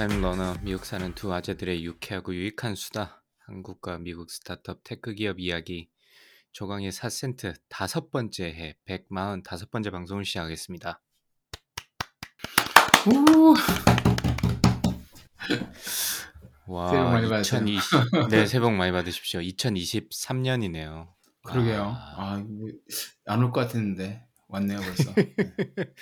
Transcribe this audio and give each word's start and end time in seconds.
타임 0.00 0.22
러너 0.22 0.56
미국 0.62 0.86
사는 0.86 1.14
두 1.14 1.30
아재들의 1.34 1.84
유쾌하고 1.84 2.34
유익한 2.34 2.74
수다 2.74 3.22
한국과 3.40 3.98
미국 3.98 4.30
스타트업 4.30 4.80
테크 4.82 5.12
기업 5.12 5.38
이야기 5.38 5.90
조강의 6.52 6.90
4센트 6.90 7.54
다섯 7.68 8.10
번째 8.10 8.44
해 8.46 8.78
145번째 8.88 9.90
방송을 9.92 10.24
시작하겠습니다. 10.24 11.02
오, 13.08 13.54
와, 16.72 16.88
새해 16.90 17.02
복 17.02 17.10
많이 17.10 17.28
받으세요. 17.28 17.60
2020 17.60 18.28
네, 18.30 18.46
새해 18.46 18.60
복 18.62 18.72
많이 18.72 18.92
받으십시오. 18.92 19.40
2023년이네요. 19.40 21.08
그러게요. 21.44 21.94
아, 21.94 22.42
안 23.26 23.42
올 23.42 23.52
것 23.52 23.60
같았는데 23.60 24.26
왔네요 24.48 24.80
벌써. 24.80 25.12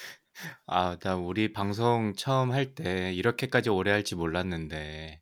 아, 0.67 0.97
나 1.01 1.17
우리 1.17 1.53
방송 1.53 2.15
처음 2.17 2.53
할 2.53 2.75
때 2.75 3.13
이렇게까지 3.15 3.71
오래 3.71 3.91
할지 3.91 4.15
몰랐는데 4.15 5.21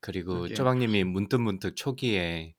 그리고 0.00 0.34
그러게요. 0.34 0.54
쪼박님이 0.56 1.04
문득문득 1.04 1.76
초기에 1.76 2.54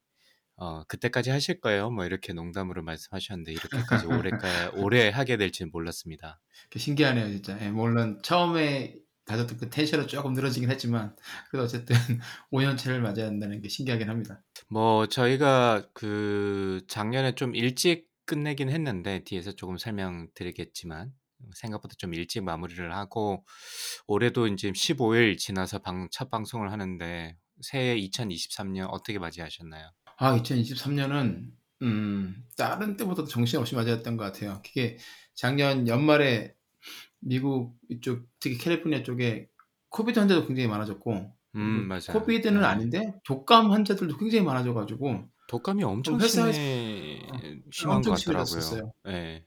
어, 0.56 0.84
그때까지 0.84 1.30
하실 1.30 1.60
거예요? 1.60 1.90
뭐 1.90 2.04
이렇게 2.04 2.32
농담으로 2.32 2.82
말씀하셨는데 2.84 3.52
이렇게까지 3.52 4.06
오래까 4.06 4.70
오래 4.76 5.08
하게 5.10 5.36
될지는 5.36 5.70
몰랐습니다. 5.72 6.40
그 6.70 6.78
신기하네요 6.78 7.28
진짜. 7.30 7.58
예, 7.62 7.70
물론 7.70 8.20
처음에 8.22 8.96
가졌던 9.24 9.56
그 9.58 9.70
텐션은 9.70 10.08
조금 10.08 10.32
늘어지긴 10.34 10.70
했지만 10.70 11.16
그래도 11.50 11.64
어쨌든 11.64 11.94
5년째를 12.52 12.98
맞아야 13.00 13.26
한다는 13.26 13.60
게 13.60 13.68
신기하긴 13.68 14.08
합니다. 14.08 14.42
뭐 14.68 15.06
저희가 15.06 15.88
그 15.94 16.82
작년에 16.88 17.34
좀 17.34 17.54
일찍 17.54 18.08
끝내긴 18.24 18.68
했는데 18.68 19.24
뒤에서 19.24 19.52
조금 19.52 19.78
설명드리겠지만 19.78 21.12
생각보다 21.54 21.94
좀 21.98 22.14
일찍 22.14 22.42
마무리를 22.42 22.94
하고 22.94 23.44
올해도 24.06 24.46
이제 24.48 24.70
15일 24.72 25.36
지나서 25.38 25.78
방, 25.80 26.08
첫 26.10 26.30
방송을 26.30 26.70
하는데 26.72 27.36
새해 27.60 27.96
2023년 27.96 28.88
어떻게 28.90 29.18
맞이하셨나요? 29.18 29.90
아, 30.18 30.36
2023년은 30.36 31.50
음, 31.82 32.44
다른 32.56 32.96
때보다도 32.96 33.26
정신없이 33.28 33.74
맞았던 33.74 34.16
것 34.16 34.24
같아요. 34.24 34.60
그게 34.64 34.98
작년 35.34 35.88
연말에 35.88 36.54
미국 37.20 37.76
이쪽 37.88 38.26
특히 38.40 38.56
캘리포니아 38.58 39.02
쪽에 39.02 39.48
코비드 39.88 40.18
환자도 40.18 40.46
굉장히 40.46 40.68
많아졌고 40.68 41.36
음, 41.54 41.86
맞아요. 41.88 42.00
코비드는 42.12 42.60
네. 42.60 42.66
아닌데 42.66 43.14
독감 43.24 43.70
환자들도 43.72 44.16
굉장히 44.16 44.44
많아져가지고 44.44 45.28
독감이 45.48 45.82
엄청 45.84 46.18
회사에서- 46.18 46.52
심해 46.52 47.62
심한 47.72 48.00
것 48.00 48.12
같더라고요. 48.12 48.92
네. 49.04 49.44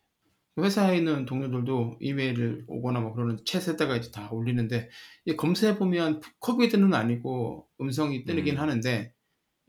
회사에 0.57 0.97
있는 0.97 1.25
동료들도 1.25 1.97
이메일을 1.99 2.63
오거나 2.67 3.01
뭐 3.01 3.13
그러는 3.13 3.37
챗에다가 3.43 3.97
이제 3.97 4.11
다 4.11 4.29
올리는데 4.31 4.89
이 5.25 5.35
검사해 5.35 5.77
보면 5.77 6.21
코비드는 6.39 6.93
아니고 6.93 7.67
음성이 7.81 8.23
뜨긴 8.23 8.55
음. 8.55 8.61
하는데 8.61 9.13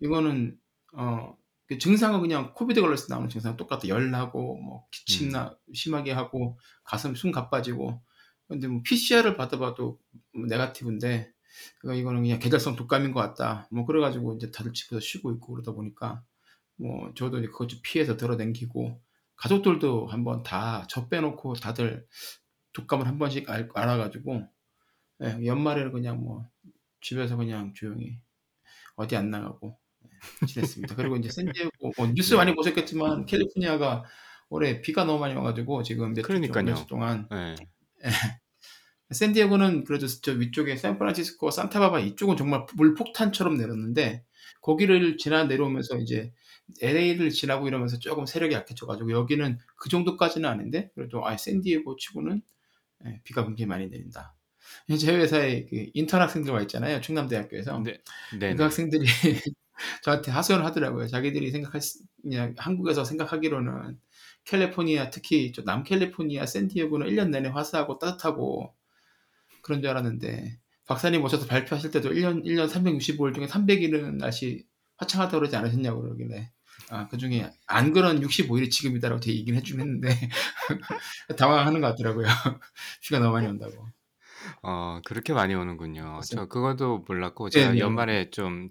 이거는 0.00 0.56
어그 0.92 1.78
증상은 1.80 2.20
그냥 2.20 2.52
코비드 2.54 2.80
걸렸을 2.80 3.08
때 3.08 3.14
나오는 3.14 3.28
증상 3.28 3.56
똑같아. 3.56 3.88
열나고 3.88 4.58
뭐 4.58 4.86
기침 4.92 5.30
나 5.30 5.56
심하게 5.74 6.12
하고 6.12 6.58
가슴 6.84 7.14
숨 7.14 7.32
가빠지고. 7.32 8.00
근데 8.48 8.68
뭐 8.68 8.80
PCR을 8.84 9.36
받아봐도 9.36 9.98
뭐 10.32 10.46
네가티브인데 10.46 11.32
그러니까 11.80 12.00
이거는 12.00 12.22
그냥 12.22 12.38
계절성 12.38 12.76
독감인 12.76 13.12
것 13.12 13.20
같다. 13.20 13.68
뭐 13.72 13.84
그래가지고 13.84 14.34
이제 14.34 14.52
다들 14.52 14.72
집에서 14.72 15.00
쉬고 15.00 15.32
있고 15.32 15.54
그러다 15.54 15.72
보니까 15.72 16.22
뭐 16.76 17.12
저도 17.14 17.38
이제 17.38 17.48
그것 17.48 17.68
좀 17.68 17.80
피해서 17.82 18.16
들어댕기고 18.16 19.00
가족들도 19.36 20.06
한번 20.08 20.42
다 20.42 20.86
저 20.88 21.08
빼놓고 21.08 21.54
다들 21.54 22.06
독감을 22.72 23.06
한 23.06 23.18
번씩 23.18 23.48
알, 23.50 23.68
알아가지고 23.74 24.48
예, 25.24 25.46
연말에는 25.46 25.92
그냥 25.92 26.20
뭐 26.22 26.44
집에서 27.00 27.36
그냥 27.36 27.72
조용히 27.74 28.18
어디 28.96 29.16
안 29.16 29.30
나가고 29.30 29.78
예, 30.42 30.46
지냈습니다. 30.46 30.94
그리고 30.96 31.16
이제 31.16 31.30
샌디에고 31.30 31.92
뭐 31.98 32.06
뉴스 32.14 32.30
네. 32.32 32.36
많이 32.36 32.54
보셨겠지만 32.54 33.26
캘리포니아가 33.26 34.04
올해 34.48 34.80
비가 34.80 35.04
너무 35.04 35.18
많이 35.20 35.34
와가지고 35.34 35.82
지금 35.82 36.14
몇 36.14 36.22
주, 36.22 36.28
그러니까요. 36.28 36.86
동안 36.88 37.28
네. 37.30 37.54
샌디에고는 39.10 39.84
그래도 39.84 40.06
저 40.08 40.32
위쪽에 40.32 40.76
샌프란시스코, 40.76 41.50
산타바바 41.50 42.00
이쪽은 42.00 42.36
정말 42.36 42.66
물 42.74 42.94
폭탄처럼 42.94 43.56
내렸는데 43.56 44.24
거기를 44.60 45.16
지나 45.16 45.44
내려오면서 45.44 45.98
이제 45.98 46.32
LA를 46.82 47.30
지나고 47.30 47.68
이러면서 47.68 47.98
조금 47.98 48.26
세력이 48.26 48.54
약해져가지고 48.54 49.10
여기는 49.12 49.58
그 49.76 49.88
정도까지는 49.88 50.48
아닌데 50.48 50.90
그래도 50.94 51.26
아 51.26 51.36
샌디에고 51.36 51.96
치고는 51.96 52.42
예, 53.06 53.20
비가 53.24 53.44
굉장히 53.44 53.66
많이 53.68 53.88
내린다. 53.88 54.34
제 54.98 55.14
회사에 55.16 55.66
그 55.66 55.86
인턴 55.94 56.20
학생들 56.20 56.52
와 56.52 56.60
있잖아요 56.62 57.00
충남대학교에서 57.00 57.78
네. 57.80 57.98
네. 58.38 58.54
그 58.54 58.62
학생들이 58.64 59.04
저한테 60.02 60.30
하소연을 60.32 60.64
하더라고요. 60.66 61.06
자기들이 61.08 61.50
생각할 61.50 61.80
수- 61.80 62.00
그냥 62.22 62.54
한국에서 62.58 63.04
생각하기로는 63.04 63.98
캘리포니아 64.44 65.10
특히 65.10 65.52
저 65.52 65.62
남캘리포니아 65.62 66.46
샌디에고는 66.46 67.06
1년 67.08 67.30
내내 67.30 67.48
화사하고 67.50 67.98
따뜻하고 67.98 68.74
그런 69.62 69.80
줄 69.82 69.90
알았는데 69.90 70.58
박사님 70.86 71.22
오셔서 71.24 71.46
발표하실 71.46 71.90
때도 71.90 72.10
1년 72.12 72.44
1년 72.44 72.68
365일 72.68 73.34
중에 73.34 73.46
300일은 73.46 74.16
날씨 74.18 74.66
화창하다고 74.98 75.40
그러지 75.40 75.56
않으셨냐고 75.56 76.02
그러길래 76.02 76.50
아, 76.90 77.08
그 77.08 77.18
중에 77.18 77.50
안 77.66 77.92
그런 77.92 78.22
65일이 78.22 78.70
지금이다라고 78.70 79.20
제 79.20 79.32
얘기는 79.32 79.58
해주긴 79.58 79.80
했는데 79.80 80.08
당황하는 81.38 81.80
것 81.80 81.88
같더라고요. 81.88 82.26
비가 83.02 83.18
너무 83.18 83.32
많이 83.34 83.46
온다고. 83.46 83.88
어, 84.62 85.00
그렇게 85.04 85.32
많이 85.32 85.54
오는군요. 85.54 86.22
맞아요. 86.22 86.26
저 86.28 86.46
그것도 86.46 87.04
몰랐고 87.08 87.48
제가 87.50 87.78
네네. 87.78 87.78
연말에 87.78 88.30
좀 88.30 88.68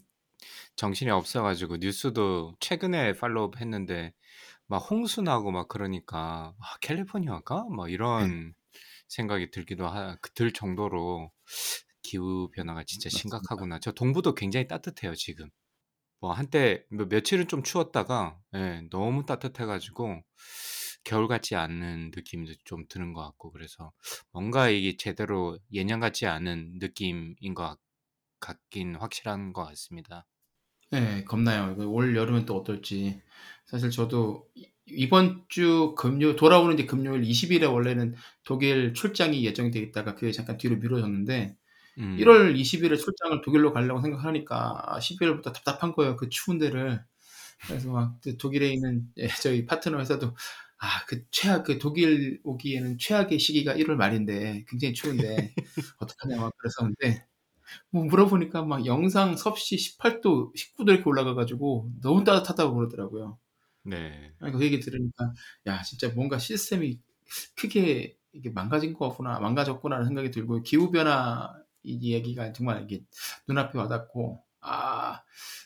정신이 0.75 1.11
없어가지고 1.11 1.77
뉴스도 1.77 2.55
최근에 2.59 3.13
팔로우업 3.13 3.61
했는데 3.61 4.13
막 4.67 4.77
홍수 4.79 5.21
나고 5.21 5.51
막 5.51 5.67
그러니까 5.69 6.53
아, 6.59 6.77
캘리포니아가 6.81 7.65
막 7.69 7.91
이런 7.91 8.53
생각이 9.09 9.51
들기도 9.51 9.87
하, 9.87 10.17
들 10.35 10.53
정도로 10.53 11.31
기후 12.03 12.49
변화가 12.55 12.83
진짜 12.85 13.09
맞습니다. 13.11 13.47
심각하구나. 13.49 13.79
저 13.81 13.91
동부도 13.93 14.35
굉장히 14.35 14.67
따뜻해요 14.67 15.15
지금. 15.15 15.49
뭐 16.25 16.33
한때 16.33 16.83
뭐 16.89 17.05
며칠은 17.05 17.47
좀 17.47 17.61
추웠다가 17.61 18.39
예, 18.55 18.81
너무 18.89 19.27
따뜻해 19.27 19.65
가지고 19.65 20.23
겨울 21.03 21.27
같지 21.27 21.55
않은 21.55 22.09
느낌도 22.15 22.53
좀 22.63 22.87
드는 22.89 23.13
것 23.13 23.21
같고 23.21 23.51
그래서 23.51 23.91
뭔가 24.31 24.67
이게 24.69 24.97
제대로 24.97 25.59
예년 25.71 25.99
같지 25.99 26.25
않은 26.25 26.79
느낌인 26.79 27.53
것 27.53 27.63
같- 27.67 27.79
같긴 28.39 28.95
확실한 28.95 29.53
것 29.53 29.65
같습니다. 29.65 30.25
네, 30.91 31.23
겁나요. 31.25 31.75
올 31.91 32.15
여름은 32.15 32.45
또 32.45 32.55
어떨지. 32.55 33.21
사실 33.65 33.89
저도 33.91 34.47
이- 34.55 34.71
이번 34.87 35.45
주 35.49 35.95
금요 35.97 36.35
돌아오는 36.35 36.73
이제 36.75 36.85
금요일 36.85 37.23
20일에 37.23 37.65
원래는 37.65 38.15
독일 38.43 38.93
출장이 38.93 39.43
예정이 39.45 39.71
돼 39.71 39.79
있다가 39.79 40.15
그게 40.15 40.31
잠깐 40.31 40.57
뒤로 40.57 40.77
미뤄졌는데 40.77 41.57
음, 41.97 42.17
1월 42.19 42.55
20일에 42.57 42.97
출장을 42.97 43.41
독일로 43.41 43.73
가려고 43.73 44.01
생각하니까 44.01 44.99
12월부터 45.01 45.51
답답한 45.53 45.93
거예요. 45.93 46.15
그 46.17 46.29
추운 46.29 46.57
데를. 46.57 47.03
그래서 47.67 47.91
막그 47.91 48.37
독일에 48.37 48.69
있는 48.73 49.07
예, 49.17 49.27
저희 49.27 49.65
파트너 49.65 49.99
회사도 49.99 50.35
아, 50.79 51.05
그 51.07 51.23
최악 51.31 51.63
그 51.65 51.79
독일 51.79 52.41
오기에는 52.43 52.97
최악의 52.99 53.39
시기가 53.39 53.75
1월 53.75 53.95
말인데 53.97 54.65
굉장히 54.67 54.93
추운데 54.93 55.53
어떡하냐 55.99 56.37
막 56.41 56.53
그랬었는데 56.57 57.25
뭐 57.91 58.05
물어보니까 58.05 58.63
막 58.65 58.85
영상 58.85 59.35
섭씨 59.37 59.77
18도, 59.77 60.53
19도 60.55 60.91
이렇게 60.93 61.03
올라가가지고 61.09 61.91
너무 62.01 62.23
따뜻하다고 62.23 62.75
그러더라고요. 62.75 63.39
네. 63.83 64.33
아니, 64.39 64.53
그 64.53 64.63
얘기 64.63 64.79
들으니까 64.79 65.33
야 65.67 65.81
진짜 65.83 66.09
뭔가 66.09 66.37
시스템이 66.39 66.99
크게 67.57 68.17
이게 68.33 68.49
망가진 68.49 68.93
것 68.93 69.09
같구나, 69.09 69.39
망가졌구나라는 69.39 70.07
생각이 70.07 70.31
들고 70.31 70.61
기후 70.63 70.91
변화 70.91 71.53
이 71.85 72.13
얘기가 72.13 72.53
정말 72.53 72.83
이게 72.83 73.03
눈앞에 73.47 73.77
와닿고 73.79 74.43
아 74.61 75.21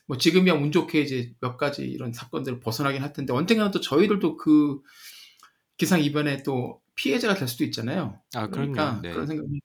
뭐 0.07 0.17
지금이야 0.17 0.55
운 0.55 0.71
좋게 0.71 1.01
이제 1.01 1.33
몇 1.39 1.55
가지 1.55 1.83
이런 1.87 2.11
사건들을 2.13 2.59
벗어나긴 2.61 3.03
할 3.03 3.13
텐데 3.13 3.31
언젠가는 3.31 3.71
또 3.71 3.79
저희들도 3.79 4.37
그 4.37 4.81
기상 5.77 6.01
이변에 6.01 6.43
또 6.43 6.81
피해자가 6.95 7.35
될 7.35 7.47
수도 7.47 7.63
있잖아요. 7.65 8.19
아, 8.35 8.47
그러니까. 8.47 8.99
네. 9.01 9.11
그런 9.13 9.27
생각이 9.27 9.61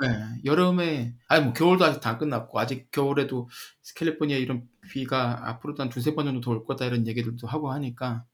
네, 0.00 0.08
여름에 0.44 1.16
아니 1.28 1.44
뭐 1.44 1.52
겨울도 1.52 1.84
아직 1.84 2.00
다 2.00 2.18
끝났고 2.18 2.58
아직 2.60 2.88
겨울에도 2.92 3.48
캘리포니아 3.96 4.36
이런 4.36 4.68
비가 4.92 5.48
앞으로도 5.48 5.82
한 5.82 5.88
두세 5.90 6.14
번 6.14 6.26
정도 6.26 6.40
더 6.40 6.52
올 6.52 6.64
거다 6.64 6.84
이런 6.86 7.06
얘기들도 7.08 7.46
하고 7.48 7.72
하니까 7.72 8.24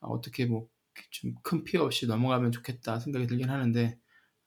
아, 0.00 0.06
어떻게 0.08 0.46
뭐 0.46 0.68
좀 1.12 1.34
큰 1.44 1.62
피해 1.64 1.80
없이 1.82 2.06
넘어가면 2.08 2.50
좋겠다 2.52 2.98
생각이 3.00 3.26
들긴 3.28 3.50
하는데 3.50 3.98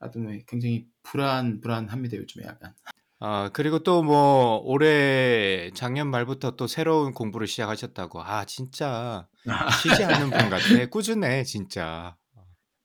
아주 0.02 0.20
뭐 0.20 0.32
굉장히 0.48 0.88
불안 1.04 1.62
불안합니다 1.62 2.18
요즘에 2.18 2.46
약간. 2.46 2.74
아, 3.20 3.50
그리고 3.54 3.80
또 3.80 4.02
뭐 4.04 4.58
올해 4.66 5.70
작년 5.76 6.10
말부터 6.10 6.56
또 6.56 6.68
새로운 6.68 7.14
공부를 7.14 7.48
시작하셨다고. 7.48 8.22
아, 8.24 8.46
진짜 8.46 9.28
쉬지 10.02 10.04
않는 10.04 10.34
분 10.34 10.50
같아. 10.50 10.86
꾸준해, 10.90 11.44
진짜. 11.44 12.18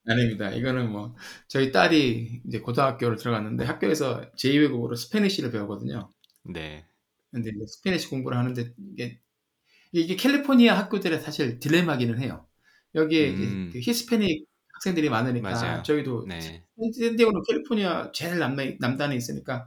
아닙니다. 0.08 0.50
이거는 0.50 0.90
뭐 0.92 1.16
저희 1.48 1.72
딸이 1.72 2.42
이제 2.46 2.60
고등학교를 2.60 3.16
들어갔는데 3.16 3.64
학교에서 3.64 4.30
제2외국어로 4.36 4.96
스페니쉬를 4.96 5.50
배우거든요. 5.50 6.10
네. 6.44 6.86
근데 7.32 7.50
이제 7.50 7.66
Spanish 7.66 8.08
공부를 8.10 8.38
하는데 8.38 8.72
이게 8.92 9.20
이게 9.92 10.16
캘리포니아 10.16 10.78
학교들의 10.78 11.20
사실 11.22 11.58
딜레마기는 11.60 12.20
해요. 12.20 12.46
여기에 12.94 13.30
음. 13.30 13.70
그 13.72 13.80
히스패닉 13.80 14.46
학생들이 14.76 15.08
많으니까 15.08 15.50
맞아요. 15.50 15.82
저희도 15.82 16.26
네. 16.28 16.40
샌디에고는 16.40 17.42
캘리포니아 17.48 18.12
제일 18.12 18.38
남단, 18.38 18.76
남단에 18.78 19.16
있으니까 19.16 19.66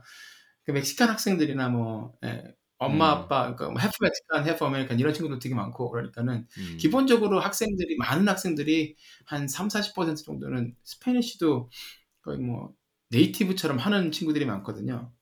그 0.64 0.70
멕시칸 0.70 1.08
학생들이나 1.08 1.68
뭐 1.68 2.14
예, 2.24 2.44
엄마 2.78 3.12
음. 3.12 3.18
아빠 3.18 3.42
그러니까 3.42 3.70
뭐 3.70 3.80
half 3.80 3.92
Mexican, 4.00 4.46
half 4.46 4.64
American 4.64 5.00
이런 5.00 5.12
친구들 5.12 5.40
되게 5.40 5.54
많고 5.54 5.90
그러니까는 5.90 6.46
음. 6.58 6.76
기본적으로 6.78 7.40
학생들이 7.40 7.96
많은 7.96 8.28
학생들이 8.28 8.96
한 9.26 9.48
3, 9.48 9.68
40% 9.68 10.24
정도는 10.24 10.74
Spanish도 10.84 11.70
거의 12.22 12.38
뭐 12.38 12.72
native처럼 13.10 13.78
하는 13.78 14.12
친구들이 14.12 14.46
많거든요. 14.46 15.12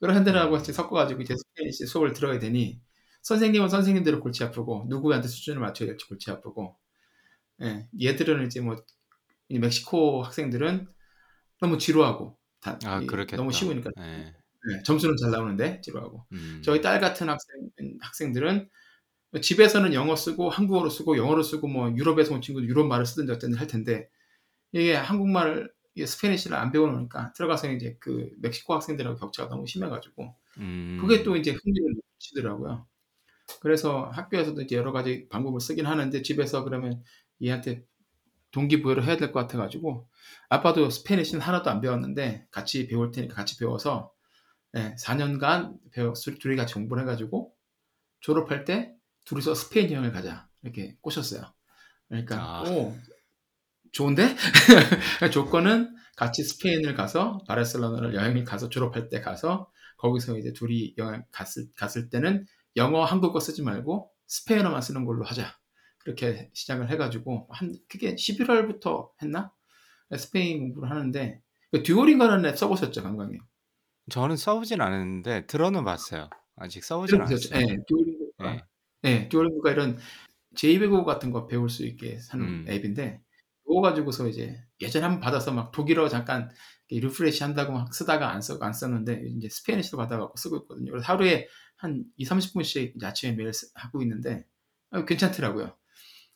그런 0.00 0.18
애들하고 0.18 0.56
이제 0.58 0.72
섞어가지고 0.72 1.22
이제 1.22 1.34
Spanish 1.36 1.86
수업을 1.86 2.12
들어야 2.12 2.38
되니 2.38 2.80
선생님은 3.22 3.68
선생님대로 3.68 4.20
골치 4.20 4.44
아프고 4.44 4.86
누구한테 4.88 5.26
수준을 5.28 5.60
맞춰야 5.60 5.88
될지 5.88 6.06
골치 6.06 6.30
아프고 6.30 6.76
예, 7.62 7.88
얘들은 8.00 8.46
이제 8.46 8.60
뭐 8.60 8.76
이 9.52 9.58
멕시코 9.58 10.22
학생들은 10.22 10.88
너무 11.60 11.76
지루하고 11.76 12.38
다, 12.60 12.78
아. 12.84 13.00
너무 13.36 13.52
쉬우니까 13.52 13.90
네. 13.96 14.34
예, 14.70 14.82
점수는 14.84 15.16
잘 15.16 15.30
나오는데 15.30 15.80
지루하고 15.82 16.24
음. 16.32 16.62
저희 16.64 16.80
딸 16.80 17.00
같은 17.00 17.28
학생 17.28 17.70
학생들은 18.00 18.68
집에서는 19.40 19.92
영어 19.92 20.16
쓰고 20.16 20.48
한국어로 20.48 20.88
쓰고 20.88 21.18
영어로 21.18 21.42
쓰고 21.42 21.68
뭐 21.68 21.94
유럽에서 21.94 22.34
온 22.34 22.40
친구도 22.40 22.66
유럽 22.66 22.86
말을 22.86 23.04
쓰든지 23.04 23.32
어쨌든 23.32 23.58
할 23.58 23.66
텐데 23.66 24.08
이게 24.72 24.94
한국말을 24.94 25.70
이게 25.94 26.06
Spanish를 26.06 26.56
안 26.56 26.72
배워놓으니까 26.72 27.34
들어가서 27.34 27.70
이제 27.72 27.96
그 28.00 28.30
멕시코 28.38 28.74
학생들하고 28.74 29.18
격차가 29.18 29.50
너무 29.50 29.66
심해가지고 29.66 30.34
음. 30.58 30.98
그게 31.00 31.22
또 31.22 31.36
이제 31.36 31.50
흥미를 31.50 31.94
붙이더라고요. 32.18 32.86
그래서 33.60 34.04
학교에서도 34.14 34.62
이제 34.62 34.76
여러 34.76 34.92
가지 34.92 35.28
방법을 35.28 35.60
쓰긴 35.60 35.84
하는데 35.84 36.22
집에서 36.22 36.64
그러면 36.64 37.02
얘한테 37.42 37.84
동기부여를 38.52 39.04
해야 39.04 39.16
될 39.16 39.32
것 39.32 39.40
같아가지고 39.40 40.08
아빠도 40.48 40.90
Spanish는 40.90 41.40
하나도 41.42 41.70
안 41.70 41.80
배웠는데 41.80 42.46
같이 42.50 42.86
배울 42.86 43.10
테니까 43.10 43.34
같이 43.34 43.58
배워서 43.58 44.12
예, 44.76 44.94
4년간 44.98 45.74
배워 45.92 46.14
둘이 46.14 46.56
같이 46.56 46.74
공부를 46.74 47.02
해가지고 47.02 47.54
졸업할 48.20 48.64
때 48.64 48.94
둘이서 49.26 49.54
스페인 49.54 49.90
여행을 49.92 50.12
가자 50.12 50.48
이렇게 50.62 50.96
꼬셨어요. 51.00 51.42
그러니까 52.08 52.36
아. 52.40 52.62
오 52.70 52.94
좋은데 53.92 54.36
조건은 55.32 55.94
같이 56.16 56.42
스페인을 56.44 56.94
가서 56.94 57.38
바르셀로나를 57.46 58.14
여행을 58.14 58.44
가서 58.44 58.68
졸업할 58.68 59.08
때 59.08 59.20
가서 59.20 59.70
거기서 59.98 60.38
이제 60.38 60.52
둘이 60.52 60.94
여행 60.98 61.24
갔을 61.30 61.66
갔을 61.76 62.08
때는 62.10 62.46
영어 62.76 63.04
한국어 63.04 63.40
쓰지 63.40 63.62
말고 63.62 64.10
스페인어만 64.26 64.80
쓰는 64.82 65.04
걸로 65.04 65.24
하자. 65.24 65.54
그렇게 66.04 66.50
시작을 66.52 66.90
해가지고 66.90 67.48
한 67.50 67.74
그게 67.88 68.14
11월부터 68.14 69.10
했나 69.22 69.52
스페인 70.16 70.60
공부를 70.60 70.90
하는데 70.90 71.40
그 71.70 71.82
듀오링거라는 71.82 72.50
앱 72.50 72.58
써보셨죠, 72.58 73.02
강광님? 73.02 73.40
저는 74.10 74.36
써보진 74.36 74.80
않았는데 74.80 75.46
들어는 75.46 75.84
봤어요. 75.84 76.28
아직 76.56 76.84
써보진? 76.84 77.20
않았어요. 77.20 77.58
네, 77.66 77.76
듀오링고가 77.88 78.52
네. 78.52 78.60
네, 79.02 79.28
듀오링고가 79.28 79.70
이런 79.70 79.98
제2외국어 80.56 81.04
같은 81.04 81.30
거 81.30 81.46
배울 81.46 81.70
수 81.70 81.86
있게 81.86 82.18
하는 82.30 82.46
음. 82.46 82.64
앱인데 82.68 83.20
그거 83.64 83.80
가지고서 83.80 84.28
이제 84.28 84.60
예전에 84.80 85.04
한번 85.04 85.20
받아서 85.20 85.52
막 85.52 85.70
독일어 85.72 86.08
잠깐 86.08 86.50
refresh 86.90 87.42
한다고 87.42 87.72
막 87.72 87.94
쓰다가 87.94 88.30
안 88.32 88.42
쓰고 88.42 88.62
안 88.64 88.74
썼는데 88.74 89.22
이제 89.36 89.48
Spanish로 89.48 89.96
받아갖고 89.96 90.36
쓰고 90.36 90.56
있거든요. 90.58 90.90
그래서 90.90 91.06
하루에 91.10 91.48
한 91.76 92.04
2, 92.18 92.26
30분씩 92.26 92.96
이제 92.96 93.06
아침에 93.06 93.32
매일 93.32 93.52
쓰- 93.54 93.70
하고 93.74 94.02
있는데 94.02 94.44
어, 94.90 95.06
괜찮더라고요. 95.06 95.74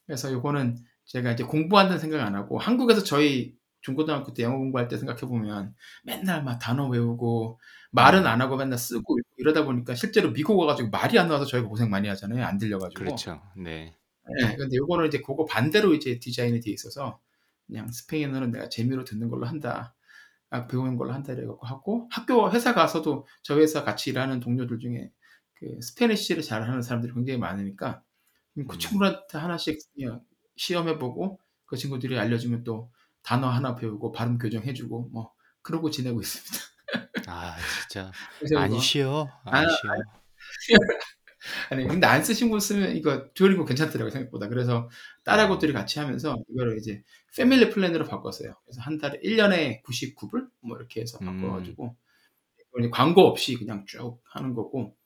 그래서 0.07 0.33
요거는 0.33 0.77
제가 1.05 1.33
이제 1.33 1.45
공부한다는 1.45 2.01
생각 2.01 2.25
안 2.25 2.35
하고 2.35 2.59
한국에서 2.59 3.03
저희 3.03 3.57
중고등학교 3.81 4.33
때 4.33 4.43
영어 4.43 4.59
공부할 4.59 4.89
때 4.89 4.97
생각해 4.97 5.21
보면 5.21 5.75
맨날 6.05 6.43
막 6.43 6.59
단어 6.59 6.89
외우고 6.89 7.61
말은 7.93 8.21
음. 8.21 8.27
안 8.27 8.41
하고 8.41 8.57
맨날 8.57 8.79
쓰고 8.79 9.19
이러다 9.37 9.65
보니까 9.65 9.95
실제로 9.95 10.33
미국 10.33 10.59
와가지고 10.59 10.91
말이 10.91 11.19
안 11.19 11.29
나와서 11.29 11.45
저희가 11.45 11.69
고생 11.69 11.89
많이 11.91 12.09
하잖아요. 12.09 12.45
안 12.45 12.59
들려가지고. 12.59 13.05
그렇죠. 13.05 13.41
네. 13.57 13.97
네, 14.41 14.57
근데 14.57 14.77
요거는 14.77 15.07
이제 15.07 15.21
그거 15.21 15.45
반대로 15.45 15.95
이제 15.95 16.19
디자인이 16.19 16.61
돼 16.61 16.73
있어서 16.73 17.21
그냥 17.67 17.89
스페인어는 17.89 18.51
내가 18.51 18.69
재미로 18.69 19.05
듣는 19.05 19.29
걸로 19.29 19.47
한다. 19.47 19.95
아, 20.51 20.67
배우는 20.67 20.97
걸로 20.97 21.13
한다 21.13 21.33
이래갖고 21.33 21.67
하고 21.67 22.09
학교 22.11 22.51
회사 22.53 22.73
가서도 22.73 23.27
저희 23.43 23.61
회사 23.61 23.83
같이 23.85 24.11
일하는 24.11 24.41
동료들 24.41 24.79
중에 24.79 25.11
그 25.55 25.81
스페니쉬를 25.81 26.43
잘하는 26.43 26.83
사람들이 26.83 27.13
굉장히 27.15 27.39
많으니까 27.39 28.03
그 28.57 28.75
음. 28.77 28.79
친구한테 28.79 29.39
하나씩 29.39 29.79
그냥 29.95 30.23
시험해보고 30.57 31.39
그 31.67 31.77
친구들이 31.77 32.19
알려주면 32.19 32.65
또 32.65 32.91
단어 33.23 33.49
하나 33.49 33.75
배우고 33.75 34.13
발음 34.13 34.39
교정해주고 34.39 35.11
뭐 35.13 35.33
그러고 35.63 35.91
지내고 35.91 36.21
있습니다. 36.21 36.65
아, 37.29 37.57
진짜 37.89 38.13
안 38.57 38.79
쉬어. 38.79 39.29
안 39.45 39.65
아, 39.65 39.69
쉬어. 39.69 39.91
아니 41.71 41.87
근데 41.87 42.07
안 42.07 42.23
쓰신 42.25 42.51
분 42.51 42.61
쓰면 42.61 42.97
이거 42.97 43.29
듀오링고 43.35 43.65
괜찮더라고요 43.65 44.11
생각보다 44.11 44.49
그래서 44.49 44.89
딸하고 45.25 45.59
둘이 45.59 45.73
같이 45.73 45.99
하면서 45.99 46.37
이거를 46.51 46.79
이제 46.79 47.03
패밀리 47.37 47.71
플랜으로 47.71 48.05
바꿨어요 48.07 48.55
그래서 48.65 48.81
한 48.81 48.99
달에 48.99 49.21
1년에 49.21 49.83
99불 49.85 50.49
뭐 50.61 50.77
이렇게 50.77 51.01
해서 51.03 51.19
음. 51.23 51.27
바꿔가지고 51.41 51.97
이거는 52.71 52.91
광고 52.91 53.23
없이 53.27 53.57
그냥 53.57 53.85
쭉 53.87 54.21
하는 54.25 54.55
거고 54.55 54.97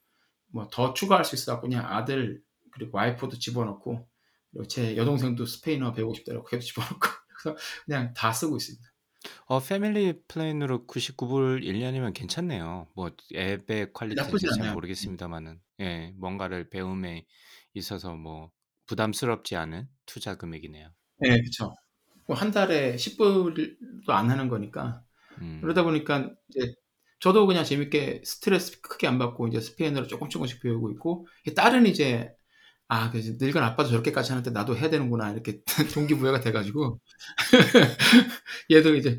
뭐 0.53 0.69
더 0.70 0.94
추가할 0.94 1.25
수 1.25 1.35
있어 1.37 1.53
갖고 1.53 1.69
그냥 1.69 1.87
아들 1.87 2.43
그리고 2.72 2.98
와이프도 2.98 3.39
집어넣고 3.39 4.06
그리고 4.50 4.67
제 4.69 4.96
여동생도 4.96 5.46
스페인어 5.46 5.93
배우고 5.93 6.15
싶다고 6.15 6.44
걔도 6.44 6.60
집어넣고 6.60 7.00
그래서 7.43 7.58
그냥 7.86 8.12
다 8.15 8.32
쓰고 8.32 8.56
있습니다 8.56 8.91
어, 9.46 9.60
패밀리 9.60 10.15
플랜으로 10.29 10.86
99불 10.86 11.62
1년이면 11.62 12.15
괜찮네요. 12.15 12.89
뭐 12.94 13.10
앱의 13.34 13.93
나쁘진 14.17 14.50
잘. 14.53 14.72
모르겠습니다만은, 14.72 15.60
예, 15.81 16.15
뭔가를 16.17 16.70
배움에 16.70 17.27
있어서 17.74 18.15
뭐 18.15 18.50
부담스럽지 18.86 19.56
않은 19.56 19.89
투자 20.06 20.36
금액이네요. 20.36 20.89
네 21.19 21.43
그쵸 21.43 21.74
뭐한 22.27 22.50
달에 22.50 22.96
10불도 22.96 24.10
안 24.10 24.31
하는 24.31 24.48
거니까 24.48 25.03
음, 25.41 25.58
그러다 25.60 25.82
보니까 25.82 26.31
이제 26.48 26.72
저도 27.20 27.46
그냥 27.46 27.65
재밌게 27.65 28.22
스트레스 28.24 28.81
크게 28.81 29.06
안 29.06 29.19
받고 29.19 29.48
이제 29.48 29.60
스페인어를 29.60 30.08
조금 30.08 30.29
조금씩 30.29 30.62
배우고 30.62 30.91
있고 30.93 31.27
딸은 31.55 31.86
이제 31.86 32.32
아 32.93 33.11
그래서 33.11 33.32
늙은 33.41 33.63
아빠도 33.63 33.89
저렇게까지 33.91 34.32
하는데 34.32 34.51
나도 34.51 34.77
해야 34.77 34.91
되는구나 34.91 35.31
이렇게 35.32 35.61
동기부여가 35.94 36.41
돼가지고. 36.41 37.01
얘도 38.70 38.94
이제 38.97 39.19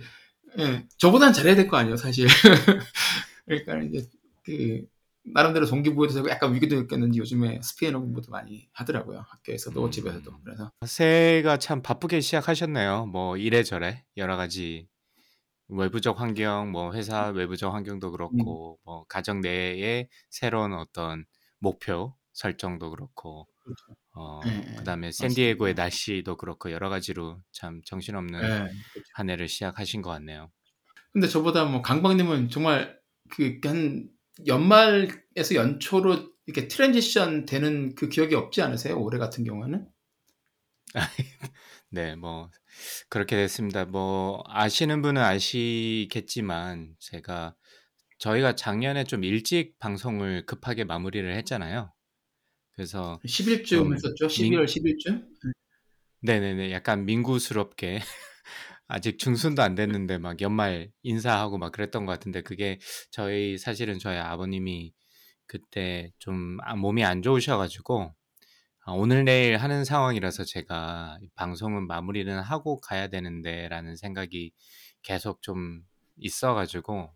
예, 0.60 0.86
저보단 0.98 1.34
잘해야 1.34 1.56
될 1.56 1.68
거 1.70 1.78
아니에요 1.78 1.96
사실. 1.98 2.28
그러니까 3.46 3.80
이제 3.84 4.08
그 4.44 4.84
나름대로 5.24 5.66
동기부여도 5.68 6.14
되고 6.16 6.30
약간 6.30 6.54
위기도 6.54 6.76
느꼈는지 6.76 7.20
요즘에 7.20 7.60
스페인어 7.64 8.00
공부도 8.00 8.32
많이 8.32 8.68
하더라고요 8.74 9.24
학교에서도 9.30 9.86
음. 9.86 9.92
집에서도. 9.92 10.32
그래서 10.44 10.72
새해가 10.86 11.58
참 11.58 11.82
바쁘게 11.82 12.22
시작하셨네요. 12.22 13.06
뭐 13.08 13.38
이래저래 13.38 14.04
여러 14.18 14.36
가지 14.38 14.88
외부적 15.70 16.20
환경, 16.20 16.72
뭐 16.72 16.94
회사 16.94 17.28
외부적 17.30 17.74
환경도 17.74 18.12
그렇고, 18.12 18.80
뭐 18.84 19.06
가정 19.08 19.42
내에 19.42 20.10
새로운 20.30 20.74
어떤 20.74 21.26
목표 21.60 22.16
설정도 22.34 22.90
그렇고, 22.92 23.48
그렇죠. 23.64 23.96
어, 24.14 24.42
예, 24.48 24.50
예, 24.50 24.76
그다음에 24.76 25.12
샌디에고의 25.12 25.74
맞습니다. 25.74 25.84
날씨도 25.84 26.38
그렇고 26.38 26.72
여러 26.72 26.90
가지로 26.90 27.42
참 27.52 27.82
정신없는 27.86 28.40
예, 28.44 28.48
그렇죠. 28.94 29.12
한 29.14 29.30
해를 29.30 29.48
시작하신 29.48 30.02
것 30.02 30.10
같네요. 30.12 30.52
근데 31.14 31.28
저보다 31.28 31.66
뭐 31.66 31.82
강박님은 31.82 32.50
정말 32.50 33.00
그 33.30 33.60
한 33.64 34.10
연말에서 34.48 35.56
연초로 35.56 36.34
이렇게 36.46 36.68
transition 36.68 37.46
되는 37.46 37.96
그 37.96 38.10
기억이 38.10 38.36
없지 38.36 38.62
않으세요? 38.62 39.00
올해 39.00 39.18
같은 39.18 39.44
경우에는? 39.44 39.88
네, 41.90 42.16
뭐 42.16 42.50
그렇게 43.10 43.36
됐습니다. 43.36 43.86
뭐 43.86 44.44
아시는 44.48 45.02
분은 45.02 45.22
아시겠지만 45.22 46.96
제가 47.00 47.56
저희가 48.20 48.56
작년에 48.56 49.04
좀 49.06 49.24
일찍 49.24 49.80
방송을 49.80 50.46
급하게 50.46 50.84
마무리를 50.86 51.36
했잖아요. 51.38 51.94
그래서 52.82 53.20
10일쯤 53.24 53.66
좀 53.66 53.94
했었죠? 53.94 54.28
민 54.28 54.54
11월 54.54 54.66
10일쯤? 54.66 55.24
네네네. 56.24 56.72
약간 56.72 57.06
민구스럽게 57.06 58.00
아직 58.88 59.20
중순도 59.20 59.62
안 59.62 59.76
됐는데 59.76 60.18
막 60.18 60.42
연말 60.42 60.92
인사하고 61.04 61.60
막 61.60 61.72
그랬던 61.72 62.08
것 62.08 62.12
같은데 62.12 62.42
그게 62.42 62.80
저희 63.12 63.60
사실은 63.60 64.00
저희 64.00 64.18
아버님이 64.18 64.94
그때 65.46 66.12
좀아 66.18 66.76
몸이 66.76 67.04
안 67.04 67.22
좋으셔 67.22 67.58
가지고 67.58 68.16
아 68.86 68.94
오늘 68.94 69.26
내일 69.26 69.58
하는 69.58 69.86
상황이라서 69.86 70.44
제가 70.46 71.20
'방송은 71.36 71.86
마무리는 71.88 72.40
하고 72.40 72.80
가야 72.82 73.10
되는데.'라는 73.10 73.96
생각이 73.96 74.54
계속 75.04 75.44
좀 75.44 75.84
있어 76.18 76.56
가지고 76.56 77.14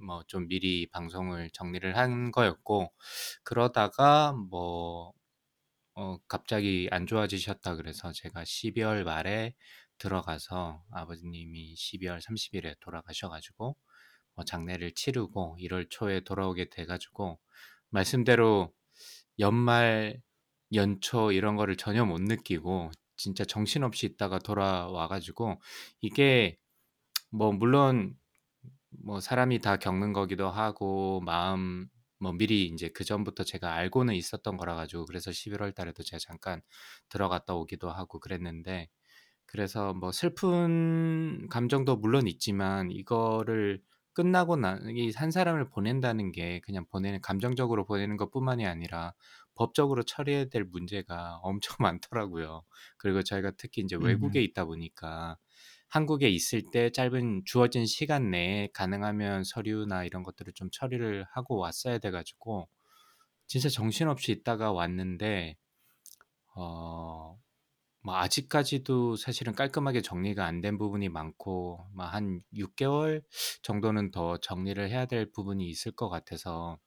뭐 0.00 0.22
좀 0.26 0.48
미리 0.48 0.86
방송을 0.90 1.50
정리를 1.52 1.96
한 1.96 2.30
거였고 2.32 2.92
그러다가 3.44 4.32
뭐 4.50 5.12
어 5.94 6.18
갑자기 6.28 6.88
안 6.92 7.06
좋아지셨다 7.06 7.76
그래서 7.76 8.12
제가 8.12 8.44
12월 8.44 9.02
말에 9.04 9.54
들어가서 9.98 10.84
아버님이 10.92 11.74
12월 11.76 12.20
30 12.20 12.54
일에 12.54 12.74
돌아가셔 12.80 13.28
가지고 13.28 13.76
뭐 14.34 14.44
장례를 14.44 14.92
치르고 14.94 15.56
1월 15.60 15.88
초에 15.90 16.20
돌아오게 16.20 16.70
돼 16.70 16.86
가지고 16.86 17.40
말씀대로 17.90 18.72
연말, 19.38 20.22
연초 20.74 21.32
이런 21.32 21.56
거를 21.56 21.76
전혀 21.76 22.04
못 22.04 22.20
느끼고 22.22 22.90
진짜 23.16 23.44
정신없이 23.44 24.06
있다가 24.06 24.38
돌아와 24.40 25.08
가지고 25.08 25.60
이게 26.00 26.58
뭐 27.30 27.52
물론 27.52 28.14
뭐 28.90 29.20
사람이 29.20 29.60
다 29.60 29.76
겪는 29.76 30.12
거기도 30.12 30.48
하고 30.50 31.20
마음 31.20 31.88
뭐 32.18 32.32
미리 32.32 32.66
인제 32.66 32.88
그전부터 32.90 33.44
제가 33.44 33.74
알고는 33.74 34.14
있었던 34.14 34.56
거라 34.56 34.74
가지고 34.74 35.06
그래서 35.06 35.30
11 35.32 35.62
월 35.62 35.72
달에도 35.72 36.02
제가 36.02 36.18
잠깐 36.20 36.62
들어갔다 37.08 37.54
오기도 37.54 37.90
하고 37.90 38.18
그랬는데 38.20 38.88
그래서 39.46 39.94
뭐 39.94 40.12
슬픈 40.12 41.48
감정도 41.50 41.96
물론 41.96 42.26
있지만 42.28 42.90
이거를 42.90 43.82
끝나고 44.14 44.56
나 44.56 44.78
이 44.90 45.12
한 45.16 45.30
사람을 45.30 45.70
보낸다는 45.70 46.32
게 46.32 46.60
그냥 46.60 46.86
보내는 46.90 47.20
감정적으로 47.22 47.84
보내는 47.86 48.16
것뿐만이 48.18 48.66
아니라 48.66 49.14
법적으로 49.54 50.02
처리해야 50.04 50.46
될 50.46 50.64
문제가 50.64 51.38
엄청 51.42 51.76
많더라고요. 51.82 52.62
그리고 52.98 53.22
저희가 53.22 53.52
특히 53.58 53.82
인제 53.82 53.96
외국에 53.96 54.40
음. 54.40 54.44
있다 54.44 54.64
보니까 54.66 55.38
한국에 55.88 56.28
있을 56.28 56.62
때 56.72 56.90
짧은 56.90 57.42
주어진 57.46 57.86
시간 57.86 58.30
내에 58.30 58.68
가능하면 58.74 59.44
서류나 59.44 60.04
이런 60.04 60.22
것들을 60.22 60.52
좀 60.54 60.68
처리를 60.72 61.24
하고 61.32 61.56
왔어야 61.58 61.98
돼 61.98 62.10
가지고 62.10 62.68
진짜 63.48 63.68
정신없이 63.70 64.32
있다가 64.32 64.72
왔는데 64.72 65.56
어 66.54 67.38
뭐 68.02 68.16
아직까지도 68.16 69.16
사실은 69.16 69.54
깔끔하게 69.54 70.02
정리가 70.02 70.44
안 70.46 70.60
된 70.62 70.78
부분이 70.78 71.08
많고 71.10 71.88
막한6 71.96 72.76
개월 72.76 73.22
정도는 73.62 74.10
더 74.12 74.38
정리를 74.38 74.88
해야 74.90 75.06
될 75.06 75.30
부분이 75.32 75.68
있을 75.68 75.92
것 75.92 76.08
같아서 76.08 76.78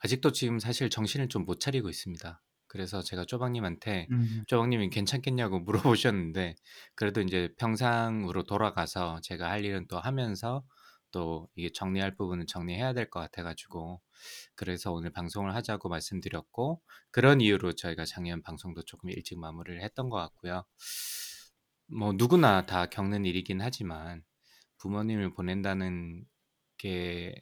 아직도 0.00 0.32
지금 0.32 0.58
사실 0.58 0.90
정신을 0.90 1.28
좀 1.28 1.44
못 1.44 1.58
차리고 1.60 1.88
있습니다. 1.88 2.42
그래서 2.70 3.02
제가 3.02 3.26
쪼박님한테 3.26 4.10
음. 4.10 4.44
쪼박님이 4.46 4.90
괜찮겠냐고 4.90 5.60
물어보셨는데 5.60 6.56
그래도 6.96 7.20
인제 7.22 7.54
평상으로 7.58 8.44
돌아가서 8.44 9.20
제가 9.22 9.50
할 9.50 9.64
일은 9.66 9.86
또 9.88 9.98
하면서 10.00 10.64
또 11.12 11.48
이게 11.56 11.70
정리할 11.72 12.16
부분은 12.16 12.46
정리해야 12.48 12.94
될 12.94 13.10
것 13.10 13.20
같아 13.20 13.42
가지고 13.42 14.00
그래서 14.56 14.92
오늘 14.92 15.10
방송을 15.12 15.54
하자고 15.56 15.88
말씀드렸고 15.88 16.82
그런 17.10 17.40
이유로 17.40 17.72
저희가 17.74 18.04
작년 18.04 18.42
방송도 18.42 18.82
조금 18.84 19.10
일찍 19.10 19.38
마무리를 19.40 19.82
했던 19.82 20.08
것 20.10 20.18
같고요. 20.18 20.64
뭐 21.88 22.12
누구나 22.12 22.66
다 22.66 22.86
겪는 22.86 23.24
일이긴 23.24 23.60
하지만 23.60 24.24
부모님을 24.78 25.34
보낸다는 25.34 26.26
게 26.78 27.34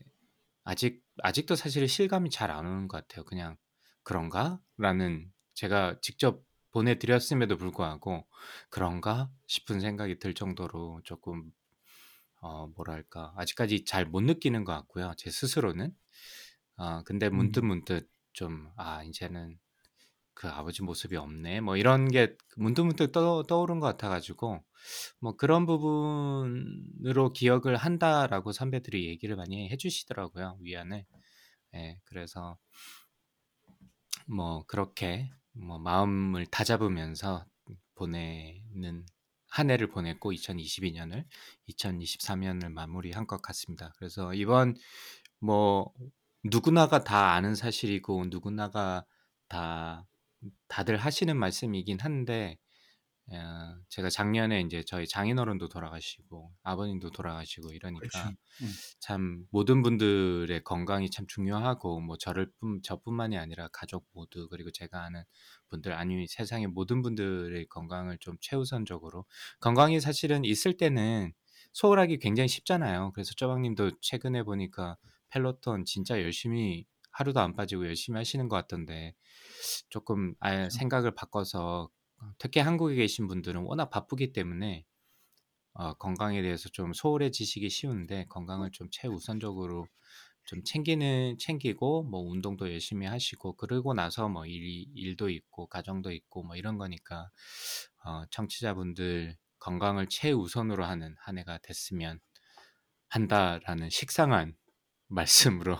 아직 0.64 1.04
아직도 1.22 1.56
사실 1.56 1.88
실감이 1.88 2.30
잘 2.30 2.50
안 2.52 2.66
오는 2.66 2.88
것 2.88 2.98
같아요. 3.08 3.24
그냥' 3.26 3.56
그런가?'라는 4.08 5.32
제가 5.54 6.00
직접 6.02 6.42
보내 6.72 6.98
드렸음에도 6.98 7.56
불구하고 7.58 8.26
'그런가?' 8.70 9.30
싶은 9.46 9.80
생각이 9.80 10.18
들 10.20 10.34
정도로 10.34 11.00
쪼끔 11.04 11.52
어 12.40 12.68
뭐랄까 12.68 13.32
아직까지 13.36 13.84
잘 13.84 14.06
못 14.06 14.22
느끼는 14.22 14.64
것 14.64 14.72
같고요, 14.74 15.12
제 15.18 15.30
스스로는. 15.30 15.94
어 16.76 17.02
근데 17.04 17.28
음. 17.32 17.36
문득 17.36 17.64
문득 17.64 18.08
좀 18.32 18.70
'아 18.76 19.02
인제는 19.04 19.58
그 20.34 20.48
아버지 20.48 20.82
모습이 20.82 21.16
없네.' 21.16 21.60
뭐 21.62 21.76
이런 21.76 22.08
게 22.10 22.36
문득 22.56 22.84
문득 22.86 23.12
떠 23.12 23.44
떠오른 23.44 23.80
것 23.80 23.86
같아 23.88 24.08
가지고 24.10 24.64
뭐 25.20 25.36
"그런 25.36 25.66
부분으로 25.66 27.32
기억을 27.34 27.76
한다."라고 27.76 28.52
선배들이 28.52 29.08
얘기를 29.08 29.36
많이 29.36 29.70
해 29.70 29.76
주시더라고요, 29.78 30.58
위안을. 30.62 31.06
예 31.76 32.00
그래서 32.06 32.58
뭐 34.28 34.64
그렇게 34.66 35.30
뭐 35.52 35.78
마음을 35.78 36.46
다잡으면서 36.46 37.46
보내는 37.94 39.06
한 39.48 39.70
해를 39.70 39.88
보냈고 39.88 40.32
2022 40.32 40.92
년을 40.92 41.26
2023 41.66 42.40
년을 42.40 42.70
마무리한 42.70 43.26
것 43.26 43.40
같습니다. 43.42 43.92
그래서 43.96 44.34
이번 44.34 44.76
뭐 45.40 45.92
누구나가 46.44 47.02
다 47.04 47.32
아는 47.32 47.54
사실이고 47.54 48.26
누구나가 48.26 49.04
다 49.48 50.06
다들 50.68 50.96
하시는 50.96 51.36
말씀이긴 51.36 51.98
한데 52.00 52.58
어 53.32 53.76
제가 53.90 54.08
작년에 54.10 54.60
인제 54.60 54.84
저희 54.86 55.06
장인어른도 55.06 55.68
돌아가시고 55.68 56.52
아버님도 56.62 57.10
돌아가시고 57.12 57.72
이러니까. 57.72 58.32
음. 58.62 58.78
참 59.00 59.46
모든 59.50 59.82
분들의 59.82 60.62
건강이 60.64 61.10
참 61.10 61.26
중요하고 61.28 62.00
뭐 62.00 62.16
저를 62.18 62.50
뿐 62.60 62.82
저뿐만이 62.82 63.38
아니라 63.38 63.68
가족 63.72 64.06
모두 64.12 64.48
그리고 64.50 64.70
제가 64.72 65.02
아는 65.04 65.22
분들 65.68 65.92
아니면 65.94 66.26
세상의 66.28 66.68
모든 66.68 67.02
분들의 67.02 67.66
건강을 67.68 68.18
좀 68.18 68.36
최우선적으로 68.40 69.26
건강이 69.60 70.00
사실은 70.00 70.44
있을 70.44 70.76
때는 70.76 71.32
소홀하기 71.74 72.18
굉장히 72.18 72.48
쉽잖아요. 72.48 73.12
그래서 73.14 73.32
쪼박님도 73.36 73.92
최근에 74.02 74.42
보니까 74.44 74.96
펠로톤 75.30 75.84
진짜 75.86 76.20
열심히 76.22 76.86
하루도 77.12 77.40
안 77.40 77.54
빠지고 77.56 77.86
열심히 77.86 78.18
하시는 78.18 78.48
것 78.48 78.56
같던데 78.56 79.14
쪼끔 79.90 80.34
아예 80.40 80.68
그렇죠. 80.68 80.70
생각을 80.70 81.14
바꿔서 81.14 81.84
어 81.84 81.90
특히 82.38 82.60
한국에 82.60 82.94
계신 82.96 83.28
분들은 83.28 83.62
워낙 83.62 83.90
바쁘기 83.90 84.32
때문에 84.32 84.84
어 85.74 85.94
건강에 85.94 86.42
대해서 86.42 86.68
좀 86.70 86.92
소홀해지시기 86.92 87.70
쉬운데 87.70 88.26
건강을 88.28 88.70
좀 88.72 88.88
최우선적으로 88.90 89.86
좀 90.44 90.64
챙기는 90.64 91.36
챙기고 91.38 92.04
뭐 92.04 92.20
운동도 92.22 92.72
열심히 92.72 93.06
하시고 93.06 93.54
그러고 93.56 93.94
나서 93.94 94.28
뭐 94.28 94.46
일이 94.46 94.88
일도 94.94 95.30
있고 95.30 95.66
가정도 95.68 96.12
있고 96.12 96.42
뭐 96.44 96.56
이런 96.56 96.78
거니까 96.78 97.30
어 98.04 98.24
청취자분들 98.30 99.36
건강을 99.60 100.08
최우선으로 100.08 100.84
하는 100.84 101.14
한 101.20 101.38
해가 101.38 101.58
됐으면 101.58 102.20
한다라는 103.08 103.90
식상한 103.90 104.56
말씀으로 105.08 105.78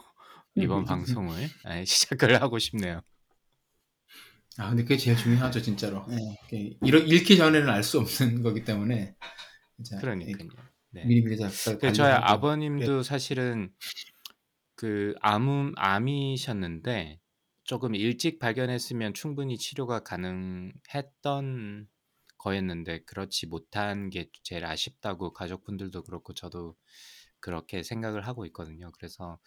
이번 0.57 0.85
방송을 0.85 1.55
예 1.71 1.85
시작을 1.85 2.43
하고 2.43 2.59
싶네요. 2.59 3.03
아 4.59 4.71
근데 4.71 4.83
그게 4.83 4.97
제일 4.97 5.17
중요하죠 5.17 5.63
진짜로. 5.63 6.05
예. 6.11 6.17
이게 6.47 6.77
잃어 6.83 6.99
잃기 6.99 7.37
전에는 7.37 7.69
알 7.69 7.83
수 7.83 8.01
없는 8.01 8.43
거기 8.43 8.65
때문에 8.65 9.15
그러니깐요. 10.01 10.51
네. 10.91 11.05
미리미리 11.05 11.37
그 11.81 11.93
저희 11.93 12.11
아버님도 12.11 13.03
사실은 13.03 13.73
그 14.75 15.15
암은 15.21 15.75
암이셨는데 15.77 17.21
쪼금 17.65 17.95
일찍 17.95 18.39
발견했으면 18.39 19.15
충분히 19.15 19.59
치료가 19.59 20.01
가능했던 20.01 21.87
거였는데 22.39 23.05
그렇지 23.05 23.47
못한 23.47 24.11
게 24.11 24.29
제일 24.43 24.65
아쉽다고 24.65 25.33
가족분들도 25.33 26.03
그렇고 26.03 26.35
저도 26.35 26.77
그렇게 27.41 27.83
생각을 27.83 28.27
하고 28.27 28.47
있거든요. 28.47 28.91
그래서 28.93 29.39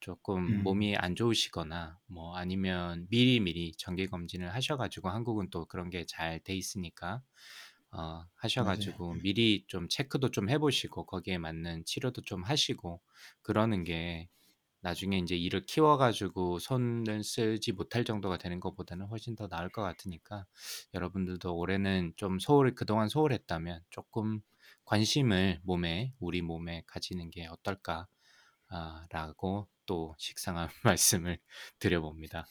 쪼끔 0.00 0.42
음. 0.48 0.64
몸이 0.64 0.96
안 0.96 1.14
좋으시거나 1.16 2.00
뭐 2.06 2.36
아니면 2.36 3.06
미리미리 3.10 3.72
정기 3.78 4.06
검진을 4.08 4.54
하셔 4.54 4.76
가지고 4.76 5.10
한국은 5.10 5.50
또 5.50 5.66
그런 5.66 5.90
게 5.90 6.04
잘 6.06 6.40
돼 6.44 6.54
있으니까 6.56 7.22
어 7.92 8.24
하셔 8.36 8.62
맞아요. 8.62 8.64
가지고 8.64 9.14
음. 9.14 9.20
미리 9.22 9.64
좀 9.68 9.88
체크도 9.88 10.30
좀 10.30 10.48
해 10.50 10.58
보시고 10.58 11.06
거기에 11.06 11.38
맞는 11.38 11.84
치료도 11.86 12.22
좀 12.22 12.42
하시고 12.44 13.02
그러는 13.42 13.84
게 13.84 14.28
나중에 14.82 15.18
인제 15.18 15.36
일을 15.36 15.66
키워 15.66 15.96
가지고 15.98 16.58
손을 16.60 17.24
쓰지 17.24 17.72
못할 17.72 18.04
정도가 18.04 18.38
되는 18.38 18.60
것보다는 18.60 19.06
훨씬 19.06 19.36
더 19.36 19.48
나을 19.48 19.70
것 19.70 19.82
같으니까 19.82 20.46
여러분들도 20.94 21.56
올해는 21.56 22.14
좀 22.16 22.38
소홀 22.40 22.74
그동안 22.74 23.08
소홀했다면 23.08 23.82
쪼끔 23.90 24.40
관심을 24.90 25.60
몸에 25.64 26.12
'우리 26.20 26.42
몸에 26.42 26.82
가지는 26.86 27.30
게 27.30 27.46
어떨까.' 27.46 28.08
아, 28.68 29.06
라고 29.10 29.68
또 29.86 30.14
식상한 30.18 30.68
말씀을 30.98 31.38
드려봅니다. 31.80 32.46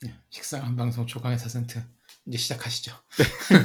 네, 0.00 0.14
식상한 0.30 0.76
방송 0.76 1.06
조강의 1.06 1.38
사센트 1.38 1.82
이제 2.26 2.38
시작하시죠. 2.38 2.92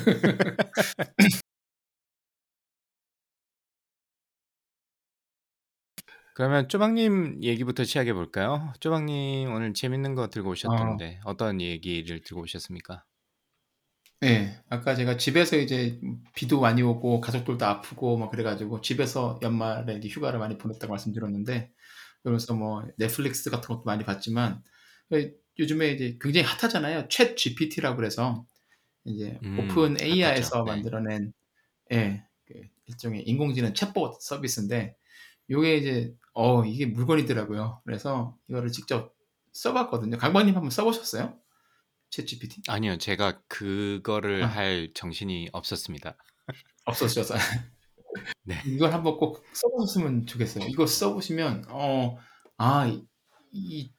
그러면 6.34 6.68
쪼박님 6.68 7.44
얘기부터 7.44 7.84
시작해 7.84 8.14
볼까요? 8.14 8.74
쪼박님 8.80 9.52
오늘 9.54 9.74
재밌는 9.74 10.16
거 10.16 10.30
들고 10.30 10.52
어, 10.64 10.98
오셨던데 10.98 11.20
어 11.26 11.36
떤 11.38 11.62
얘기를 11.62 12.22
들고 12.22 12.42
오셨습니까? 12.44 13.04
네, 14.24 14.58
아까 14.70 14.96
제가 14.96 15.18
집에서 15.18 15.58
이제 15.58 16.00
비도 16.34 16.62
많이 16.62 16.82
오고 16.82 17.20
가족들도 17.20 17.66
아프고 17.66 18.18
뭐 18.18 18.30
그래가지고 18.30 18.80
집에서 18.80 19.38
연말에 19.42 19.98
이제 19.98 20.08
휴가를 20.08 20.40
많이 20.40 20.58
보냈다고 20.58 20.94
말씀드렸는데 20.94 21.70
그러면서 22.22 22.54
뭐 22.54 22.86
넷플릭스 22.98 23.50
같은 23.50 23.68
것도 23.68 23.84
많이 23.84 24.06
봤지만 24.06 24.64
그 25.10 25.34
요즘에 25.60 25.90
이제 25.92 26.18
굉장히 26.22 26.48
핫하잖아요. 26.48 27.10
챗 27.10 27.36
GPT라고 27.36 27.98
그래서 27.98 28.46
이제 29.04 29.38
음, 29.44 29.60
오픈. 29.60 30.00
AI에서 30.00 30.64
네. 30.64 30.72
만들어낸 30.72 31.34
예, 31.92 32.24
그 32.46 32.54
일종의 32.86 33.24
인공지능 33.24 33.74
챗봇 33.74 34.22
서비스인데 34.22 34.96
요게 35.50 35.76
이제 35.76 36.14
어 36.34 36.64
이게 36.64 36.86
물건이더라고요. 36.86 37.82
그래서 37.84 38.38
이거를 38.48 38.72
직접 38.72 39.14
써봤거든요. 39.52 40.18
강박님 40.18 40.56
한번 40.56 40.70
써보셨어요? 40.70 41.38
챗 42.14 42.28
GPT? 42.28 42.62
아니요, 42.68 42.98
제가 43.00 43.42
그거를 43.48 44.44
아. 44.44 44.48
할 44.48 44.92
정신이 44.94 45.50
없었습니다. 45.52 46.16
없었죠. 46.86 47.24
네. 48.44 48.62
이걸 48.68 48.94
한번 48.94 49.18
꼭 49.18 49.44
써보셨으면 49.54 50.28
좋겠어요. 50.28 50.66
이거 50.68 50.86
써보시면 50.86 51.66
어, 51.70 52.20
아, 52.58 52.86
이, 52.86 53.04
이- 53.52 53.92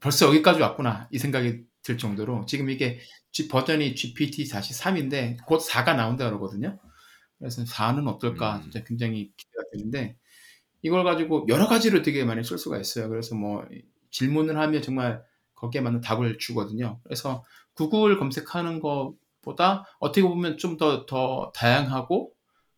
벌써 0.00 0.26
여기까지 0.26 0.60
왔구나 0.60 1.08
이 1.12 1.18
생각이 1.18 1.64
들 1.82 1.98
정도로 1.98 2.46
지금 2.46 2.68
이게 2.70 2.98
G- 3.30 3.46
버전이 3.48 3.94
GPT-3인데 3.94 5.44
곧 5.46 5.60
4가 5.60 5.94
나온다 5.94 6.24
그러거든요. 6.26 6.80
그래서 7.38 7.62
4는 7.62 8.08
어떨까 8.08 8.56
음. 8.56 8.62
진짜 8.62 8.82
굉장히 8.84 9.32
기대가 9.36 9.62
되는데 9.72 10.16
이걸 10.82 11.04
가지고 11.04 11.46
여러 11.48 11.68
가지로 11.68 12.02
되게 12.02 12.24
많이 12.24 12.42
쓸 12.42 12.58
수가 12.58 12.78
있어요. 12.80 13.08
그래서 13.08 13.36
뭐 13.36 13.64
질문을 14.10 14.58
하면 14.58 14.82
정말 14.82 15.22
거기에 15.58 15.80
맞는 15.80 16.00
답을 16.00 16.38
주거든요. 16.38 17.00
그래서 17.04 17.44
구글 17.74 18.18
검색하는 18.18 18.80
것보다 18.80 19.84
어떻게 20.00 20.22
보면 20.22 20.58
좀 20.58 20.76
더더 20.76 21.52
다양하고 21.54 22.32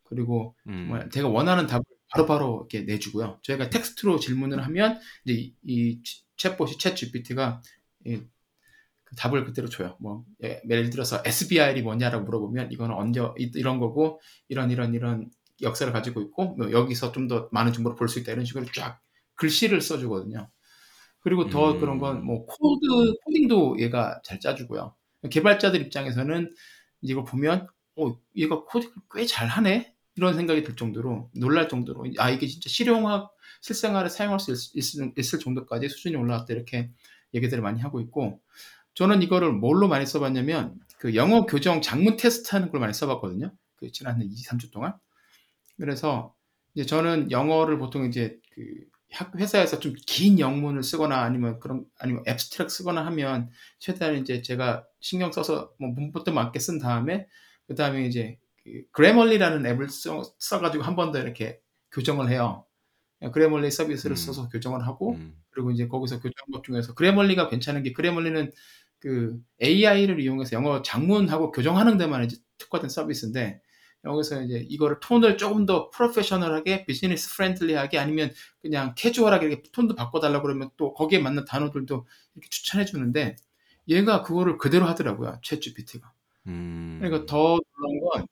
그리고 0.05 0.57
음, 0.67 0.87
뭐 0.89 1.09
제가 1.11 1.29
원하는 1.29 1.67
답을 1.67 1.83
바로바로 2.13 2.67
이렇게 2.71 2.85
내주고요. 2.85 3.39
저희가 3.43 3.71
텍스트로 3.71 4.19
질문을 4.19 4.65
하면 4.65 4.99
이제 5.25 5.35
이, 5.41 5.55
이 5.65 6.03
챗봇이 6.37 6.79
챗 6.81 6.97
GPT가 6.97 7.63
그 9.05 9.17
답을 9.17 9.45
그대로 9.45 9.69
줘요. 9.69 9.97
뭐 10.01 10.25
예, 10.45 10.61
예를 10.69 10.91
들어서 10.91 11.21
SBI이 11.25 11.83
뭐냐라고 11.83 12.25
물어보면 12.25 12.71
이거는 12.73 12.95
언제 12.95 13.21
이- 13.39 13.51
이런 13.55 13.81
거고 13.81 14.21
이런 14.49 14.71
이런 14.71 14.95
이런 14.95 15.29
역사를 15.63 15.93
가지고 15.93 16.21
있고 16.23 16.55
뭐 16.57 16.71
여기서 16.73 17.13
좀 17.13 17.29
더 17.29 17.49
많은 17.53 17.73
정보를 17.73 17.97
볼 17.97 18.09
수 18.09 18.19
있다 18.21 18.33
이런 18.33 18.45
식으로 18.45 18.65
쫙 18.75 19.01
글씨를 19.35 19.81
써주거든요. 19.81 20.49
그리고 21.21 21.49
더 21.50 21.73
음. 21.73 21.81
그런 21.81 21.99
건 21.99 22.25
뭐 22.25 22.47
코드 22.47 23.15
코딩도 23.25 23.79
얘가 23.81 24.21
잘 24.25 24.41
짜주고요. 24.41 24.95
개발자들 25.31 25.81
입장에서는 25.83 26.50
이걸 27.03 27.25
보면 27.25 27.67
어 27.97 28.17
얘가 28.37 28.65
코딩을 28.65 28.95
꽤 29.15 29.27
잘하네 29.27 29.95
이런 30.17 30.35
생각이 30.35 30.62
들 30.65 30.77
정도로 30.77 31.31
놀랄 31.35 31.69
정도로 31.69 32.07
아 32.19 32.31
이게 32.31 32.47
진짜 32.47 32.69
실용학 32.69 33.31
실생활에 33.62 34.09
사용할 34.09 34.41
수 34.41 34.53
있, 34.53 34.77
있을, 34.77 35.12
있을 35.19 35.39
정도까지 35.39 35.89
수준이 35.89 36.17
올라왔다 36.17 36.55
이렇게 36.55 36.91
얘기들을 37.35 37.62
많이 37.62 37.81
하고 37.81 38.00
있고 38.00 38.41
저는 38.95 39.23
이거를 39.23 39.53
뭘로 39.53 39.89
많이 39.89 40.07
써봤냐면 40.07 40.79
그 40.99 41.14
영어 41.14 41.47
교정 41.47 41.81
작문 41.83 42.16
테스트 42.16 42.55
하는 42.55 42.71
걸 42.71 42.81
많이 42.81 42.92
써봤거든요. 42.94 43.53
그 43.77 43.90
지난 43.92 44.14
한 44.16 44.23
2, 44.23 44.35
3주 44.44 44.71
동안. 44.71 44.94
그래서 45.77 46.35
이제 46.75 46.85
저는 46.87 47.31
영어를 47.31 47.79
보통 47.79 48.07
이제 48.07 48.38
그 48.53 48.62
학 49.12 49.35
회사에서 49.37 49.79
좀 49.81 49.94
긴 50.07 50.38
영문을 50.38 50.83
쓰거나 50.83 51.23
아니면 51.23 51.59
그런 51.61 51.85
아니면 51.99 52.23
앱스트랙 52.29 52.70
쓰거나 52.70 53.05
하면 53.07 53.51
최대한 53.79 54.16
이제 54.16 54.42
제가 54.42 54.87
신경 55.01 55.33
써서 55.33 55.73
뭐 55.79 55.90
문법도 55.90 56.33
맞게 56.33 56.59
쓴 56.61 56.79
다음에 56.79 57.27
그 57.66 57.75
다음에 57.75 58.07
이제 58.07 58.38
그 58.64 58.85
그래멀리라는 58.92 59.66
앱을 59.66 59.88
써, 59.88 60.23
써가지고 60.38 60.85
한 60.85 60.96
번 60.96 61.12
더 61.12 61.18
이렇게 61.20 61.61
교정을 61.92 62.31
해요. 62.31 62.66
그래멀리 63.33 63.70
서비스를 63.70 64.14
음. 64.14 64.16
써서 64.16 64.49
교정을 64.49 64.87
하고 64.87 65.12
음, 65.14 65.35
그리고 65.51 65.70
이제 65.70 65.88
거기서 65.88 66.16
교정한 66.20 66.53
것 66.53 66.64
중에서 66.64 66.94
그래멀리가 66.94 67.49
괜찮은 67.49 67.83
게 67.83 67.92
그래멀리는 67.92 68.51
그 68.99 69.38
AI를 69.62 70.20
이용해서 70.20 70.57
영어 70.57 70.83
장문하고 70.83 71.53
교정하는 71.53 71.99
데만 71.99 72.25
이제 72.25 72.37
특화된 72.59 72.88
서비스인데 72.90 73.61
여기서 74.05 74.43
이제 74.43 74.65
이거를 74.69 74.99
톤을 75.01 75.37
조금 75.37 75.67
더 75.67 75.91
professional하게 75.90 76.87
business 76.87 77.35
friendly하게 77.37 77.99
아니면 77.99 78.33
그냥 78.63 78.95
캐주얼하게 78.97 79.47
이렇게 79.47 79.71
톤도 79.73 79.95
바꿔달라고 79.95 80.47
그러면 80.47 80.71
또 80.77 80.95
거기에 80.95 81.19
맞는 81.19 81.45
단어들도 81.45 82.07
이렇게 82.35 82.49
추천해 82.49 82.85
주는데 82.85 83.37
얘가 83.89 84.23
그거를 84.23 84.57
그대로 84.57 84.87
하더라고요 84.87 85.41
챗 85.43 85.61
GPT가 85.61 86.13
음. 86.47 86.99
그러니까 87.01 87.27
더 87.27 87.59
놀라운 87.77 88.01
건 88.01 88.27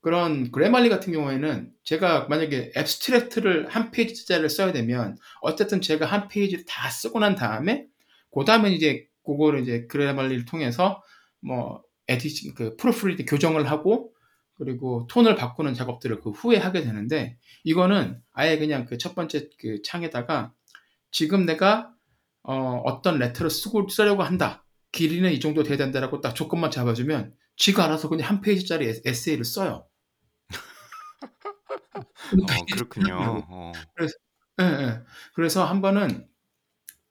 그런 0.00 0.50
Grammarly 0.50 0.88
같은 0.88 1.12
경우에는 1.12 1.72
제가 1.84 2.26
만약에 2.28 2.72
abstract를 2.76 3.68
한 3.68 3.90
페이지짜리를 3.90 4.48
써야 4.48 4.72
되면 4.72 5.18
어쨌든 5.42 5.82
제가 5.82 6.06
한 6.06 6.28
페이지를 6.28 6.64
다 6.64 6.88
쓰고 6.88 7.18
난 7.18 7.34
다음에 7.34 7.86
그 8.32 8.44
다음에 8.46 8.70
이제 8.70 9.06
그거를 9.24 9.60
이제 9.60 9.86
Grammarly를 9.86 10.46
통해서 10.46 11.02
뭐 11.40 11.82
editing 12.08 12.54
그 12.54 12.76
proofread 12.76 13.26
교정을 13.26 13.70
하고 13.70 14.09
그리고 14.60 15.06
톤을 15.10 15.34
바꾸는 15.36 15.74
작업들을 15.74 16.20
그 16.20 16.30
후에 16.30 16.58
하게 16.58 16.82
되는데 16.82 17.38
이거는 17.64 18.20
아예 18.32 18.58
그냥 18.58 18.84
그 18.84 18.98
첫 18.98 19.14
번째 19.14 19.48
그 19.58 19.80
창에다가 19.82 20.52
지금 21.10 21.46
내가 21.46 21.92
어, 22.42 22.82
어떤 22.84 23.18
letter를 23.18 23.50
쓰고 23.50 23.88
쓰려고 23.88 24.22
한다. 24.22 24.64
길이는 24.92 25.32
이 25.32 25.40
정도 25.40 25.62
돼야 25.62 25.76
된다라고 25.78 26.20
딱 26.20 26.34
조건만 26.34 26.70
잡아주면 26.70 27.34
지가 27.56 27.84
알아서 27.84 28.08
그냥 28.08 28.28
한 28.28 28.40
페이지짜리 28.42 28.86
에세- 28.88 29.02
에세이를 29.06 29.44
써요. 29.44 29.86
어, 32.32 32.64
그렇군요. 32.72 33.44
어. 33.48 33.72
예, 34.60 34.64
예. 34.64 35.00
그래서 35.34 35.64
한 35.64 35.80
번은 35.80 36.26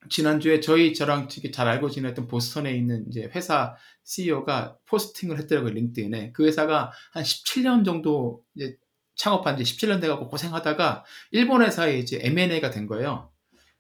지난주에 0.10 0.62
저희 0.62 0.94
저랑 0.94 1.28
되게 1.28 1.52
잘 1.52 1.68
알고 1.68 1.90
지냈던 1.90 2.28
보스턴에 2.28 2.74
있는 2.74 3.06
이제 3.10 3.30
회사 3.36 3.76
CEO가 4.06 4.78
포스팅을 4.86 5.38
했더라고요, 5.40 5.74
링크드인에. 5.74 6.32
그 6.32 6.46
회사가 6.46 6.92
한 7.12 7.24
17년 7.24 7.84
정도 7.84 8.44
이제 8.56 8.78
창업한 9.16 9.58
지 9.58 9.64
17년 9.64 10.00
돼가고 10.00 10.30
고생하다가 10.30 11.04
일본 11.32 11.62
회사에 11.62 12.00
이제 12.00 12.20
M&A가 12.24 12.72
된 12.72 12.88
거예요. 12.88 13.32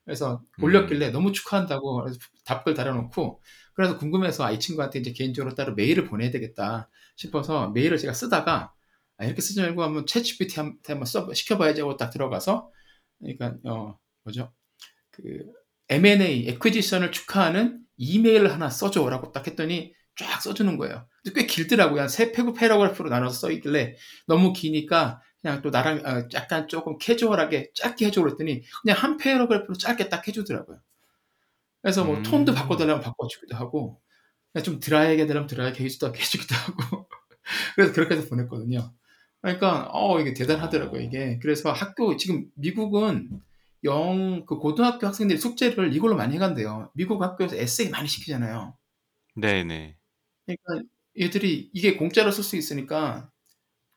그래서 0.03 0.43
음. 0.59 0.63
올렸길래 0.63 1.11
너무 1.11 1.31
축하한다고 1.31 2.07
답글 2.43 2.73
달아놓고 2.73 3.41
그래서 3.73 3.97
궁금해서 3.97 4.43
아, 4.43 4.51
이 4.51 4.59
친구한테 4.59 4.99
이제 4.99 5.13
개인적으로 5.13 5.55
따로 5.55 5.73
메일을 5.75 6.05
보내야 6.05 6.31
되겠다 6.31 6.89
싶어서 7.15 7.69
메일을 7.69 7.97
제가 7.97 8.13
쓰다가 8.13 8.73
아, 9.17 9.25
이렇게 9.25 9.41
쓰지 9.41 9.61
말고 9.61 9.83
한번 9.83 10.05
챗 10.05 10.23
GPT한테 10.23 10.93
한번 10.93 11.05
써 11.05 11.31
시켜봐야지 11.33 11.81
하고 11.81 11.95
딱 11.95 12.09
들어가서 12.09 12.71
그러니까 13.19 13.55
어 13.69 13.97
뭐죠 14.23 14.51
그 15.11 15.45
M&A 15.89 16.47
acquisition을 16.47 17.11
축하하는 17.11 17.79
이메일을 17.97 18.51
하나 18.51 18.69
써줘라고 18.69 19.31
딱 19.31 19.47
했더니 19.47 19.93
쫙 20.15 20.41
써주는 20.41 20.77
거예요. 20.77 21.07
근데 21.23 21.41
꽤 21.41 21.47
길더라고요. 21.47 22.01
한 22.01 22.19
세 22.19 22.31
paragraph로 22.31 23.09
나눠서 23.09 23.39
써 23.39 23.51
있길래 23.51 23.95
너무 24.27 24.53
기니까 24.53 25.21
그냥 25.41 25.61
또 25.61 25.69
나랑 25.69 26.05
어, 26.05 26.27
약간 26.33 26.67
조금 26.67 26.97
캐주얼하게 26.97 27.71
짧게 27.73 28.07
해줘 28.07 28.21
그랬더니 28.21 28.61
그냥 28.81 28.97
한 28.97 29.17
paragraph로 29.17 29.75
짧게 29.77 30.09
딱 30.09 30.27
해주더라고요. 30.27 30.79
그래서 31.81 32.03
뭐 32.03 32.17
음. 32.17 32.23
톤도 32.23 32.53
바꿔달라면 32.53 33.01
바꿔주기도 33.01 33.55
하고 33.55 34.01
좀 34.63 34.79
드라이하게 34.79 35.27
되려면 35.27 35.47
드라이하게 35.47 35.85
해주기도 35.85 36.13
해주기도 36.15 36.55
하고 36.55 37.07
그래서 37.75 37.93
그렇게 37.93 38.15
해서 38.15 38.27
보냈거든요. 38.27 38.93
그러니까 39.41 39.89
어 39.93 40.19
이게 40.19 40.33
대단하더라고요 40.33 41.01
이게. 41.01 41.39
그래서 41.41 41.71
학교 41.71 42.17
지금 42.17 42.45
미국은 42.55 43.41
영 43.83 44.45
그 44.45 44.57
고등학교 44.57 45.07
학생들이 45.07 45.39
숙제를 45.39 45.93
이걸로 45.95 46.15
많이 46.15 46.35
해간대요. 46.35 46.91
미국 46.95 47.21
학교에서 47.21 47.55
에세이 47.55 47.89
많이 47.89 48.07
시키잖아요. 48.07 48.77
네네. 49.35 49.97
그러니까 50.45 50.89
얘들이 51.19 51.69
이게 51.73 51.95
공짜로 51.97 52.31
쓸 52.31 52.43
수 52.43 52.55
있으니까 52.57 53.29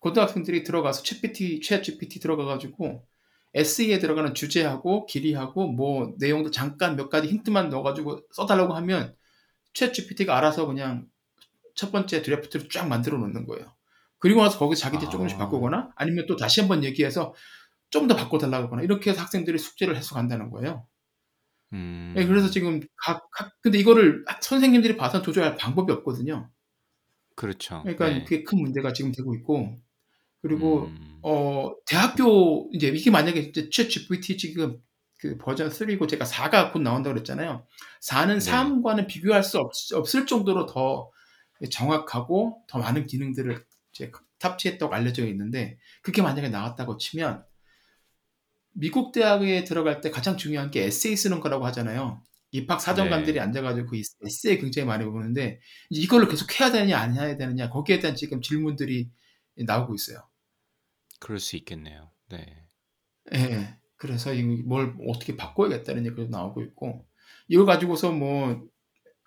고등학생들이 0.00 0.64
들어가서 0.64 1.02
챗GPT, 1.02 1.62
챗GPT 1.62 2.20
들어가가지고 2.22 3.06
에세이에 3.54 3.98
들어가는 3.98 4.34
주제하고 4.34 5.06
길이하고 5.06 5.68
뭐 5.68 6.14
내용도 6.18 6.50
잠깐 6.50 6.96
몇 6.96 7.10
가지 7.10 7.28
힌트만 7.28 7.70
넣어가지고 7.70 8.22
써달라고 8.32 8.74
하면 8.74 9.14
챗GPT가 9.74 10.30
알아서 10.30 10.66
그냥 10.66 11.06
첫 11.74 11.92
번째 11.92 12.22
드래프트를 12.22 12.68
쫙 12.70 12.86
만들어 12.88 13.18
놓는 13.18 13.46
거예요. 13.46 13.74
그리고 14.18 14.42
나서 14.42 14.58
거기서 14.58 14.80
자기들 14.82 15.10
조금씩 15.10 15.36
아. 15.36 15.44
바꾸거나 15.46 15.92
아니면 15.96 16.26
또 16.26 16.36
다시 16.36 16.60
한번 16.60 16.84
얘기해서 16.84 17.34
좀 17.92 18.08
더 18.08 18.16
바꿔달라고 18.16 18.64
하거나 18.66 18.82
이렇게 18.82 19.10
해서 19.10 19.20
학생들이 19.22 19.58
숙제를 19.58 19.96
해서 19.96 20.14
간다는 20.14 20.50
거예요. 20.50 20.86
음. 21.72 22.14
예, 22.16 22.26
그래서 22.26 22.50
지금 22.50 22.80
각, 22.96 23.30
각 23.30 23.52
근데 23.62 23.78
이거를 23.78 24.24
선생님들이 24.40 24.96
봐서 24.96 25.22
조절할 25.22 25.56
방법이 25.56 25.92
없거든요. 25.92 26.50
그렇죠. 27.36 27.80
그러니까 27.82 28.08
네. 28.08 28.24
그게 28.24 28.42
큰 28.42 28.60
문제가 28.60 28.92
지금 28.92 29.12
되고 29.12 29.34
있고 29.34 29.78
그리고 30.40 30.86
음. 30.86 31.18
어 31.22 31.72
대학교 31.86 32.68
이제 32.72 32.88
이게 32.88 33.10
만약에 33.10 33.40
이제 33.40 33.68
챗 33.68 33.88
GPT 33.88 34.36
지금 34.36 34.80
그 35.18 35.38
버전 35.38 35.68
3고 35.68 36.08
제가 36.08 36.24
4가 36.24 36.72
곧 36.72 36.80
나온다고 36.80 37.14
그랬잖아요. 37.14 37.66
4는 38.02 38.40
네. 38.40 38.50
3과는 38.50 39.06
비교할 39.06 39.44
수 39.44 39.58
없, 39.58 39.70
없을 39.94 40.26
정도로 40.26 40.66
더 40.66 41.10
정확하고 41.70 42.64
더 42.66 42.78
많은 42.80 43.06
기능들을 43.06 43.64
이제 43.92 44.10
탑재했다고 44.40 44.92
알려져 44.92 45.26
있는데 45.28 45.78
그게 46.02 46.22
만약에 46.22 46.48
나왔다고 46.48 46.96
치면 46.96 47.44
미국 48.72 49.12
대학에 49.12 49.64
들어갈 49.64 50.00
때 50.00 50.10
가장 50.10 50.36
중요한 50.36 50.70
게 50.70 50.84
에세이 50.84 51.16
쓰는 51.16 51.40
거라고 51.40 51.66
하잖아요. 51.66 52.22
입학 52.50 52.80
사정관들이 52.80 53.34
네. 53.34 53.40
앉아가지고 53.40 53.88
그 53.88 53.96
에세이 53.96 54.58
굉장히 54.58 54.86
많이 54.86 55.04
보는데 55.04 55.60
이제 55.90 56.02
이걸로 56.02 56.28
계속 56.28 56.60
해야 56.60 56.70
되느냐 56.70 56.98
안 56.98 57.14
해야 57.14 57.36
되느냐 57.36 57.70
거기에 57.70 57.98
대한 57.98 58.14
지금 58.14 58.42
질문들이 58.42 59.10
나오고 59.56 59.94
있어요. 59.94 60.28
그럴 61.18 61.38
수 61.38 61.56
있겠네요. 61.56 62.10
네. 62.28 62.66
예. 63.34 63.78
그래서 63.96 64.34
이뭘 64.34 64.96
어떻게 65.08 65.36
바꿔야겠다는 65.36 66.04
얘기도 66.06 66.26
나오고 66.26 66.62
있고 66.62 67.06
이거 67.48 67.64
가지고서 67.64 68.10
뭐 68.10 68.66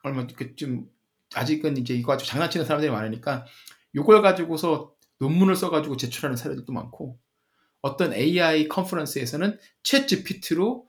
얼마 0.04 0.28
그좀 0.28 0.88
아직은 1.34 1.78
이제 1.78 1.96
이거 1.96 2.12
가지고 2.12 2.28
장난치는 2.30 2.66
사람들이 2.66 2.92
많으니까 2.92 3.46
이걸 3.94 4.22
가지고서 4.22 4.94
논문을 5.20 5.56
써가지고 5.56 5.98
제출하는 5.98 6.36
사례들도 6.36 6.72
많고 6.74 7.18
어떤 7.86 8.14
AI 8.14 8.68
컨퍼런스에서는 8.68 9.60
챗 9.84 10.08
GPT로 10.08 10.88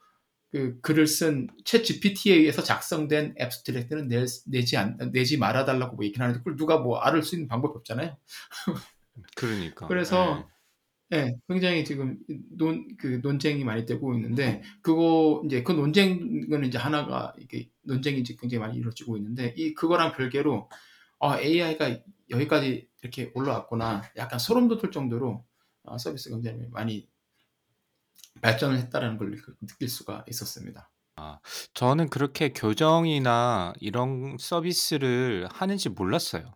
그 0.51 0.81
글을 0.81 1.07
쓴 1.07 1.49
챗 1.63 1.85
GPT에 1.85 2.35
의해서 2.35 2.63
작성된 2.63 3.35
앱스트랙트는 3.39 4.09
내, 4.09 4.25
내지 4.47 4.79
안 4.79 4.97
내지 5.13 5.37
말아달라고 5.37 5.97
뭐 5.97 6.07
얘기를 6.07 6.25
하는데 6.25 6.39
그걸 6.39 6.57
누가 6.57 6.79
뭐 6.79 6.99
알을 7.01 7.23
수 7.23 7.35
있는 7.35 7.49
방법이 7.49 7.77
없잖아요. 7.77 8.17
그러니까. 9.37 9.87
그래서 9.89 10.49
예, 11.13 11.37
굉장히 11.47 11.85
지금 11.85 12.19
논, 12.51 12.89
그 12.97 13.21
논쟁이 13.23 13.63
많이 13.63 13.87
되고 13.87 14.13
있는데, 14.15 14.63
그거, 14.83 15.41
이제 15.47 15.63
그 15.63 15.71
논쟁은 15.71 16.65
이제 16.65 16.79
하나가, 16.79 17.33
이게 17.39 17.71
논쟁이 17.83 18.19
이제 18.19 18.35
굉장히 18.41 18.61
많이 18.61 18.77
이루어지고 18.77 19.17
있는데, 19.19 19.55
이, 19.57 19.73
그거랑 19.73 20.15
별개로, 20.17 20.69
아, 21.21 21.39
AI가 21.41 22.01
여기까지 22.31 22.89
이렇게 23.03 23.31
올라왔구나. 23.35 24.03
약간 24.17 24.41
소름 24.41 24.67
돋을 24.67 24.91
정도로 24.91 25.45
아, 25.45 25.56
서비스 25.99 26.31
굉장히 26.31 26.66
많이 26.70 27.09
발전을 28.40 28.79
했다라는 28.79 29.18
걸 29.18 29.37
느낄 29.66 29.88
수가 29.88 30.25
있었습니다. 30.29 30.90
저는 31.75 32.09
그렇게 32.11 32.51
교정이나 32.51 33.72
이런 33.81 34.37
서비스를 34.38 35.49
하는지 35.51 35.88
몰랐어요. 35.88 36.55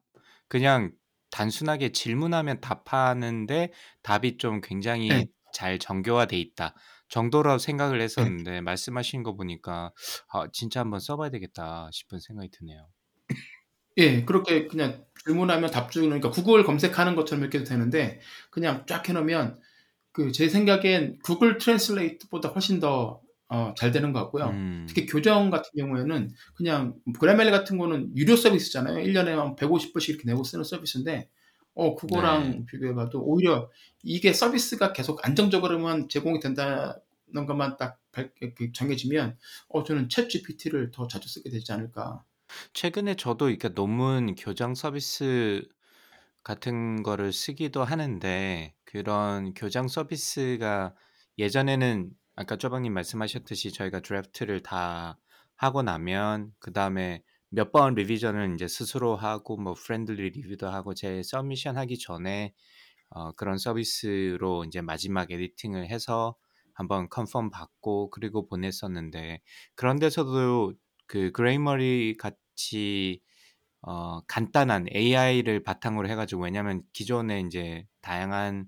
그냥 0.48 0.92
단순하게 1.30 1.92
질문하면 1.92 2.60
답하는데 2.60 3.72
답이 4.02 4.36
좀 4.38 4.60
굉장히 4.60 5.08
네. 5.08 5.26
잘 5.52 5.78
정교화돼 5.78 6.38
있다 6.38 6.74
정도로 7.08 7.58
생각을 7.58 8.00
네. 8.16 8.24
했었는데 8.24 8.60
말씀하신 8.60 9.22
거 9.22 9.34
보니까 9.34 9.92
아, 10.32 10.46
진짜 10.52 10.80
한번 10.80 11.00
써봐야 11.00 11.30
되겠다 11.30 11.88
싶은 11.92 12.18
생각이 12.20 12.50
드네요. 12.50 12.88
예, 14.00 14.24
그렇게 14.24 14.66
그냥 14.66 15.04
질문하면 15.24 15.70
답 15.70 15.90
주는, 15.92 16.08
그러니까 16.08 16.30
구글 16.30 16.64
검색하는 16.64 17.14
것처럼 17.14 17.42
이렇게 17.42 17.62
되는데, 17.64 18.20
그냥 18.50 18.84
쫙 18.86 19.08
해 19.08 19.12
놓으면, 19.12 19.60
그, 20.12 20.32
제 20.32 20.48
생각엔 20.48 21.18
구글 21.22 21.58
트랜슬레이트보다 21.58 22.48
훨씬 22.50 22.80
더, 22.80 23.20
어, 23.48 23.74
잘 23.76 23.90
되는 23.92 24.12
것 24.12 24.20
같고요. 24.24 24.46
음, 24.50 24.86
특히 24.88 25.06
교정 25.06 25.50
같은 25.50 25.70
경우에는 25.76 26.30
그냥 26.54 26.94
그라멜 27.18 27.50
같은 27.50 27.78
거는 27.78 28.16
유료 28.16 28.36
서비스잖아요. 28.36 29.00
1 29.00 29.12
년에 29.12 29.32
한 29.34 29.56
150불씩 29.56 30.10
이렇게 30.10 30.24
내고 30.26 30.44
쓰는 30.44 30.64
서비스인데, 30.64 31.28
어, 31.74 31.94
그거랑 31.96 32.50
네. 32.50 32.66
비교해 32.66 32.94
봐도 32.94 33.20
오히려 33.22 33.70
이게 34.02 34.32
서비스가 34.32 34.92
계속 34.92 35.24
안정적으로만 35.26 36.08
제공이 36.08 36.40
된다는 36.40 36.94
것만 37.46 37.76
딱 37.76 37.98
발- 38.12 38.30
그 38.56 38.72
정해지면, 38.72 39.36
어, 39.68 39.84
저는 39.84 40.08
챗 40.08 40.28
GPT를 40.28 40.90
더 40.92 41.06
자주 41.08 41.28
쓰게 41.28 41.50
되지 41.50 41.72
않을까. 41.72 42.24
최근에 42.72 43.14
저도 43.16 43.48
이렇게 43.50 43.68
논문 43.70 44.34
교정 44.34 44.74
서비스 44.74 45.62
같은 46.44 47.02
거를 47.02 47.32
쓰기도 47.32 47.84
하는데 47.84 48.74
그런 48.84 49.54
교정 49.54 49.88
서비스가 49.88 50.94
예전에는 51.38 52.10
아까 52.36 52.56
쪼박님 52.56 52.92
말씀하셨듯이 52.94 53.72
저희가 53.72 54.00
드래프트를 54.00 54.62
다 54.62 55.18
하고 55.56 55.82
나면 55.82 56.52
그 56.58 56.72
다음에 56.72 57.22
몇 57.50 57.72
번 57.72 57.94
revision을 57.94 58.54
이제 58.54 58.68
스스로 58.68 59.16
하고 59.16 59.56
뭐 59.56 59.74
friendly 59.74 60.30
review도 60.30 60.68
하고 60.68 60.94
제 60.94 61.22
submission 61.22 61.76
하기 61.78 61.98
전에 61.98 62.54
어, 63.10 63.32
그런 63.32 63.58
서비스로 63.58 64.64
이제 64.64 64.80
마지막 64.80 65.30
editing을 65.30 65.88
해서 65.88 66.36
한번 66.74 67.08
confirm 67.10 67.50
받고 67.50 68.10
그리고 68.10 68.46
보냈었는데 68.46 69.42
그런 69.74 69.98
데서도 69.98 70.74
그 71.10 71.32
Grammarly 71.32 72.16
같이 72.18 73.20
어, 73.82 74.20
간단한 74.26 74.86
AI를 74.92 75.62
바탕으로 75.64 76.08
해가지고 76.10 76.44
왜냐하면 76.44 76.82
기존에 76.92 77.40
이제 77.40 77.86
다양한 78.02 78.66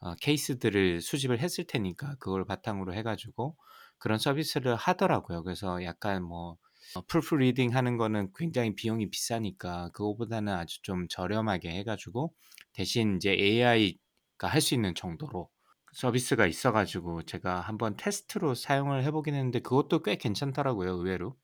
어, 0.00 0.14
케이스들을 0.16 1.00
수집을 1.00 1.40
했을 1.40 1.66
테니까 1.66 2.16
그걸 2.20 2.44
바탕으로 2.46 2.94
해가지고 2.94 3.56
그런 3.98 4.18
서비스를 4.18 4.76
하더라고요. 4.76 5.42
그래서 5.44 5.82
약간 5.84 6.22
뭐 6.24 6.58
어, 6.94 7.02
proofreading 7.06 7.74
하는 7.74 7.96
거는 7.98 8.32
굉장히 8.36 8.74
비용이 8.74 9.10
비싸니까 9.10 9.90
그거보다는 9.92 10.52
아주 10.54 10.82
좀 10.82 11.08
저렴하게 11.08 11.70
해가지고 11.70 12.34
대신 12.72 13.16
이제 13.16 13.32
AI가 13.32 14.48
할 14.48 14.60
수 14.60 14.74
있는 14.74 14.94
정도로 14.94 15.50
서비스가 15.92 16.46
있어가지고 16.46 17.22
제가 17.22 17.60
한번 17.60 17.96
테스트로 17.96 18.54
사용을 18.54 19.02
해보긴 19.04 19.34
했는데 19.34 19.60
그것도 19.60 20.02
꽤 20.02 20.16
괜찮더라고요, 20.16 20.90
의외로. 20.92 21.36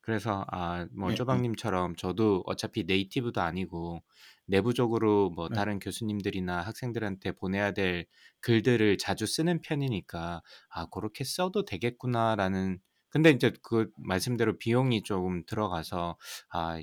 그래서 0.00 0.44
아, 0.50 0.86
뭐 0.92 1.12
네, 1.12 1.18
네, 1.28 1.42
쪼박님처럼 1.42 1.96
저도 1.96 2.42
어차피 2.46 2.84
native도 2.84 3.40
아니고 3.40 4.02
내부적으로 4.46 5.30
뭐 5.30 5.48
네. 5.48 5.52
다른 5.52 5.78
교수님들이나 5.78 6.60
학생들한테 6.62 7.32
보내야 7.32 7.72
될 7.72 8.06
글들을 8.40 8.98
자주 8.98 9.26
쓰는 9.26 9.60
편이니까 9.62 10.42
아, 10.70 10.86
그렇게 10.86 11.24
써도 11.24 11.64
되겠구나라는 11.64 12.80
근데 13.10 13.30
이제 13.30 13.52
그 13.62 13.90
말씀대로 13.96 14.56
비용이 14.58 15.02
조금 15.02 15.44
들어가서 15.46 16.16
아, 16.50 16.80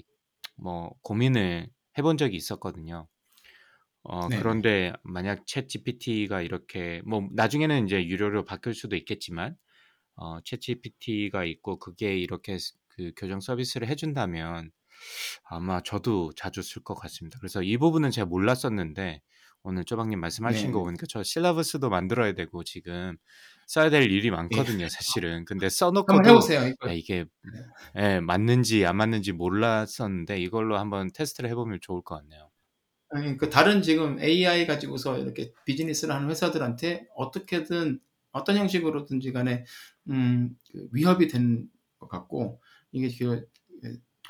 뭐 0.56 0.96
고민을 1.02 1.70
해본 1.98 2.18
적이 2.18 2.38
있었거든요. 2.38 3.08
어, 4.04 4.30
네, 4.30 4.44
네. 4.44 4.44
그런데 4.44 4.94
만약 5.04 5.46
챗 5.46 5.68
GPT가 5.68 6.42
이렇게 6.42 7.02
뭐 7.06 7.28
나중에는 7.34 7.86
이제 7.86 8.06
유료로 8.08 8.46
바뀔 8.46 8.74
수도 8.74 8.96
있겠지만 8.96 9.58
어, 10.20 10.40
챗 10.42 10.60
GPT가 10.62 11.46
있고 11.46 11.80
그게 11.80 12.18
이렇게 12.18 12.58
스- 12.58 12.74
그 12.90 13.14
교정 13.18 13.40
서비스를 13.42 13.88
해준다면 13.88 14.72
아마 15.46 15.82
저도 15.82 16.32
자주 16.36 16.62
쓸 16.62 16.84
것 16.84 16.96
같습니다. 16.96 17.40
그래서 17.40 17.64
이 17.64 17.78
부분은 17.78 18.12
제가 18.12 18.26
몰랐었는데 18.28 19.22
오늘 19.64 19.86
쪼박님 19.86 20.20
말씀하신 20.20 20.72
네, 20.72 20.72
거 20.72 20.82
네. 20.82 20.84
보니까 20.84 21.06
저 21.10 21.24
실러버스도 21.24 21.90
만들어야 21.90 22.34
되고 22.34 22.64
지금 22.64 23.18
써야 23.68 23.90
될 23.90 24.04
일이 24.12 24.32
예. 24.52 24.58
많거든요, 24.58 24.88
사실은. 24.90 25.46
근데 25.46 25.70
한번 26.08 26.26
써놓고도 26.26 26.30
해보세요. 26.30 26.62
야, 26.88 26.92
이게 26.94 27.26
예, 27.98 28.20
맞는지 28.20 28.86
안 28.86 28.98
맞는지 28.98 29.34
몰랐었는데 29.34 30.40
이걸로 30.40 30.78
한번 30.78 31.12
테스트를 31.14 31.50
해보면 31.52 31.80
좋을 31.82 32.02
것 32.04 32.16
같네요. 32.18 32.50
아니, 33.12 33.38
그 33.38 33.50
다른 33.50 33.82
지금 33.82 34.20
AI 34.20 34.68
가지고서 34.68 35.18
이렇게 35.18 35.54
비즈니스를 35.66 36.14
하는 36.14 36.30
회사들한테 36.30 37.08
어떻게든 37.16 38.00
어떤 38.32 38.58
형식으로든지 38.58 39.32
간에 39.34 39.66
음, 40.10 40.56
그 40.72 40.88
위협이 40.92 41.28
된 41.28 41.70
것 42.00 42.08
같고 42.08 42.62
이게 42.94 43.10
그, 43.20 43.46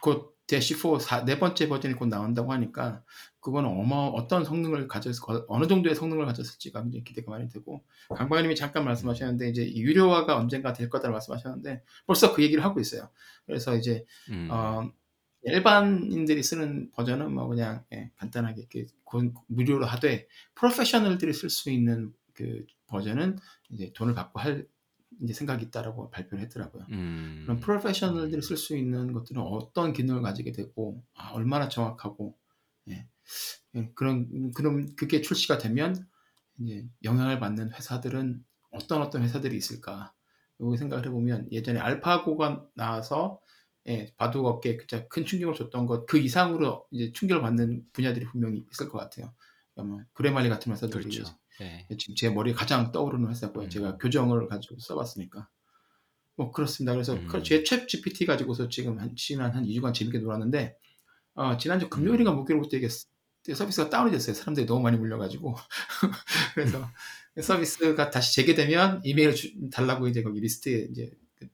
곧 0.02 0.36
대시 0.48 0.74
4 0.74 1.24
네 1.26 1.38
번째 1.38 1.68
버전이 1.70 1.94
곧 1.94 2.08
나온다고 2.08 2.52
하니까 2.52 3.04
그거는 3.40 3.70
어마 3.70 3.96
어떤 4.08 4.44
성능을 4.44 4.88
가졌 4.88 5.14
어느 5.48 5.68
정도의 5.68 5.94
성능을 5.96 6.26
가졌을지가 6.26 6.82
굉장히 6.82 7.04
기대가 7.04 7.30
많이 7.30 7.48
되고 7.48 7.84
강박님이 8.16 8.56
잠깐 8.56 8.86
말씀하셨는데 8.86 9.50
이제 9.50 9.64
이 9.64 9.82
유료화가 9.84 10.36
언젠가 10.36 10.74
될 10.74 10.90
거다 10.90 11.12
말씀하셨는데 11.12 11.84
벌써 12.08 12.34
그 12.34 12.42
얘기를 12.42 12.64
하고 12.64 12.80
있어요. 12.80 13.10
그래서 13.46 13.76
이제 13.76 14.04
음, 14.32 14.48
어, 14.50 14.90
일반인들이 15.44 16.44
쓰는 16.44 16.92
버전은 16.92 17.32
뭐 17.34 17.48
그냥 17.48 17.86
예, 17.94 18.12
간단하게 18.18 18.62
이렇게 18.62 18.86
고- 19.04 19.32
무료로 19.48 19.86
하되 19.86 20.28
프로페셔널들이 20.56 21.34
쓸 21.34 21.50
수 21.50 21.70
있는 21.70 22.14
그 22.40 22.66
버전은 22.88 23.38
이제 23.70 23.92
돈을 23.94 24.14
받고 24.16 24.40
할 24.40 24.68
이제 25.22 25.34
생각이 25.34 25.66
있다라고 25.66 26.10
발표를 26.12 26.44
했더라고요. 26.46 26.84
그럼 26.84 27.58
음, 27.58 27.60
프로페셔널들이 27.60 28.42
쓸 28.42 28.58
수 28.58 28.78
있는 28.78 29.14
것들은 29.14 29.42
어떤 29.42 29.94
기능을 29.94 30.22
가지게 30.22 30.52
되고 30.54 31.04
아, 31.16 31.32
얼마나 31.34 31.70
정확하고 31.70 32.38
예, 32.90 33.08
예, 33.76 33.92
그런 33.96 34.52
그럼 34.54 34.96
그게 34.96 35.22
출시가 35.22 35.58
되면 35.58 36.08
이제 36.60 36.88
영향을 37.04 37.40
받는 37.40 37.74
회사들은 37.74 38.44
어떤 38.72 39.02
어떤 39.02 39.24
회사들이 39.24 39.56
있을까? 39.58 40.14
여기 40.62 40.78
생각을 40.78 41.06
해보면 41.08 41.52
예전에 41.52 41.80
알파고가 41.80 42.68
나와서 42.76 43.42
예, 43.88 44.14
바둑 44.18 44.46
업계에 44.46 44.78
진짜 44.78 45.08
큰 45.08 45.26
충격을 45.26 45.56
줬던 45.56 45.86
것 45.86 46.06
그 46.06 46.18
이상으로 46.20 46.88
이제 46.92 47.12
충격을 47.14 47.42
받는 47.42 47.86
분야들이 47.94 48.26
분명히 48.26 48.66
있을 48.72 48.90
것 48.90 48.98
같아요. 48.98 49.34
뭐 49.76 50.02
그래말리 50.14 50.50
같은 50.50 50.72
회사들이 50.74 51.04
그렇죠. 51.04 51.40
네. 51.60 51.88
지금 51.98 52.16
제 52.16 52.30
머리에 52.30 52.54
가장 52.54 52.92
떠오르는 52.92 53.30
회사고요. 53.30 53.66
음. 53.66 53.70
제가 53.70 53.98
교정을 53.98 54.48
가지고 54.48 54.80
써봤으니까. 54.80 55.48
뭐 56.36 56.52
그렇습니다. 56.52 56.94
그래서 56.94 57.14
음. 57.14 57.28
제챗 57.28 57.88
GPT 57.88 58.26
가지고서 58.26 58.70
지금 58.70 58.98
한 59.00 59.14
지난 59.16 59.52
한 59.52 59.66
2주간 59.66 59.94
재밌게 59.94 60.20
놀았는데 60.20 60.78
어, 61.36 61.58
지난주 61.58 61.90
금요일인가 61.90 62.32
음. 62.32 62.38
목요일부터 62.38 62.78
이게 62.78 62.88
스- 62.90 63.08
서비스가 63.54 63.90
다운이 63.90 64.12
됐어요. 64.12 64.34
사람들이 64.36 64.66
너무 64.66 64.82
많이 64.82 64.98
몰려가지고 64.98 65.56
그래서 66.56 66.90
서비스가 67.42 68.10
다시 68.10 68.36
재개되면 68.36 69.02
이메일 69.04 69.34
주, 69.36 69.52
달라고 69.70 70.08
이제 70.08 70.24
거기 70.24 70.40
리스트에 70.40 70.88
이제 70.92 71.12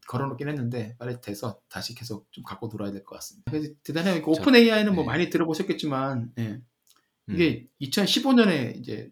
걸어놓긴 0.07 0.47
했는데 0.49 0.95
빨리 0.97 1.19
돼서 1.21 1.59
다시 1.69 1.93
계속 1.95 2.27
좀 2.31 2.43
갖고 2.43 2.67
놀아야 2.67 2.91
될 2.91 3.03
것 3.03 3.15
같습니다. 3.15 3.51
그래서 3.51 3.69
대단해요. 3.83 4.23
그 4.23 4.33
저- 4.35 4.41
오픈 4.41 4.55
AI는 4.55 4.93
뭐 4.95 5.03
네. 5.03 5.07
많이 5.07 5.29
들어보셨겠지만 5.29 6.31
예. 6.39 6.43
음. 6.43 7.33
이게 7.33 7.67
2015년에 7.81 8.77
이제 8.77 9.09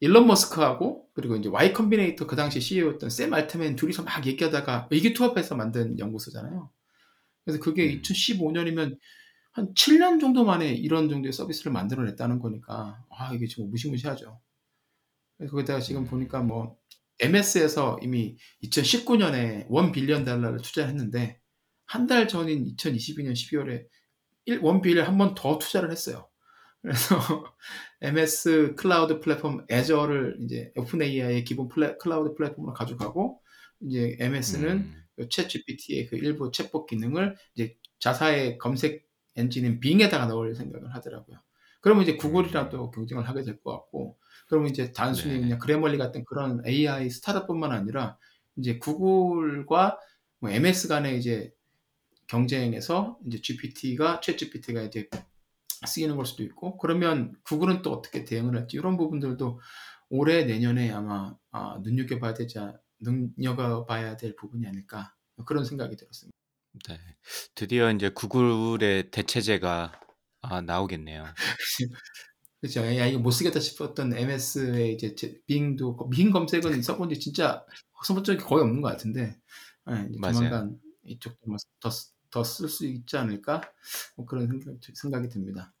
일론 0.00 0.26
머스크하고 0.26 1.08
그리고 1.14 1.36
이제 1.36 1.48
Y 1.48 1.72
Combinator 1.74 2.26
그 2.26 2.36
당시 2.36 2.60
CEO였던 2.60 3.10
샘 3.10 3.34
알트맨 3.34 3.76
둘이서 3.76 4.02
막 4.04 4.26
얘기하다가 4.26 4.88
의기투합해서 4.90 5.56
만든 5.56 5.98
연구소잖아요. 5.98 6.70
그래서 7.44 7.60
그게 7.60 7.94
음. 7.94 8.02
2015년이면 8.02 8.98
한 9.52 9.74
7년 9.74 10.20
정도 10.20 10.44
만에 10.44 10.72
이런 10.74 11.08
정도의 11.10 11.32
서비스를 11.32 11.72
만들어냈다는 11.72 12.40
거니까 12.40 13.04
아 13.10 13.34
이게 13.34 13.46
지금 13.46 13.70
무시무시하죠. 13.70 14.40
그래서 15.38 15.52
거기다가 15.52 15.80
지금 15.80 16.02
음. 16.02 16.06
보니까 16.06 16.42
뭐 16.42 16.78
MS에서 17.20 17.98
이미 18.02 18.36
2019년에 18.64 19.66
1 19.70 19.92
billion 19.92 20.24
달러를 20.24 20.60
투자했는데 20.62 21.38
한 21.86 22.06
달 22.08 22.28
전인 22.28 22.64
2022년 22.76 23.32
12월에 23.34 23.86
1, 24.46 24.62
1 24.64 24.82
billion 24.82 25.06
한 25.06 25.18
번 25.18 25.34
더 25.36 25.58
투자를 25.58 25.92
했어요. 25.92 26.29
그래서 26.82 27.16
MS 28.00 28.74
클라우드 28.76 29.20
플랫폼 29.20 29.64
애저를 29.70 30.38
이제 30.44 30.72
오픈 30.76 31.02
AI의 31.02 31.44
기본 31.44 31.68
플레, 31.68 31.96
클라우드 31.98 32.34
플랫폼으로 32.34 32.72
가져가고 32.72 33.40
이제 33.82 34.16
MS는 34.18 34.68
음. 34.70 34.94
챗 35.28 35.48
GPT의 35.48 36.06
그 36.06 36.16
일부 36.16 36.50
챗봇 36.50 36.86
기능을 36.86 37.36
이제 37.54 37.76
자사의 37.98 38.58
검색 38.58 39.06
엔진인 39.36 39.80
빙에다가 39.80 40.26
넣을 40.26 40.54
생각을 40.54 40.94
하더라고요. 40.94 41.38
그러면 41.80 42.02
이제 42.04 42.16
구글이랑도 42.16 42.90
경쟁을 42.90 43.28
하게 43.28 43.42
될 43.42 43.60
것 43.62 43.72
같고, 43.72 44.18
그러면 44.48 44.70
이제 44.70 44.92
단순히 44.92 45.34
네. 45.34 45.40
그냥 45.40 45.58
그래멀리 45.58 45.98
같은 45.98 46.24
그런 46.24 46.62
AI 46.66 47.08
스타트업뿐만 47.10 47.72
아니라 47.72 48.18
이제 48.56 48.78
구글과 48.78 49.98
뭐 50.40 50.50
MS 50.50 50.88
간의 50.88 51.18
이제 51.18 51.52
경쟁에서 52.26 53.18
이제 53.26 53.40
GPT가 53.40 54.20
챗 54.20 54.36
GPT가 54.38 54.82
이제 54.82 55.08
쓰이는 55.86 56.16
걸 56.16 56.26
수도 56.26 56.42
있고, 56.42 56.76
그러면 56.78 57.34
구글은 57.44 57.82
또 57.82 57.92
어떻게 57.92 58.24
대응을 58.24 58.56
할지 58.56 58.76
이런 58.76 58.96
부분들도 58.96 59.60
올해 60.10 60.44
내년에 60.44 60.90
아마 60.90 61.34
아, 61.52 61.78
눈여겨봐야 61.82 62.34
되지 62.34 62.58
않- 62.58 62.76
눈여겨봐야 63.00 64.16
될 64.16 64.34
부분이 64.36 64.66
아닐까 64.66 65.14
그런 65.46 65.64
생각이 65.64 65.96
들었습니다. 65.96 66.36
네. 66.88 66.98
드디어 67.54 67.90
이제 67.92 68.10
구글의 68.10 69.10
대체제가 69.10 69.92
아, 70.42 70.60
나오겠네요. 70.60 71.24
그렇죠. 72.60 72.80
야 72.84 73.06
이거 73.06 73.18
못 73.18 73.30
쓰겠다 73.30 73.58
싶었던 73.58 74.12
MS의 74.12 74.94
이제 74.94 75.14
제- 75.14 75.38
빙도 75.46 76.10
빙 76.10 76.30
검색은 76.30 76.82
써본 76.82 77.08
지 77.08 77.18
진짜 77.18 77.64
써본 78.04 78.22
적이 78.24 78.38
거의 78.40 78.62
없는 78.64 78.82
것 78.82 78.88
같은데 78.88 79.38
맞아요. 79.84 80.34
조만간 80.34 80.78
이쪽도 81.04 81.38
뭐더 81.46 81.96
더 82.30 82.42
쓸 82.42 82.68
수 82.68 82.86
있지 82.86 83.16
않을까 83.16 83.60
뭐 84.16 84.26
그런 84.26 84.46
생각, 84.46 84.76
생각이 84.94 85.28
듭니다. 85.28 85.72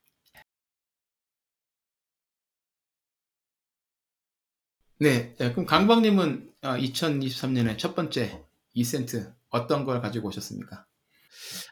네, 4.98 5.34
예, 5.40 5.52
그럼 5.52 5.64
강박님은 5.64 6.52
2023년에 6.60 7.78
첫 7.78 7.94
번째 7.94 8.44
이센트 8.74 9.32
어떤 9.48 9.84
걸 9.84 10.00
가지고 10.02 10.28
오셨습니까? 10.28 10.86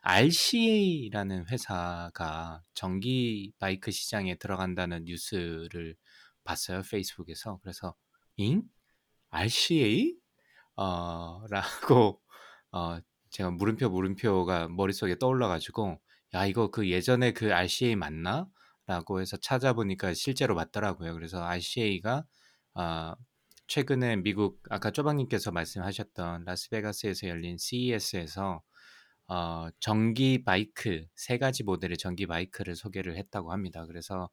RCA라는 0.03 1.47
회사가 1.49 2.63
전기 2.75 3.53
바이크 3.59 3.91
시장에 3.91 4.37
들어간다는 4.37 5.05
뉴스를 5.05 5.97
봤어요 6.45 6.83
페이스북에서 6.91 7.59
그래서 7.63 7.95
잉 8.37 8.63
RCA 9.31 10.17
어 10.77 11.45
라고 11.51 12.23
어 12.73 12.99
제가 13.39 13.53
물음표 13.53 13.89
물음표가 13.91 14.67
머릿속에 14.69 15.17
떠올라가지고 15.17 16.01
야 16.35 16.47
이거 16.47 16.73
그 16.73 16.91
예전에 16.91 17.33
그 17.33 17.55
RCA 17.55 17.95
맞나? 17.95 18.49
라고 18.85 19.21
해서 19.21 19.37
찾아보니까 19.37 20.13
실제로 20.15 20.57
맞더라고요. 20.57 21.15
그래서 21.15 21.45
RCA가 21.45 22.25
아 22.75 23.15
최근에 23.69 24.17
미국 24.17 24.61
아까 24.71 24.91
쪼박님께서 24.91 25.53
말씀하셨던 25.53 26.47
라스베가스에서 26.47 27.29
열린 27.29 27.59
CES에서 27.59 28.63
어, 29.29 29.69
전기 29.79 30.43
바이크 30.43 31.07
세 31.15 31.39
가지 31.39 31.63
모델의 31.63 31.97
전기 31.97 32.27
바이크를 32.27 32.75
소개를 32.75 33.17
했다고 33.19 33.53
합니다. 33.53 33.87
그래서 33.87 34.31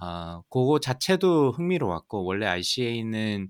어, 0.00 0.42
그거 0.48 0.78
자체도 0.80 1.52
흥미로웠고 1.52 2.24
원래 2.24 2.46
RCA는 2.46 3.48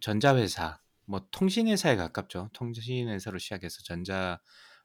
전자회사, 0.00 0.80
뭐 1.06 1.26
통신회사에 1.30 1.96
가깝죠. 1.96 2.50
통신회사로 2.52 3.38
시작해서 3.38 3.82
전자 3.84 4.40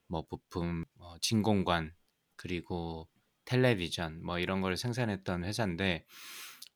뭐 0.07 0.25
부품, 0.27 0.85
뭐 0.95 1.17
진공관 1.21 1.93
그리고 2.35 3.07
텔레비전 3.45 4.23
뭐 4.23 4.39
이런 4.39 4.61
걸 4.61 4.77
생산했던 4.77 5.43
회사인데 5.45 6.05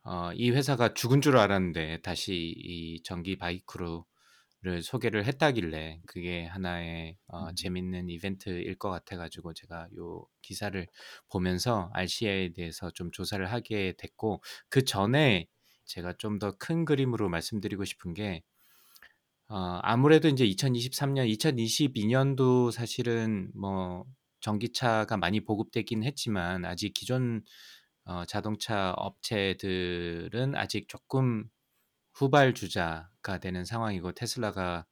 어, 0.04 0.32
이 0.34 0.52
회사가 0.52 0.94
죽은 0.94 1.22
줄 1.22 1.38
알았는데 1.38 2.02
다시 2.02 2.34
이 2.58 3.02
전기 3.04 3.38
바이크로 3.38 4.06
를 4.64 4.84
소개를 4.84 5.26
했다길래 5.26 6.02
그게 6.06 6.46
하나의 6.46 7.18
어, 7.28 7.50
음. 7.50 7.56
재밌는 7.56 8.10
이벤트일 8.10 8.76
것 8.78 8.92
같아가지고 8.92 9.56
제가 9.56 9.88
요 9.98 10.28
기사를 10.44 10.88
보면서 11.32 11.90
RCA에 11.94 12.54
대해서 12.54 12.92
좀 12.92 13.12
조사를 13.12 13.44
하게 13.52 13.94
됐고 13.98 14.44
그 14.70 14.84
전에 14.86 15.48
제가 15.86 16.14
좀 16.18 16.38
더 16.38 16.52
큰 16.60 16.86
그림으로 16.86 17.28
말씀드리고 17.30 17.86
싶은 17.86 18.14
게 18.14 18.44
어, 19.52 19.80
아무래도 19.84 20.30
이제 20.30 20.46
2023년, 20.46 21.28
2022년도 21.28 22.72
사실은 22.72 23.52
뭐 23.54 24.06
전기차가 24.40 25.18
많이 25.18 25.44
보급되긴 25.44 26.04
했지만 26.06 26.64
아직 26.64 26.94
기존 26.94 27.44
어, 28.06 28.24
자동차 28.26 28.94
업체들은 28.96 30.56
아직 30.56 30.88
조금 30.88 31.50
후발주자가 32.14 33.40
되는 33.42 33.66
상황이고 33.66 34.14
테슬라가 34.14 34.86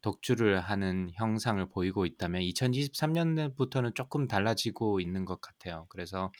독주를 0.00 0.60
하는 0.60 1.10
형상을 1.14 1.68
보이고 1.68 2.06
있다면 2.06 2.40
2023 2.40 3.12
년부터는 3.12 3.92
조금 3.94 4.28
달라지고 4.28 5.00
있는 5.00 5.26
것 5.26 5.42
같아요. 5.42 5.86
그래서 5.90 6.32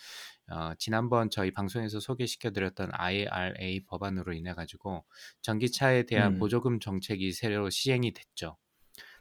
어, 0.48 0.72
지난번 0.78 1.30
저희 1.30 1.50
방송에서 1.50 2.00
소개시켜드렸던 2.00 2.90
IRA 2.92 3.84
법안으로 3.86 4.32
인해 4.32 4.54
가지고 4.54 5.04
전기차에 5.42 6.04
대한 6.04 6.34
음. 6.34 6.38
보조금 6.38 6.78
정책이 6.78 7.32
새로 7.32 7.68
시행이 7.70 8.12
됐죠. 8.12 8.56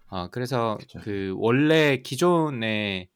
어, 0.08 0.30
그래서 0.30 0.78
그쵸. 0.80 1.00
그 1.02 1.34
원래 1.38 1.98
기존의 1.98 3.10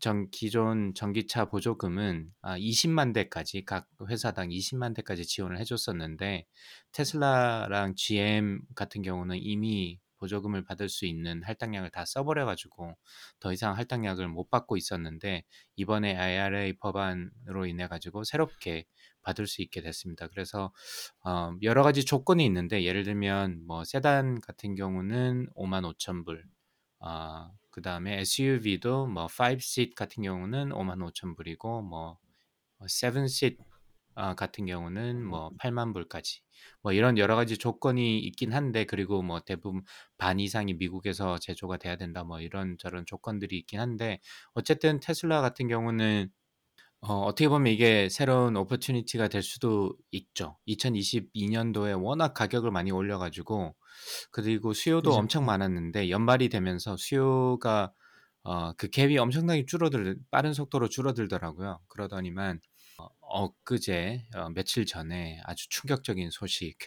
전 0.00 0.28
기존 0.30 0.94
전기차 0.94 1.44
보조금은 1.44 2.28
아, 2.40 2.58
20만 2.58 3.14
대까지 3.14 3.64
각 3.64 3.86
회사당 4.08 4.48
20만 4.48 4.96
대까지 4.96 5.24
지원을 5.24 5.60
해줬었는데 5.60 6.44
테슬라랑 6.90 7.94
GM 7.94 8.62
같은 8.74 9.02
경우는 9.02 9.38
이미 9.40 10.00
보조금을 10.22 10.62
받을 10.62 10.88
수 10.88 11.04
있는 11.04 11.42
할당량을 11.42 11.90
다 11.90 12.04
써버려가지고 12.04 12.96
더 13.40 13.52
이상 13.52 13.76
할당량을 13.76 14.28
못 14.28 14.50
받고 14.50 14.76
있었는데 14.76 15.42
이번에 15.74 16.16
IRA 16.16 16.74
법안으로 16.78 17.66
인해 17.66 17.88
가지고 17.88 18.22
새롭게 18.22 18.86
받을 19.22 19.48
수 19.48 19.62
있게 19.62 19.82
됐습니다. 19.82 20.28
그래서 20.28 20.72
어, 21.24 21.52
여러 21.62 21.82
가지 21.82 22.04
조건이 22.04 22.44
있는데 22.46 22.84
예를 22.84 23.02
들면 23.02 23.66
뭐 23.66 23.82
세단 23.82 24.40
같은 24.40 24.76
경우는 24.76 25.48
5만 25.56 25.92
5천 25.92 26.24
불, 26.24 26.44
아, 27.00 27.50
그 27.70 27.82
다음에 27.82 28.20
SUV도 28.20 29.08
뭐 29.08 29.26
5seat 29.26 29.96
같은 29.96 30.22
경우는 30.22 30.70
5만 30.70 30.98
5천 31.10 31.36
불이고 31.36 31.82
뭐 31.82 32.18
7seat 32.80 33.56
아, 34.14 34.34
같은 34.34 34.66
경우는 34.66 35.24
뭐 35.24 35.50
8만 35.58 35.92
불까지 35.92 36.40
뭐 36.82 36.92
이런 36.92 37.18
여러 37.18 37.36
가지 37.36 37.56
조건이 37.58 38.18
있긴 38.20 38.52
한데 38.52 38.84
그리고 38.84 39.22
뭐 39.22 39.40
대부분 39.40 39.82
반 40.18 40.40
이상이 40.40 40.74
미국에서 40.74 41.38
제조가 41.38 41.78
돼야 41.78 41.96
된다 41.96 42.24
뭐 42.24 42.40
이런 42.40 42.76
저런 42.78 43.06
조건들이 43.06 43.58
있긴 43.58 43.80
한데 43.80 44.20
어쨌든 44.54 45.00
테슬라 45.00 45.40
같은 45.40 45.68
경우는 45.68 46.30
어 47.00 47.14
어떻게 47.22 47.48
보면 47.48 47.72
이게 47.72 48.08
새로운 48.08 48.56
오퍼튜니티가 48.56 49.28
될 49.28 49.42
수도 49.42 49.96
있죠. 50.12 50.58
2022년도에 50.66 51.92
워낙 52.00 52.32
가격을 52.34 52.70
많이 52.70 52.92
올려 52.92 53.18
가지고 53.18 53.74
그리고 54.32 54.72
수요도 54.72 55.14
그죠. 55.14 55.16
엄청 55.16 55.44
많았는데 55.46 56.10
연말이 56.10 56.48
되면서 56.48 56.96
수요가 56.96 57.92
어 58.44 58.72
그 58.76 58.88
갭이 58.88 59.16
엄청나게 59.18 59.66
줄어들 59.66 60.16
빠른 60.30 60.52
속도로 60.54 60.88
줄어들더라고요. 60.88 61.80
그러더니만 61.88 62.58
어 62.58 62.71
엊그제 63.20 64.26
어 64.36 64.50
며칠 64.50 64.86
전에 64.86 65.40
아주 65.44 65.68
충격적인 65.68 66.30
소식 66.30 66.78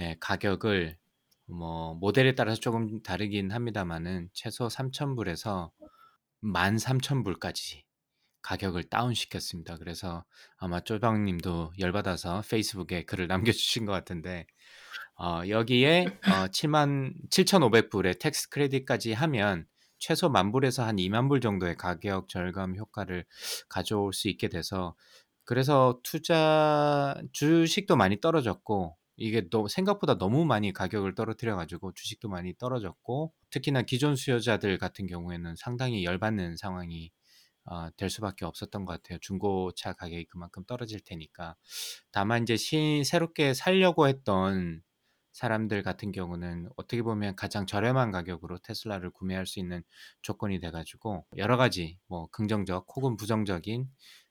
예 0.00 0.16
가격을 0.20 0.98
뭐 1.46 1.94
모델에 1.94 2.34
따라서 2.34 2.60
조금 2.60 3.02
다르긴 3.02 3.52
합니다마는 3.52 4.30
최소 4.32 4.68
3,000 4.68 5.14
불에서 5.14 5.72
13,000 6.42 7.22
불까지 7.24 7.84
가격을 8.42 8.84
다운시켰습니다. 8.84 9.76
그래서 9.78 10.24
아마 10.56 10.80
쪼박 10.80 11.22
님도 11.22 11.72
열받아서 11.78 12.42
페이스북에 12.48 13.04
글을 13.04 13.26
남겨 13.26 13.52
주신 13.52 13.86
것 13.86 13.92
같은데 13.92 14.46
어 15.18 15.42
여기에 15.48 16.06
어 16.28 16.46
7만 16.48 17.14
7,500 17.30 17.90
불의 17.90 18.18
tax 18.18 18.50
credit까지 18.50 19.12
하면 19.14 19.66
최소 19.98 20.28
10,000 20.28 20.52
불에서 20.52 20.84
한20,000불 20.84 21.42
정도의 21.42 21.76
가격 21.76 22.28
절감 22.28 22.76
효과를 22.76 23.24
가져올 23.68 24.12
수 24.12 24.28
있게 24.28 24.48
돼서 24.48 24.94
그래서 25.46 26.00
투자 26.04 27.14
주식도 27.32 27.96
많이 27.96 28.20
떨어졌고 28.20 28.96
이게 29.16 29.48
너 29.50 29.68
생각보다 29.68 30.18
너무 30.18 30.44
많이 30.44 30.72
가격을 30.72 31.14
떨어뜨려 31.14 31.56
가지고 31.56 31.92
주식도 31.94 32.28
많이 32.28 32.54
떨어졌고 32.58 33.32
특히나 33.50 33.82
기존 33.82 34.16
수요자들 34.16 34.78
같은 34.78 35.06
경우에는 35.06 35.56
상당히 35.56 36.04
열받는 36.04 36.56
상황이 36.56 37.12
어, 37.64 37.90
될 37.96 38.10
수밖에 38.10 38.44
없었던 38.44 38.84
것 38.84 38.92
같아요. 38.94 39.18
중고차 39.20 39.92
가격이 39.94 40.26
그만큼 40.26 40.64
떨어질 40.66 41.00
테니까. 41.00 41.56
다만 42.12 42.42
이제 42.42 42.56
신 42.56 43.04
새롭게 43.04 43.54
살려고 43.54 44.08
했던 44.08 44.82
사람들 45.32 45.82
같은 45.82 46.12
경우는 46.12 46.70
어떻게 46.76 47.02
보면 47.02 47.36
가장 47.36 47.66
저렴한 47.66 48.10
가격으로 48.10 48.58
테슬라를 48.58 49.10
구매할 49.10 49.46
수 49.46 49.58
있는 49.60 49.82
조건이 50.22 50.60
돼가지고 50.60 51.26
여러 51.36 51.56
가지 51.58 51.98
뭐 52.06 52.28
긍정적 52.28 52.86
혹은 52.96 53.16
부정적인 53.16 53.86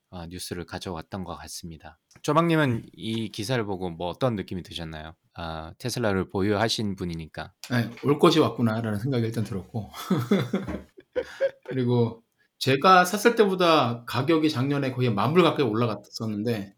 어, 0.10 0.26
뉴스를 0.28 0.66
가져왔던 0.66 1.24
것 1.24 1.36
같습니다. 1.38 2.00
조박님은 2.22 2.90
이 2.94 3.30
기사를 3.30 3.64
보고 3.66 3.90
뭐 3.90 4.08
어떤 4.10 4.36
느낌이 4.36 4.64
드셨나요? 4.64 5.16
아, 5.34 5.74
테슬라를 5.78 6.30
보유하신 6.30 6.96
분이니까. 6.96 7.54
네, 7.72 7.90
올 8.04 8.20
것이 8.20 8.40
왔구나라는 8.40 9.00
생각이 9.00 9.26
일단 9.26 9.44
들었고 9.44 9.92
그리고 11.70 12.24
제가 12.60 13.06
샀을 13.06 13.36
때보다 13.36 14.06
가격이 14.06 14.50
작년에 14.50 14.92
거의 14.92 15.12
만불 15.14 15.44
가까이 15.44 15.66
올라갔었는데 15.66 16.76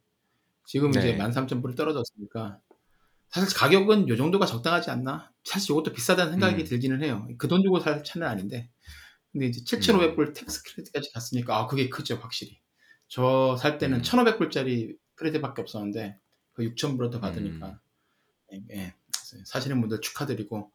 지금 0.65 0.89
이제 0.89 1.13
네. 1.13 1.17
13,000불이 1.17 1.77
떨어졌으니까 1.77 2.59
사실 3.29 3.55
가격은 3.57 4.09
요 4.09 4.15
정도가 4.17 4.45
적당하지 4.45 4.89
않나? 4.89 5.31
사실 5.43 5.71
이것도 5.71 5.93
비싸다는 5.93 6.31
생각이 6.33 6.61
음. 6.63 6.65
들기는 6.65 7.03
해요. 7.03 7.27
그 7.37 7.47
돈 7.47 7.61
주고 7.61 7.79
살 7.79 8.03
차는 8.03 8.25
아닌데. 8.27 8.69
근데 9.31 9.47
이제 9.47 9.61
7,500불 9.63 10.33
tax 10.33 10.63
credit까지 10.63 11.11
갔으니까 11.13 11.57
아 11.59 11.67
그게 11.67 11.89
크죠 11.89 12.15
확실히. 12.15 12.59
저 13.07 13.55
살 13.57 13.77
때는 13.77 13.97
음. 13.99 14.01
1,500불짜리 14.01 14.97
credit밖에 15.15 15.61
없었는데 15.61 16.19
그 16.53 16.63
6,000불을 16.63 17.11
더 17.11 17.17
음. 17.17 17.21
받으니까 17.21 17.79
예, 18.53 18.61
예. 18.71 18.93
사시는 19.45 19.79
분들 19.81 20.01
축하드리고 20.01 20.71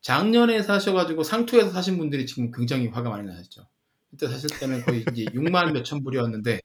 작년에 0.00 0.62
사셔가지고 0.62 1.22
상투에서 1.24 1.70
사신 1.70 1.98
분들이 1.98 2.26
지금 2.26 2.50
굉장히 2.52 2.86
화가 2.88 3.10
많이 3.10 3.26
나셨죠. 3.26 3.66
그때 4.10 4.28
사실 4.28 4.48
때는 4.60 4.82
거의 4.82 5.04
이제 5.12 5.24
6만 5.34 5.72
몇천 5.72 6.04
불이었는데 6.04 6.60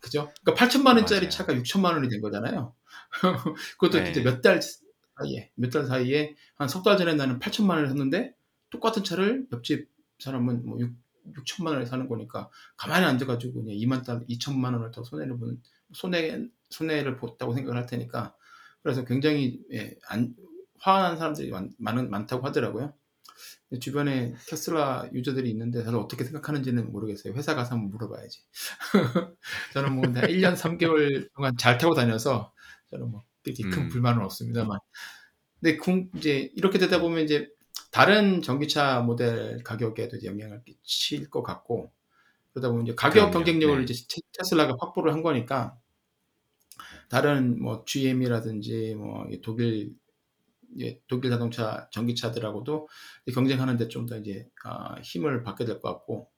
그죠? 0.00 0.32
그러니까 0.42 0.66
8천만 0.66 0.96
원짜리 0.96 1.20
맞아요. 1.26 1.30
차가 1.30 1.52
6천만 1.54 1.92
원이 1.94 2.08
된 2.08 2.20
거잖아요. 2.20 2.74
그것도 3.78 3.98
네. 4.02 4.10
이제 4.10 4.22
몇달 4.22 4.60
사이에 4.62 5.50
몇 5.56 5.70
달 5.70 5.86
사이에 5.86 6.34
한 6.56 6.68
석 6.68 6.82
달 6.82 6.96
전에 6.96 7.14
나는 7.14 7.38
8천만 7.38 7.70
원을 7.70 7.88
샀는데 7.88 8.34
똑같은 8.70 9.04
차를 9.04 9.46
옆집 9.52 9.88
사람은 10.18 10.64
뭐 10.66 10.78
6, 10.80 10.94
6천만 11.34 11.72
원에 11.72 11.84
사는 11.86 12.08
거니까 12.08 12.50
가만히 12.76 13.06
앉아가지고 13.06 13.64
그냥 13.64 13.76
2만 13.76 14.04
달 14.04 14.24
2천만 14.26 14.72
원을 14.74 14.90
더 14.90 15.02
손해를 15.04 15.38
보는 15.38 15.60
손해 15.92 16.46
손해를 16.70 17.16
봤다고 17.16 17.54
생각을 17.54 17.78
할 17.78 17.86
테니까 17.86 18.34
그래서 18.82 19.04
굉장히 19.04 19.60
예, 19.72 19.96
안, 20.08 20.34
화난 20.78 21.16
사람들이 21.16 21.50
많, 21.50 21.70
많은, 21.78 22.10
많다고 22.10 22.46
하더라고요. 22.46 22.94
주변에 23.80 24.34
테슬라 24.48 25.10
유저들이 25.12 25.50
있는데 25.50 25.82
다들 25.82 25.98
어떻게 25.98 26.22
생각하는지는 26.24 26.92
모르겠어요. 26.92 27.34
회사 27.34 27.54
가서 27.54 27.74
한번 27.74 27.90
물어봐야지. 27.90 28.40
저는 29.74 29.94
뭐 29.94 30.04
1년 30.04 30.54
3개월 30.54 31.28
동안 31.34 31.56
잘 31.56 31.78
타고 31.78 31.94
다녀서 31.94 32.52
저는 32.90 33.10
뭐 33.10 33.24
그렇게 33.42 33.64
큰 33.64 33.82
음. 33.84 33.88
불만은 33.88 34.22
없습니다만. 34.22 34.78
근데 35.60 35.78
이제 36.16 36.52
이렇게 36.54 36.78
되다 36.78 37.00
보면 37.00 37.24
이제 37.24 37.48
다른 37.96 38.42
전기차 38.42 39.00
모델 39.00 39.62
가격에도 39.64 40.22
영향을 40.24 40.62
끼칠 40.64 41.30
것 41.30 41.42
같고 41.42 41.92
그러다 42.52 42.70
보면 42.70 42.86
이제 42.86 42.94
가격 42.96 43.30
그럼요. 43.30 43.32
경쟁력을 43.32 43.76
네. 43.78 43.84
이제 43.84 43.94
테슬라가 44.38 44.76
확보를 44.80 45.12
한 45.12 45.22
거니까 45.22 45.78
다른 47.08 47.60
뭐 47.60 47.84
GM이라든지 47.84 48.94
뭐 48.96 49.26
독일 49.42 49.94
예, 50.80 51.00
독일 51.08 51.30
자동차 51.30 51.88
전기차들하고도 51.92 52.88
경쟁하는데 53.34 53.88
좀 53.88 54.06
더 54.06 54.18
이제 54.18 54.48
아, 54.64 54.96
힘을 55.02 55.42
받게 55.42 55.64
될 55.64 55.80
것 55.80 55.90
같고 55.92 56.30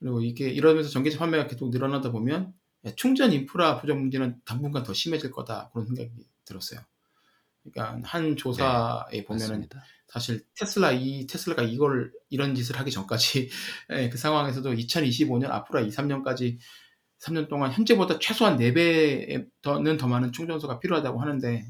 그리고 0.00 0.22
이게 0.22 0.50
이러면서 0.50 0.90
전기차 0.90 1.18
판매가 1.18 1.48
계속 1.48 1.70
늘어나다 1.70 2.12
보면 2.12 2.54
예, 2.86 2.94
충전 2.96 3.32
인프라 3.32 3.80
부족 3.80 3.98
문제는 3.98 4.40
당분간 4.46 4.84
더 4.84 4.94
심해질 4.94 5.30
거다 5.32 5.70
그런 5.72 5.86
생각이 5.86 6.10
들었어요. 6.44 6.80
그러니까 7.64 8.00
한 8.08 8.36
조사에 8.36 9.24
보면은 9.24 9.68
맞습니다. 9.68 9.82
사실 10.12 10.44
테슬라 10.58 10.92
이 10.92 11.26
테슬라가 11.26 11.62
이걸 11.62 12.12
이런 12.28 12.54
짓을 12.54 12.78
하기 12.78 12.90
전까지 12.90 13.48
예, 13.92 14.08
그 14.10 14.18
상황에서도 14.18 14.70
2025년 14.74 15.50
앞으로 15.50 15.80
2, 15.80 15.88
3년까지 15.88 16.58
3년 17.20 17.48
동안 17.48 17.72
현재보다 17.72 18.18
최소한 18.18 18.58
4배 18.58 19.48
더는 19.62 19.96
더 19.96 20.08
많은 20.08 20.32
충전소가 20.32 20.80
필요하다고 20.80 21.20
하는데 21.20 21.64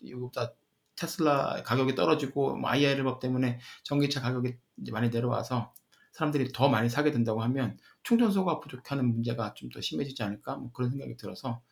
이거보다 0.00 0.54
테슬라 0.96 1.62
가격이 1.64 1.94
떨어지고 1.94 2.56
뭐 2.56 2.70
IRA 2.70 3.02
법 3.02 3.20
때문에 3.20 3.60
전기차 3.84 4.22
가격이 4.22 4.56
많이 4.90 5.10
내려와서 5.10 5.74
사람들이 6.12 6.52
더 6.52 6.68
많이 6.68 6.88
사게 6.88 7.12
된다고 7.12 7.42
하면 7.42 7.78
충전소가 8.02 8.60
부족하는 8.60 9.06
문제가 9.12 9.52
좀 9.54 9.70
더 9.70 9.80
심해지지 9.80 10.22
않을까? 10.22 10.56
뭐 10.56 10.72
그런 10.72 10.90
생각이 10.90 11.16
들어서 11.16 11.62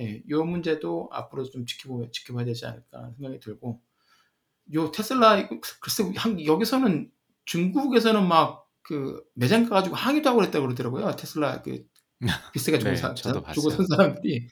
예, 0.00 0.22
이 0.28 0.34
문제도 0.34 1.08
앞으로 1.12 1.44
좀 1.44 1.64
지켜보, 1.66 2.10
지켜봐야 2.10 2.44
되지 2.44 2.66
않을까 2.66 3.12
생각이 3.16 3.40
들고 3.40 3.80
요 4.74 4.90
테슬라 4.90 5.48
글쎄 5.80 6.12
한, 6.16 6.44
여기서는 6.44 7.10
중국에서는 7.44 8.26
막 8.26 8.68
그 8.88 9.22
매장 9.34 9.68
가가지고 9.68 9.96
항의도 9.96 10.30
하고 10.30 10.38
그랬다고 10.38 10.64
그러더라고요 10.64 11.14
테슬라 11.14 11.60
그 11.60 11.84
비슷하게 12.54 12.78
주고, 12.78 12.90
네, 12.90 12.96
사, 12.96 13.12
봤어요. 13.12 13.86
사람들이 13.86 14.48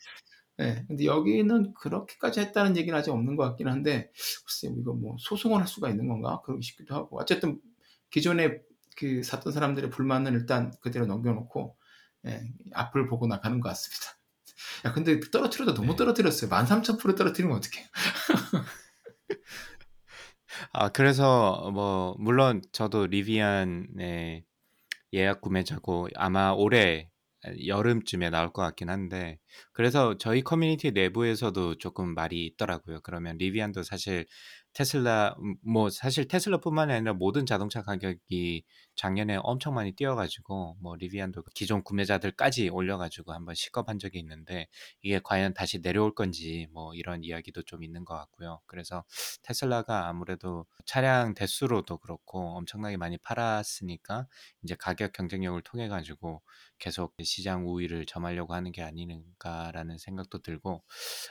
네, 0.59 0.85
근데 0.87 1.07
여기는 1.07 1.73
그렇게까지 1.73 2.41
했다는 2.41 2.77
얘기는 2.77 2.97
아직 2.97 3.13
없는 3.13 3.37
것 3.37 3.45
같긴 3.45 3.67
한데 3.69 4.13
글쎄 4.45 4.69
이거 4.79 4.93
뭐 4.93 5.17
소송을 5.19 5.59
할 5.61 5.67
수가 5.67 5.89
있는 5.89 6.07
건가 6.07 6.43
그러고 6.45 6.61
싶기도 6.61 6.95
하고 6.95 7.19
어쨌든 7.19 7.59
기존에 8.11 8.61
그 8.99 9.23
샀던 9.23 9.55
사람들의 9.55 9.89
불만은 9.89 10.35
일단 10.35 10.71
그대로 10.83 11.07
넘겨놓고 11.07 11.75
예, 12.27 12.43
앞을 12.75 13.09
보고 13.09 13.27
나가는 13.27 13.59
것 13.59 13.71
같습니다. 13.71 14.19
야 14.85 14.93
근데 14.93 15.19
떨어뜨려도 15.19 15.73
너무 15.73 15.93
네. 15.93 15.97
떨어뜨렸어요. 15.97 16.51
13,000% 16.51 17.17
떨어뜨리면 17.17 17.57
어떡해? 17.57 17.91
아 20.79 20.91
그래서 20.91 21.71
뭐 21.73 22.15
물론 22.19 22.61
저도 22.71 23.07
리비안의 23.07 24.45
예약 25.15 25.41
구매자고 25.41 26.09
아마 26.17 26.51
올해 26.53 27.11
여름쯤에 27.67 28.29
나올 28.31 28.53
것 28.53 28.61
같긴 28.63 28.91
한데 28.91 29.39
그래서 29.73 30.19
저희 30.19 30.43
커뮤니티 30.43 30.91
내부에서도 30.91 31.79
조금 31.79 32.15
말이 32.15 32.45
있더라고요. 32.47 33.01
그러면 33.03 33.39
리비안도 33.39 33.85
사실 33.85 34.27
테슬라 34.77 35.35
음, 35.41 35.57
뭐 35.63 35.89
사실 35.89 36.29
테슬라뿐만이 36.29 36.93
아니라 36.93 37.15
모든 37.15 37.47
자동차 37.47 37.81
가격이 37.81 38.63
작년에 38.95 39.39
엄청 39.43 39.75
많이 39.75 39.93
뛰어가지고 39.93 40.77
뭐 40.83 40.97
리비안도 40.97 41.45
기존 41.55 41.83
구매자들까지 41.83 42.69
올려가지고 42.69 43.33
한번 43.33 43.55
시겁한 43.55 43.99
적이 43.99 44.19
있는데 44.19 44.69
이게 45.01 45.19
과연 45.25 45.55
다시 45.55 45.81
내려올 45.81 46.15
건지 46.15 46.69
뭐 46.75 46.95
이런 46.95 47.25
이야기도 47.25 47.63
좀 47.63 47.83
있는 47.83 48.05
것 48.05 48.17
같고요. 48.19 48.61
그래서 48.67 49.03
테슬라가 49.43 50.09
아무래도 50.09 50.67
차량 50.85 51.33
대수로도 51.33 51.97
그렇고 51.97 52.59
엄청나게 52.59 52.99
많이 52.99 53.17
팔았으니까 53.17 54.27
이제 54.63 54.77
가격 54.79 55.15
경쟁력을 55.15 55.59
통해 55.63 55.89
가지고 55.89 56.43
계속 56.79 57.15
시장 57.23 57.67
우위를 57.67 58.05
점하려고 58.05 58.53
하는 58.53 58.73
게 58.73 58.83
아닌가라는 58.83 59.97
생각도 59.97 60.43
들고 60.43 60.85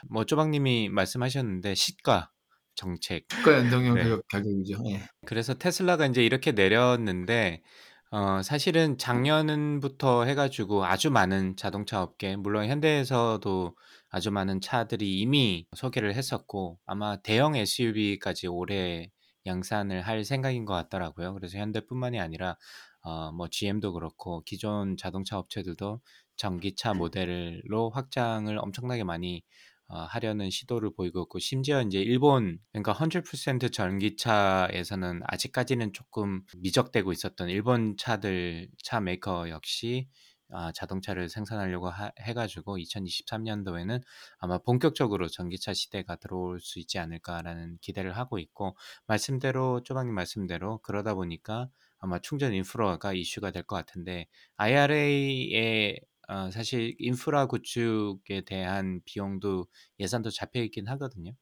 뭐 0.08 0.24
쪼박님이 0.24 0.88
말씀하셨는데 0.88 1.76
시가 1.76 2.32
정책 2.76 3.26
주가 3.28 3.54
연동형 3.54 3.98
네. 3.98 4.00
가격 4.00 4.22
가격이죠. 4.28 4.82
예. 4.90 5.08
그래서 5.24 5.54
테슬라가 5.54 6.06
이제 6.06 6.24
이렇게 6.24 6.52
내렸는데 6.52 7.62
어 8.10 8.42
사실은 8.42 8.98
작년부터 8.98 10.24
해 10.24 10.34
가지고 10.34 10.84
아주 10.84 11.10
많은 11.10 11.56
자동차 11.56 12.02
업계 12.02 12.36
물론 12.36 12.66
현대에서도 12.68 13.76
아주 14.10 14.30
많은 14.30 14.60
차들이 14.60 15.18
이미 15.20 15.66
소개를 15.76 16.14
했었고 16.14 16.78
아마 16.86 17.16
대형 17.22 17.56
SUV까지 17.56 18.46
올해 18.46 19.10
양산을 19.46 20.02
할 20.02 20.24
생각인 20.24 20.64
것 20.64 20.74
같더라고요. 20.74 21.34
그래서 21.34 21.58
현대뿐만이 21.58 22.20
아니라 22.20 22.56
어 23.02 23.32
뭐 23.32 23.48
GM도 23.48 23.92
그렇고 23.92 24.42
기존 24.44 24.96
자동차 24.96 25.38
업체들도 25.38 26.00
전기차 26.36 26.94
모델로 26.94 27.90
확장을 27.90 28.56
엄청나게 28.58 29.04
많이 29.04 29.38
어 29.38 29.75
하려는 29.88 30.50
시도를 30.50 30.90
보이고 30.96 31.22
있고 31.22 31.38
심지어 31.38 31.80
인제 31.82 32.00
일본 32.00 32.58
그러니까 32.72 32.92
100% 32.92 33.70
전기차에서는 33.70 35.20
아직까지는 35.26 35.92
쪼끔 35.92 36.42
미적대고 36.56 37.12
있었던 37.12 37.48
일본 37.48 37.96
차들 37.96 38.68
차 38.82 39.00
메이커 39.00 39.48
역시 39.50 40.08
아 40.50 40.70
자동차를 40.72 41.28
생산하려고 41.28 41.88
하 41.90 42.12
해 42.20 42.32
가지고 42.34 42.78
2023 42.78 43.42
년도에는 43.44 44.00
아마 44.38 44.58
본격적으로 44.58 45.28
'전기차 45.28 45.74
시대가 45.74 46.16
들어올 46.16 46.60
수 46.60 46.78
있지 46.78 46.98
않을까.'라는 46.98 47.78
기대를 47.80 48.16
하고 48.16 48.38
있고 48.38 48.76
말씀대로 49.06 49.82
쪼박님 49.82 50.14
말씀대로 50.14 50.78
그러다 50.78 51.14
보니까 51.14 51.68
아마 51.98 52.18
충전 52.20 52.54
인프라가 52.54 53.12
이슈가 53.12 53.50
될 53.50 53.64
것 53.64 53.74
같은데 53.76 54.26
IRA에 54.56 55.96
어 56.28 56.50
사실 56.50 56.94
인프라 56.98 57.46
구축에 57.46 58.42
대한 58.46 59.00
비용도 59.04 59.66
예산도 60.00 60.30
잡혀 60.30 60.60
있긴 60.62 60.88
하거든요. 60.88 61.32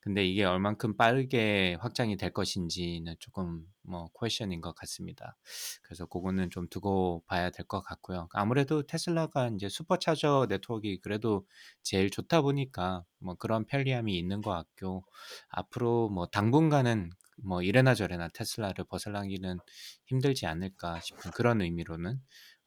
근데 0.00 0.24
이게 0.24 0.44
얼만큼 0.44 0.96
빠르게 0.96 1.76
확장이 1.80 2.16
될 2.16 2.32
것인지는 2.32 3.16
쪼끔 3.18 3.64
뭐 3.82 4.08
question인 4.20 4.60
것 4.60 4.74
같습니다. 4.76 5.36
그래서 5.82 6.06
고거는 6.06 6.50
좀 6.50 6.68
두고 6.68 7.24
봐야 7.26 7.50
될 7.50 7.66
것 7.66 7.80
같고요. 7.82 8.28
아무래도 8.32 8.82
테슬라가 8.84 9.48
인제 9.48 9.68
슈퍼차저 9.68 10.46
네트워크가 10.48 10.96
그래도 11.02 11.46
제일 11.82 12.10
좋다 12.10 12.42
보니까 12.42 13.04
뭐 13.18 13.34
그런 13.34 13.66
편리함이 13.66 14.16
있는 14.16 14.40
것 14.42 14.50
같고 14.52 15.04
앞으로 15.48 16.08
뭐 16.10 16.26
당분간은 16.26 17.10
뭐 17.44 17.62
이래나 17.62 17.94
저래나 17.94 18.28
테슬라를 18.28 18.84
벗어나기는 18.86 19.58
힘들지 20.06 20.46
않을까 20.46 21.00
싶은 21.00 21.32
그런 21.32 21.60
의미로는 21.60 22.20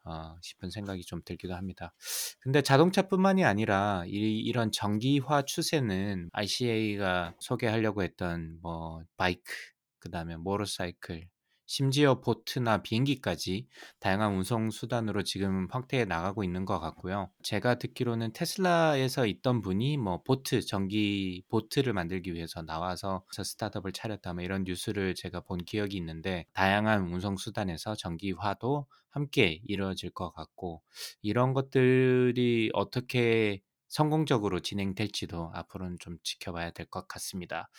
어 0.10 0.38
싶은 0.42 0.70
생각이 0.72 1.04
좀 1.04 1.22
들기도 1.26 1.56
합니다. 1.56 1.94
근데 2.40 2.62
자동차뿐만이 2.62 3.46
아니라 3.46 4.04
이 4.08 4.40
이런 4.40 4.72
전기화 4.72 5.44
추세는 5.44 6.30
ICA가 6.34 7.36
소개하려고 7.40 8.04
했던 8.04 8.60
뭐 8.62 9.04
바이크 9.18 9.54
그다음에 10.00 10.38
모터사이클 10.38 11.28
심지어 11.70 12.20
보트나 12.20 12.82
비행기까지 12.82 13.68
다양한 14.00 14.34
운송 14.34 14.72
수단으로 14.72 15.22
지금 15.22 15.68
확대해 15.70 16.04
나가고 16.04 16.44
있는 16.44 16.66
것 16.66 16.80
같고요. 16.80 17.30
제가 17.44 17.76
듣기로는 17.76 18.34
테슬라에서 18.34 19.28
있던 19.28 19.62
분이 19.62 19.98
뭐 19.98 20.24
보트 20.24 20.62
전기 20.62 21.44
보트를 21.48 21.94
만들기 21.94 22.34
위해서 22.34 22.64
나와서 22.64 23.24
스타트업을 23.32 23.92
차렸다 23.92 24.34
뭐 24.34 24.44
이런 24.44 24.64
뉴스를 24.64 25.14
제가 25.14 25.42
본 25.42 25.64
기억이 25.64 25.96
있는데 25.98 26.48
다양한 26.54 27.04
운송 27.04 27.38
수단에서 27.38 27.94
전기화도 27.94 28.88
함께 29.12 29.62
이루어질 29.68 30.10
것 30.10 30.32
같고 30.34 30.82
이런 31.22 31.54
것들이 31.54 32.72
어떻게 32.74 33.62
성공적으로 33.90 34.60
진행될지도 34.62 35.52
앞으로는 35.54 35.98
좀 36.00 36.18
지켜봐야 36.24 36.72
될 36.72 36.86
것 36.90 37.08
같습니다. 37.08 37.70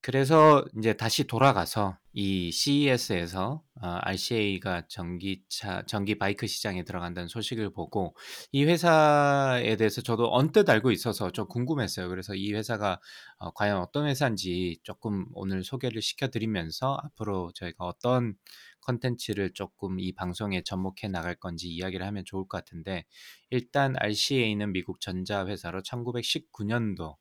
그래서 0.00 0.64
인제 0.74 0.94
다시 0.96 1.24
돌아가서 1.26 1.98
이 2.12 2.50
CES에서 2.50 3.62
어 3.82 3.86
RCA가 4.02 4.86
전기차 4.88 5.82
전기 5.86 6.18
바이크 6.18 6.46
시장에 6.46 6.84
들어간다는 6.84 7.28
소식을 7.28 7.72
보고 7.72 8.16
이 8.52 8.64
회사에 8.64 9.76
대해서 9.76 10.00
저도 10.02 10.32
언뜻 10.34 10.68
알고 10.70 10.90
있어서 10.92 11.30
좀 11.30 11.46
궁금했어요. 11.48 12.08
그래서 12.08 12.34
이 12.34 12.52
회사가 12.52 12.98
어 13.38 13.50
과연 13.52 13.78
어떤 13.78 14.06
회사인지 14.08 14.78
쪼끔 14.82 15.26
오늘 15.34 15.62
소개를 15.64 16.02
시켜 16.02 16.28
드리면서 16.28 16.98
앞으로 17.02 17.52
저희가 17.54 17.84
어떤 17.84 18.34
콘텐츠를 18.80 19.52
쪼끔 19.52 20.00
이 20.00 20.12
방송에 20.12 20.62
접목해 20.62 21.08
나갈 21.10 21.34
건지 21.34 21.68
이야기를 21.68 22.06
하면 22.06 22.24
좋을 22.24 22.48
것 22.48 22.58
같은데 22.58 23.04
일단 23.50 23.94
RCA는 23.98 24.72
미국 24.72 25.00
전자 25.00 25.46
회사로 25.46 25.82
1919 25.82 26.64
년도 26.64 27.16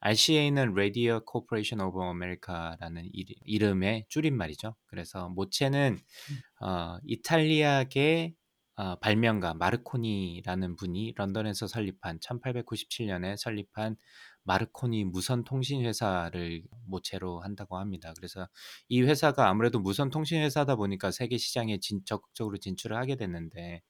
RCA는 0.00 0.72
Radio 0.72 1.20
Corporation 1.30 1.84
of 1.84 2.00
America라는 2.00 3.08
이름의 3.44 4.06
줄임말이죠. 4.08 4.76
그래서 4.86 5.28
모체는 5.28 5.98
어 6.60 6.98
이탈리아계 7.04 8.34
어 8.76 8.96
발명가 9.00 9.54
마르코니라는 9.54 10.76
분이 10.76 11.14
런던에서 11.16 11.66
설립한 11.66 12.20
1897 12.20 13.06
년에 13.06 13.36
설립한 13.36 13.96
마르코니 14.48 15.04
무선 15.04 15.44
통신 15.44 15.84
회사를 15.84 16.62
모체로 16.86 17.40
한다고 17.40 17.78
합니다. 17.78 18.12
그래서 18.16 18.48
이 18.88 19.02
회사가 19.02 19.48
아무래도 19.48 19.78
무선 19.80 20.10
통신 20.10 20.42
회사다 20.42 20.76
보니까 20.76 21.10
세계 21.12 21.38
시장에 21.38 21.78
진 21.80 22.00
적극적으로 22.06 22.58
진출을 22.58 22.96
하게 22.96 23.16
됐는데 23.16 23.82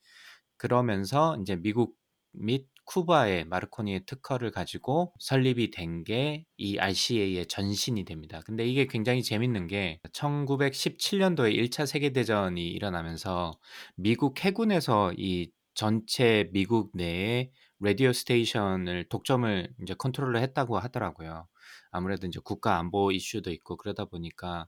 그러면서 0.56 1.36
인제 1.38 1.56
미국 1.56 1.94
및 2.32 2.66
쿠바에 2.84 3.44
마르코니의 3.44 4.06
특허를 4.06 4.50
가지고 4.50 5.12
설립이 5.20 5.70
된 5.70 6.04
게 6.04 6.44
이 6.56 6.78
RCA의 6.78 7.46
전신이 7.46 8.04
됩니다. 8.04 8.40
근데 8.46 8.66
이게 8.66 8.86
굉장히 8.86 9.22
재밌는 9.22 9.66
게 9.68 10.00
1917 10.12 11.18
년도에 11.20 11.52
1차 11.52 11.86
세계 11.86 12.10
대전이 12.12 12.68
일어나면서 12.68 13.52
미국 13.96 14.44
해군에서 14.44 15.12
이 15.16 15.50
전체 15.74 16.48
미국 16.52 16.90
내에 16.94 17.50
라디오 17.80 18.12
스테이션을 18.12 19.08
독점을 19.08 19.74
인제 19.80 19.94
컨트롤을 19.94 20.40
했다고 20.42 20.78
하더라고요. 20.78 21.46
아무래도 21.90 22.26
인제 22.26 22.40
국가 22.44 22.78
안보 22.78 23.12
이슈도 23.12 23.50
있고 23.50 23.76
그러다 23.76 24.04
보니까 24.04 24.66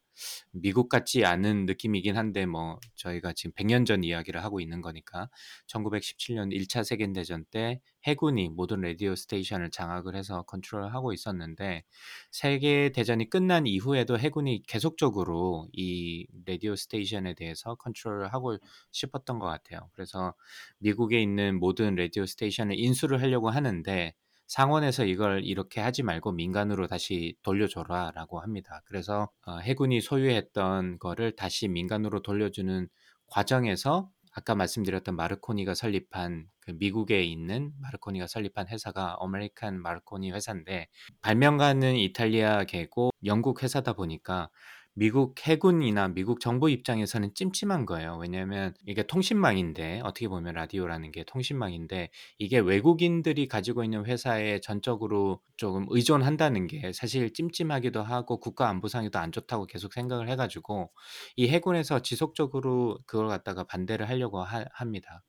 미국 0.52 0.88
같지 0.88 1.24
않은 1.24 1.66
느낌이긴 1.66 2.16
한데 2.16 2.46
뭐 2.46 2.78
저희가 2.96 3.32
지금 3.32 3.52
100년 3.52 3.86
전 3.86 4.04
이야기를 4.04 4.42
하고 4.42 4.60
있는 4.60 4.80
거니까 4.80 5.28
1917년 5.66 6.52
1차 6.52 6.84
세계 6.84 7.10
대전 7.12 7.44
때 7.50 7.80
해군이 8.04 8.48
모든 8.50 8.80
radio 8.80 9.14
station을 9.14 9.70
장악을 9.70 10.16
해서 10.16 10.42
컨트롤을 10.42 10.94
하고 10.94 11.12
있었는데 11.12 11.84
세계 12.30 12.90
대전이 12.90 13.28
끝난 13.30 13.66
이후에도 13.66 14.18
해군이 14.18 14.62
계속적으로 14.66 15.68
이 15.72 16.26
radio 16.46 16.76
station에 16.76 17.34
대해서 17.34 17.74
컨트롤을 17.76 18.32
하고 18.32 18.56
싶었던 18.90 19.38
것 19.38 19.46
같아요. 19.46 19.90
그래서 19.92 20.34
미국에 20.78 21.20
있는 21.20 21.58
모든 21.58 21.94
radio 21.94 22.26
station을 22.26 22.78
인수를 22.78 23.20
하려고 23.22 23.50
하는데 23.50 24.14
상원에서 24.50 25.04
이걸 25.04 25.44
이렇게 25.44 25.80
하지 25.80 26.02
말고 26.02 26.32
민간으로 26.32 26.88
다시 26.88 27.36
돌려줘라라고 27.42 28.40
합니다. 28.40 28.82
그래서 28.86 29.30
어 29.46 29.58
해군이 29.58 30.00
소유했던 30.00 30.98
거를 30.98 31.36
다시 31.36 31.68
민간으로 31.68 32.20
돌려주는 32.20 32.88
과정에서 33.28 34.10
아까 34.32 34.56
말씀드렸던 34.56 35.14
마르코니가 35.14 35.74
설립한 35.74 36.46
그 36.58 36.72
미국에 36.72 37.22
있는 37.22 37.72
마르코니가 37.80 38.26
설립한 38.26 38.66
회사가 38.66 39.18
아메리칸 39.20 39.80
마르코니 39.80 40.32
회사인데 40.32 40.88
발명가는 41.22 41.94
이탈리아계고 41.94 43.10
영국 43.24 43.62
회사다 43.62 43.92
보니까 43.92 44.50
미국 44.94 45.34
해군이나 45.46 46.08
미국 46.08 46.40
정부 46.40 46.68
입장에서는 46.68 47.32
찜찜한 47.34 47.86
거예요. 47.86 48.18
왜냐하면 48.20 48.74
이게 48.86 49.02
통신망인데 49.04 50.00
어떻게 50.04 50.28
보면 50.28 50.54
라디오라는 50.54 51.12
게 51.12 51.24
통신망인데 51.24 52.10
이게 52.38 52.58
외국인들이 52.58 53.48
가지고 53.48 53.84
있는 53.84 54.04
회사에 54.04 54.60
전적으로 54.60 55.40
조금 55.56 55.86
의존한다는 55.88 56.66
게 56.66 56.92
사실 56.92 57.32
찜찜하기도 57.32 58.02
하고 58.02 58.40
국가 58.40 58.68
안보상에도 58.68 59.18
안 59.18 59.32
좋다고 59.32 59.66
계속 59.66 59.92
생각을 59.94 60.28
해 60.28 60.36
가지고 60.36 60.90
이 61.36 61.48
해군에서 61.48 62.00
지속적으로 62.02 62.98
그걸 63.06 63.28
갖다가 63.28 63.64
반대를 63.64 64.08
하려고 64.08 64.42
하 64.42 64.64
합니다. 64.72 65.22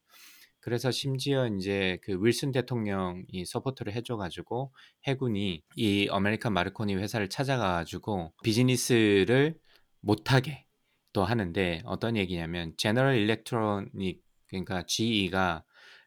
그래서 0.62 0.92
심지어 0.92 1.48
인제 1.48 2.00
그 2.04 2.18
윌슨 2.22 2.52
대통령이 2.52 3.46
support를 3.46 3.94
해줘 3.94 4.16
가지고 4.16 4.72
해군이 5.08 5.64
이 5.76 6.08
아메리칸 6.12 6.54
마르코니 6.54 6.96
회사를 6.96 7.30
찾아가 7.30 7.74
가지고 7.74 8.32
비즈니스를 8.44 9.58
못하게 10.02 10.66
또 11.14 11.24
하는데 11.26 11.82
어떤 11.86 12.16
얘기냐면 12.16 12.74
제너럴 12.78 13.18
일렉트로닉 13.18 14.22
그러니까 14.48 14.84
GE가 14.86 15.64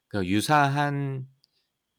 그 0.09 0.25
유사한 0.27 1.27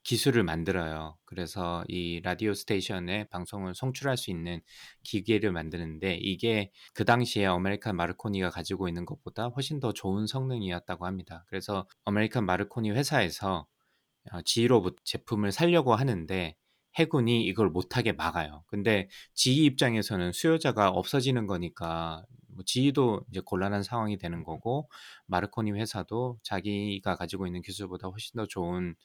기술을 0.06 0.44
만들어요. 0.44 1.18
그래서 1.26 1.84
이 1.88 2.22
radio 2.24 2.54
station에 2.54 3.26
방송을 3.32 3.74
송출할 3.74 4.18
수 4.18 4.30
있는 4.30 4.62
기계를 5.04 5.52
만드는데 5.52 6.20
이게 6.22 6.72
그 6.94 7.06
당시에 7.06 7.48
아메리칸 7.48 7.96
마르코니가 7.96 8.52
가지고 8.52 8.88
있는 8.88 9.06
것보다 9.06 9.48
훨씬 9.48 9.80
더 9.80 9.94
좋은 9.94 10.28
성능이었다고 10.28 11.08
합니다. 11.08 11.44
그래서 11.50 11.88
아메리칸 12.06 12.46
마르코니 12.46 12.92
회사에서 12.92 13.68
어 14.32 14.42
GE로부터 14.44 14.98
제품을 15.04 15.52
사려고 15.52 15.96
하는데 15.96 16.56
해군이 16.96 17.44
이걸 17.46 17.70
못하게 17.70 18.14
막아요. 18.14 18.64
근데 18.68 19.10
GE 19.34 19.66
입장에서는 19.66 20.32
수요자가 20.34 20.90
없어지는 20.90 21.48
거니까 21.48 22.24
뭐 22.56 22.64
GE도 22.66 23.22
이제 23.30 23.42
곤란한 23.44 23.84
상황이 23.84 24.18
되는 24.18 24.44
거고 24.44 24.90
마르코니 25.28 25.72
회사도 25.74 26.40
자기가 26.44 27.16
가지고 27.16 27.48
있는 27.48 27.62
기술보다 27.62 28.08
훨씬 28.08 28.38
더 28.38 28.46
좋은 28.48 28.96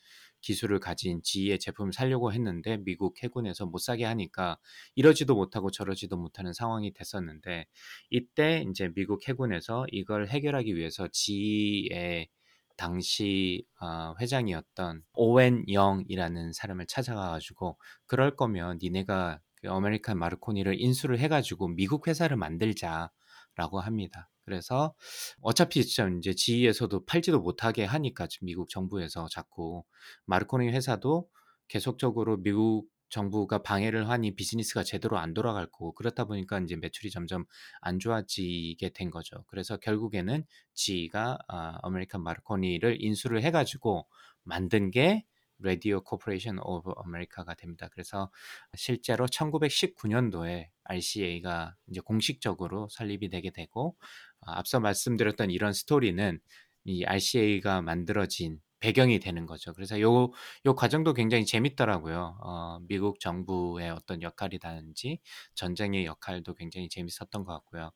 기술을 0.41 0.81
가진 0.81 1.23
GE의 1.23 1.59
제품을 1.59 1.93
살려고 1.93 2.33
했는데 2.33 2.79
미국 2.79 3.23
해군에서 3.23 3.67
못 3.67 3.79
사게 3.79 4.05
하니까 4.05 4.59
이러지도 4.95 5.35
못하고 5.35 5.71
저러지도 5.71 6.17
못하는 6.17 6.53
상황이 6.53 6.93
됐었는데 6.93 7.67
이때 8.11 8.65
이제 8.69 8.91
미국 8.95 9.29
해군에서 9.29 9.87
이걸 9.91 10.29
해결하기 10.29 10.77
위해서 10.77 11.09
GE의 11.09 12.29
당시 12.77 13.67
어, 13.79 14.15
회장이었던 14.19 15.03
오웬 15.13 15.65
영이라는 15.69 16.55
사람을 16.55 16.87
찾아가가지고 16.87 17.79
그럴 18.07 18.37
거면 18.37 18.79
니네가 18.83 19.41
그 19.57 19.71
아메리칸 19.71 20.19
마르코니를 20.19 20.81
인수를 20.81 21.19
해가지고 21.19 21.69
미국 21.69 22.09
회사를 22.09 22.39
만들자라고 22.39 23.81
합니다. 23.81 24.31
그래서 24.51 24.95
어차피 25.41 25.79
이제 25.79 26.35
GE에서도 26.35 27.05
팔지도 27.05 27.41
못하게 27.41 27.85
하니까 27.85 28.27
미국 28.43 28.69
정부에서 28.69 29.29
자꾸 29.29 29.85
마르코니 30.27 30.71
회사도 30.71 31.29
계속적으로 31.69 32.37
미국 32.39 32.89
정부가 33.11 33.63
방해를 33.63 34.09
하니 34.09 34.35
비즈니스가 34.35 34.83
제대로 34.83 35.19
안 35.19 35.35
돌아갈 35.35 35.67
거고 35.67 35.93
그렇다 35.95 36.25
보니까 36.25 36.59
이제 36.59 36.75
매출이 36.75 37.11
점점 37.11 37.45
안 37.81 38.01
좋아지게 38.01 38.91
된 38.91 39.11
거죠. 39.11 39.45
그래서 39.47 39.77
결국에는 39.77 40.45
GE가 40.75 41.39
아, 41.47 41.79
아메리칸 41.83 42.21
마르코니를 42.21 43.01
인수를 43.01 43.43
해가지고 43.43 44.09
만든 44.43 44.91
게 44.91 45.25
Radio 45.63 46.03
Corporation 46.03 46.59
of 46.61 46.93
America가 47.05 47.55
됩니다. 47.55 47.89
그래서 47.93 48.31
실제로 48.75 49.27
1919년도에 49.27 50.69
RCA가 50.85 51.77
이제 51.89 52.01
공식적으로 52.01 52.89
설립이 52.91 53.29
되게 53.29 53.51
되고 53.51 53.97
아, 54.01 54.30
앞서 54.43 54.81
말씀드렸던 54.81 55.51
이런 55.51 55.73
스토리는 55.73 56.41
이 56.85 57.05
RCA가 57.05 57.83
만들어진 57.83 58.61
배경이 58.81 59.21
되는 59.21 59.47
거죠. 59.47 59.73
그래서 59.75 60.01
요, 60.01 60.31
요 60.65 60.75
과정도 60.75 61.13
굉장히 61.13 61.45
재밌더라고요. 61.45 62.39
어, 62.43 62.79
미국 62.89 63.21
정부의 63.21 63.91
어떤 63.91 64.23
역할이라든지 64.23 65.21
전쟁의 65.55 66.07
역할도 66.07 66.55
굉장히 66.55 66.89
재밌었던 66.89 67.45
것 67.45 67.53
같고요. 67.53 67.91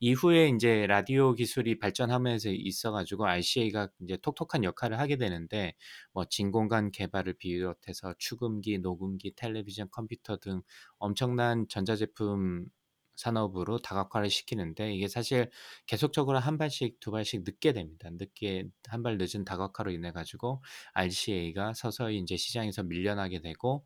이후에 0.00 0.48
이제 0.48 0.86
라디오 0.86 1.34
기술이 1.34 1.78
발전하면서 1.78 2.50
있어가지고 2.52 3.26
RCA가 3.26 3.88
이제 4.02 4.16
톡톡한 4.16 4.64
역할을 4.64 4.98
하게 4.98 5.16
되는데 5.16 5.74
뭐 6.12 6.24
진공관 6.24 6.90
개발을 6.90 7.34
비롯해서 7.34 8.14
축음기, 8.18 8.78
녹음기, 8.78 9.34
텔레비전, 9.36 9.88
컴퓨터 9.90 10.38
등 10.38 10.62
엄청난 10.98 11.66
전자제품 11.68 12.64
산업으로 13.20 13.78
다각화를 13.78 14.30
시키는데 14.30 14.92
이게 14.94 15.08
사실 15.08 15.50
계속적으로 15.86 16.38
한 16.38 16.58
발씩 16.58 16.98
두 17.00 17.10
발씩 17.10 17.42
늦게 17.44 17.72
됩니다. 17.72 18.08
늦게 18.12 18.64
한 18.88 19.02
발 19.02 19.18
늦은 19.18 19.44
다각화로 19.44 19.90
인해 19.92 20.12
가지고 20.12 20.62
RCA가 20.94 21.72
서서히 21.74 22.18
이제 22.18 22.36
시장에서 22.36 22.82
밀려나게 22.82 23.40
되고 23.40 23.84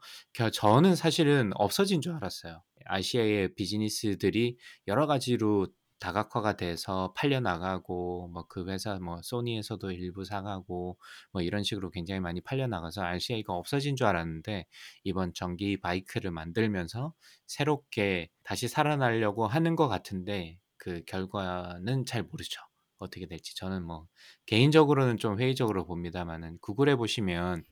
저는 0.53 0.97
사실은 0.97 1.51
없어진 1.55 2.01
줄 2.01 2.15
알았어요. 2.15 2.63
RCA의 2.87 3.55
비즈니스들이 3.55 4.57
여러 4.89 5.07
가지로 5.07 5.69
다각화가 6.01 6.57
돼서 6.57 7.13
팔려 7.17 7.41
나가고 7.41 8.29
뭐 8.29 8.45
그 8.49 8.69
회사 8.69 8.99
뭐 8.99 9.21
소니에서도 9.23 9.91
일부 9.93 10.25
사가고 10.25 10.99
뭐 11.33 11.43
이런 11.43 11.63
식으로 11.63 11.91
굉장히 11.91 12.21
많이 12.21 12.41
팔려 12.41 12.67
나가서 12.67 13.03
RCA가 13.03 13.55
없어진 13.55 13.97
줄 13.97 14.07
알았는데 14.07 14.67
이번 15.05 15.33
전기 15.35 15.81
바이크를 15.81 16.31
만들면서 16.31 17.15
새롭게 17.47 18.31
다시 18.43 18.69
살아나려고 18.69 19.47
하는 19.47 19.77
것 19.77 19.89
같은데 19.89 20.59
그 20.77 21.03
결과는 21.07 22.05
잘 22.07 22.23
모르죠. 22.25 22.61
어떻게 22.99 23.27
될지 23.27 23.55
저는 23.57 23.83
뭐 23.85 24.07
개인적으로는 24.47 25.19
좀 25.19 25.39
회의적으로 25.41 25.87
봅니다만은 25.87 26.59
구글에 26.61 26.97
보시면 26.97 27.65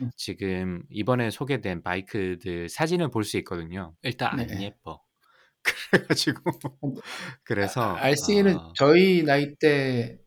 음. 0.00 0.10
지금 0.16 0.82
이번에 0.90 1.30
소개된 1.30 1.82
바이크들 1.82 2.68
사진을 2.68 3.10
볼 3.10 3.24
수 3.24 3.36
있거든요. 3.38 3.94
일단 4.02 4.30
안 4.32 4.46
네. 4.46 4.60
예뻐. 4.60 5.02
그래가지고 5.90 6.42
그래서 7.44 7.94
RC는 7.94 8.56
어... 8.56 8.72
저희 8.74 9.22
나이 9.22 9.54
때 9.56 10.18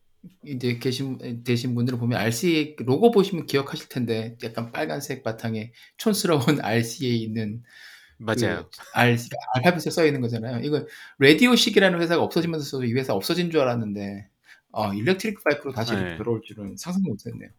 이제 0.44 0.78
계신 0.78 1.42
되신 1.44 1.74
분들은 1.74 1.98
보면 1.98 2.18
RCA 2.18 2.76
로고 2.80 3.10
보시면 3.10 3.46
기억하실 3.46 3.88
텐데 3.88 4.36
약간 4.44 4.70
빨간색 4.70 5.22
바탕에 5.22 5.72
촌스러운 5.96 6.42
RC에 6.62 7.08
있는 7.08 7.62
맞아요. 8.18 8.68
그 8.70 8.82
RC 8.94 9.30
알파벳에 9.54 9.90
써 9.90 10.06
있는 10.06 10.20
거잖아요. 10.20 10.60
이거 10.62 10.86
라디오식이라는 11.18 12.00
회사가 12.00 12.22
없어지면서 12.22 12.84
이 12.84 12.92
회사 12.92 13.14
없어진 13.14 13.50
줄 13.50 13.60
알았는데 13.60 14.28
어, 14.72 14.92
일렉트릭 14.94 15.42
바이크로 15.42 15.72
다시 15.72 15.94
네. 15.94 16.16
들어올 16.16 16.40
줄은 16.42 16.76
상상 16.76 17.02
못했네요. 17.02 17.50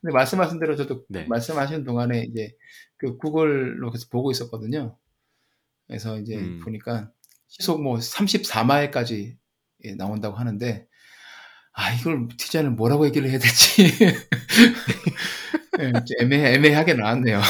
근데 0.00 0.12
말씀하신 0.12 0.60
대로 0.60 0.76
저도 0.76 1.04
네. 1.08 1.24
말씀하시는 1.26 1.84
동안에 1.84 2.26
이제 2.30 2.54
그 2.96 3.16
구글로 3.18 3.90
계속 3.90 4.10
보고 4.10 4.30
있었거든요. 4.30 4.96
그래서 5.86 6.18
이제 6.18 6.36
음. 6.36 6.60
보니까 6.62 7.10
시속 7.48 7.82
뭐 7.82 7.96
34마일까지 7.96 9.36
예, 9.84 9.94
나온다고 9.94 10.36
하는데 10.36 10.86
아 11.72 11.92
이걸 11.92 12.28
디자인을 12.36 12.72
뭐라고 12.72 13.06
얘기를 13.06 13.28
해야 13.28 13.38
될지 13.38 13.88
네, 15.78 15.92
애매 16.20 16.54
애매하게 16.54 16.94
나왔네요. 16.94 17.40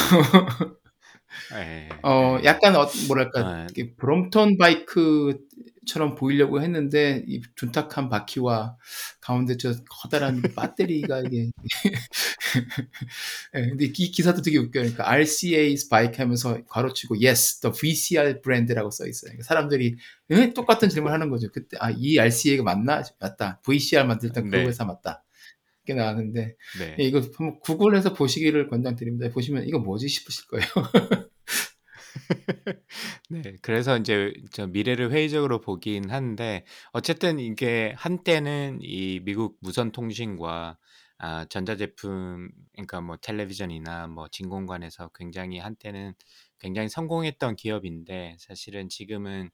예, 1.55 1.89
어 2.03 2.39
예. 2.41 2.45
약간 2.45 2.75
어, 2.75 2.89
뭐랄까 3.07 3.41
아, 3.41 3.67
브롬톤 3.99 4.57
바이크 4.57 5.39
처럼 5.87 6.15
보이려고 6.15 6.63
했는데 6.63 7.25
이 7.27 7.41
둔탁한 7.57 8.09
바퀴와 8.09 8.77
가운데 9.21 9.57
저 9.57 9.75
커다란 9.91 10.43
배터리가 10.57 11.21
이게 11.21 11.51
네, 13.53 13.69
근데 13.71 13.85
이 13.87 13.91
기사도 14.11 14.43
되게 14.43 14.59
웃겨요. 14.59 14.83
그러니까 14.83 15.05
RCA's 15.11 15.89
bike 15.91 16.19
하면서 16.19 16.63
괄호치고 16.67 17.17
yes, 17.23 17.61
the 17.61 17.73
VCR 17.73 18.41
브랜드라고 18.43 18.91
써 18.91 19.07
있어요. 19.07 19.31
그러니까 19.31 19.45
사람들이 19.45 19.97
네? 20.29 20.53
똑같은 20.55 20.89
질문하는 20.89 21.31
거죠. 21.31 21.49
그때 21.53 21.77
아 21.81 21.91
이 21.91 22.19
RCA가 22.19 22.63
맞나? 22.63 23.03
맞다. 23.21 23.61
VCR 23.65 24.05
만들던 24.05 24.51
그 24.51 24.57
네. 24.57 24.67
회사 24.67 24.85
맞다. 24.85 25.25
이렇게 25.87 26.01
나왔는데 26.01 26.57
네. 26.79 26.97
이거 26.99 27.21
한번 27.37 27.61
구글에서 27.61 28.15
보시기를 28.15 28.69
권장드립니다. 28.69 29.31
보시면 29.33 29.67
이거 29.67 29.79
뭐지 29.79 30.09
싶으실 30.09 30.47
거예요. 30.49 30.67
네. 33.31 33.57
그래서 33.63 33.97
이제 33.99 34.33
저 34.53 34.67
미래를 34.67 35.11
회의적으로 35.13 35.61
보긴 35.61 36.11
하는데 36.11 36.65
어쨌든 36.93 37.39
이게 37.39 37.95
한때는 37.97 38.79
이 38.83 39.21
미국 39.25 39.57
무선 39.61 39.93
통신과 39.93 40.79
아 41.19 41.45
전자제품 41.47 42.51
그러니까 42.73 43.01
뭐 43.01 43.17
텔레비전이나 43.17 44.09
뭐 44.09 44.29
진공관에서 44.29 45.11
굉장히 45.15 45.59
한때는 45.59 46.15
굉장히 46.59 46.89
성공했던 46.89 47.57
기업인데 47.57 48.37
사실은 48.41 48.89
지금은 48.89 49.51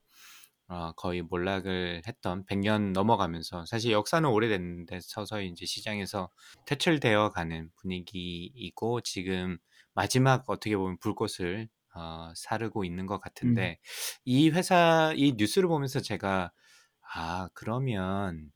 어 0.69 0.93
거의 0.93 1.23
몰락을 1.23 2.03
했던 2.07 2.45
100년 2.47 2.93
넘어가면서 2.93 3.67
사실 3.67 3.93
역사는 3.93 4.29
오래됐는데 4.29 5.01
서서히 5.03 5.49
인제 5.49 5.67
시장에서 5.67 6.31
퇴출되어 6.67 7.31
가는 7.31 7.71
분위기이고 7.77 9.01
지금 9.03 9.59
마지막 9.95 10.45
어떻게 10.49 10.77
보면 10.77 10.99
불꽃을 11.01 11.69
어 11.95 12.33
사르고 12.37 12.85
있는 12.85 13.07
것 13.07 13.21
음. 13.45 13.71
같은데 13.71 13.79
이 14.25 14.51
회사 14.51 15.13
이 15.17 15.35
뉴스를 15.37 15.69
보면서 15.69 16.01
제가 16.01 16.53
'아 17.15 17.49
그러면 17.55 18.53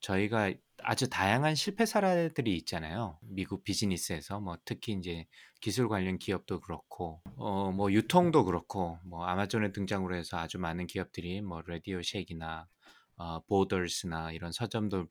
저희가 0.00 0.52
아주 0.82 1.08
다양한 1.10 1.54
실패 1.54 1.86
사례들이 1.86 2.56
있잖아요. 2.58 3.18
미국 3.22 3.64
비즈니스에서 3.64 4.40
뭐 4.40 4.58
특히 4.64 4.92
인제 4.92 5.26
기술 5.60 5.88
관련 5.88 6.18
기업도 6.18 6.60
그렇고 6.60 7.22
어 7.36 7.72
뭐 7.72 7.92
유통도 7.92 8.44
그렇고 8.44 8.98
뭐 9.04 9.24
아마존의 9.26 9.72
등장으로 9.72 10.14
해서 10.16 10.38
아주 10.38 10.58
많은 10.58 10.86
기업들이 10.86 11.40
뭐 11.42 11.62
레디오 11.66 12.00
쉑이나 12.02 12.68
어 13.16 13.40
보더스나 13.46 14.32
이런 14.32 14.52
서점도 14.52 15.06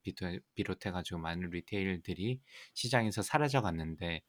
비롯해 0.56 0.92
가지고 0.92 1.20
많은 1.20 1.50
리테일들이 1.50 2.40
시장에서 2.76 3.22
사라져 3.24 3.62
갔는데 3.62 4.22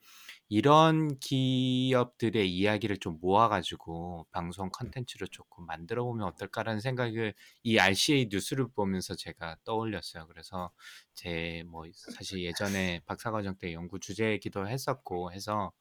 이런 0.48 1.18
기업들의 1.18 2.50
이야기를 2.50 2.98
좀 2.98 3.18
모아 3.20 3.48
가지고 3.48 4.26
방송 4.32 4.70
컨텐츠로 4.70 5.26
조금 5.28 5.66
만들어 5.66 6.04
보면 6.04 6.26
어떨까라는 6.28 6.80
생각을 6.80 7.34
이 7.64 7.78
RCA 7.78 8.28
뉴스를 8.30 8.68
보면서 8.72 9.14
제가 9.16 9.56
떠올렸어요. 9.64 10.26
그래서 10.28 10.70
제 11.14 11.64
뭐 11.68 11.84
사실 11.94 12.42
예전에 12.44 13.00
박사 13.06 13.30
과정 13.30 13.56
때 13.58 13.72
연구 13.72 13.98
주제이기도 14.00 14.68
했었고 14.68 15.32
해서 15.32 15.72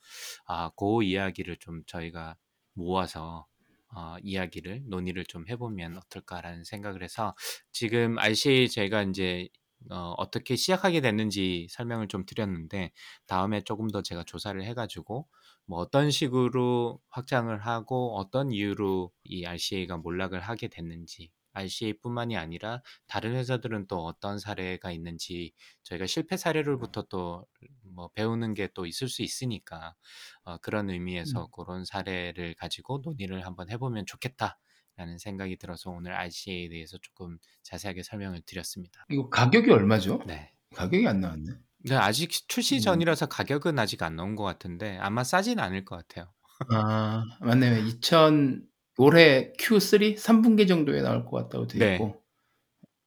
아, 0.46 0.70
고 0.76 1.02
이야기를 1.04 1.58
좀 1.58 1.84
저희가 1.86 2.36
모아서 2.74 3.48
어, 3.96 4.18
이야기를 4.22 4.84
논의를 4.88 5.26
좀 5.26 5.48
해보면 5.48 5.98
어떨까라는 5.98 6.64
생각을 6.66 7.04
해서 7.04 7.34
지금 7.72 8.20
RCA 8.20 8.70
제가 8.70 9.04
이제 9.04 9.48
어, 9.90 10.14
어떻게 10.18 10.56
시작하게 10.56 11.02
됐는지 11.02 11.68
설명을 11.70 12.08
좀 12.08 12.26
드렸는데 12.26 12.92
다음에 13.28 13.64
조금 13.64 13.90
더 13.90 14.02
제가 14.02 14.24
조사를 14.24 14.62
해가지고 14.64 15.28
뭐 15.66 15.80
어떤 15.80 16.12
식으로 16.12 17.00
확장을 17.10 17.58
하고 17.66 18.18
어떤 18.18 18.52
이유로 18.52 19.12
이 19.24 19.46
RCA가 19.46 19.98
몰락을 19.98 20.42
하게 20.42 20.68
됐는지 20.68 21.32
RCA뿐만이 21.56 22.38
아니라 22.38 22.82
다른 23.08 23.36
회사들은 23.36 23.88
또 23.88 24.06
어떤 24.06 24.38
사례가 24.40 24.92
있는지 24.92 25.54
저희가 25.84 26.06
실패 26.08 26.38
사례로부터 26.38 27.04
또 27.04 27.48
뭐 27.96 28.10
배우는 28.10 28.54
게 28.54 28.68
또 28.74 28.86
있을 28.86 29.08
수 29.08 29.22
있으니까 29.22 29.96
어, 30.44 30.58
그런 30.58 30.90
의미에서 30.90 31.44
음. 31.44 31.48
그런 31.52 31.86
사례를 31.86 32.56
가지고 32.56 33.00
논의를 33.04 33.46
한번 33.46 33.70
해보면 33.70 34.06
좋겠다 34.06 34.60
라는 34.98 35.18
생각이 35.18 35.58
들어서 35.58 35.92
오늘 35.92 36.14
RCA에 36.14 36.70
대해서 36.70 36.98
조금 37.02 37.38
자세하게 37.64 38.04
설명을 38.04 38.42
드렸습니다. 38.46 39.06
이거 39.10 39.30
가격이 39.30 39.72
얼마죠? 39.72 40.20
네. 40.26 40.52
가격이 40.76 41.08
안 41.08 41.22
나왔네. 41.22 41.52
네, 41.88 41.96
아직 41.96 42.32
출시 42.48 42.78
음. 42.78 42.80
전이라서 42.82 43.28
가격은 43.28 43.78
아직 43.78 44.02
안 44.04 44.16
나온 44.16 44.36
것 44.36 44.44
같은데 44.44 44.98
아마 44.98 45.24
싸진 45.24 45.60
않을 45.60 45.86
것 45.86 45.96
같아요. 45.98 46.34
아, 46.72 47.24
맞네요. 47.42 47.78
2000 47.86 48.68
올해 48.98 49.52
Q3 49.60 50.16
3분기 50.18 50.68
정도에 50.68 51.02
나올 51.02 51.26
것 51.26 51.32
같다고 51.44 51.68
돼 51.68 51.80
네. 51.80 51.94
있고. 51.96 52.22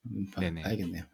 음, 0.06 0.30
봐- 0.30 0.40
네네. 0.40 0.62
봐야겠네요. 0.62 1.04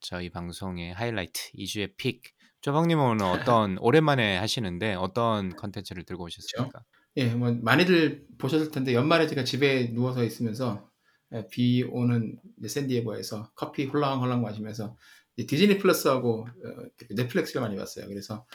저희 0.00 0.30
방송의 0.30 0.92
하이라이트 0.94 1.50
2주의 1.54 1.96
pick. 1.96 2.22
조방님은 2.60 3.04
오늘 3.04 3.26
어떤 3.26 3.78
오랜만에 3.82 4.36
하시는데 4.38 4.94
어떤 4.94 5.54
컨텐츠를 5.56 6.04
들고 6.04 6.24
오셨습니까? 6.24 6.84
예, 7.16 7.34
뭐 7.34 7.52
많이들 7.52 8.26
보셨을 8.38 8.70
텐데 8.70 8.92
연말에 8.94 9.26
제가 9.26 9.44
집에 9.44 9.92
누워서 9.92 10.22
있으면서 10.24 10.90
예, 11.34 11.46
비 11.50 11.82
오는 11.84 12.38
샌디에고에서 12.66 13.52
커피 13.54 13.84
홀랑홀랑 13.86 14.42
마시면서 14.42 14.96
디즈니 15.36 15.78
플러스하고 15.78 16.46
어, 16.46 16.82
넷플릭스를 17.10 17.60
많이 17.60 17.76
봤어요. 17.76 18.06
그래서 18.08 18.46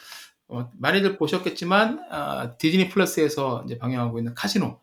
어, 0.52 0.70
많이들 0.78 1.18
보셨겠지만 1.18 2.06
아, 2.10 2.58
디즈니 2.58 2.90
플러스에서 2.90 3.64
이제 3.66 3.78
방영하고 3.78 4.20
있는 4.20 4.34
카지노, 4.36 4.80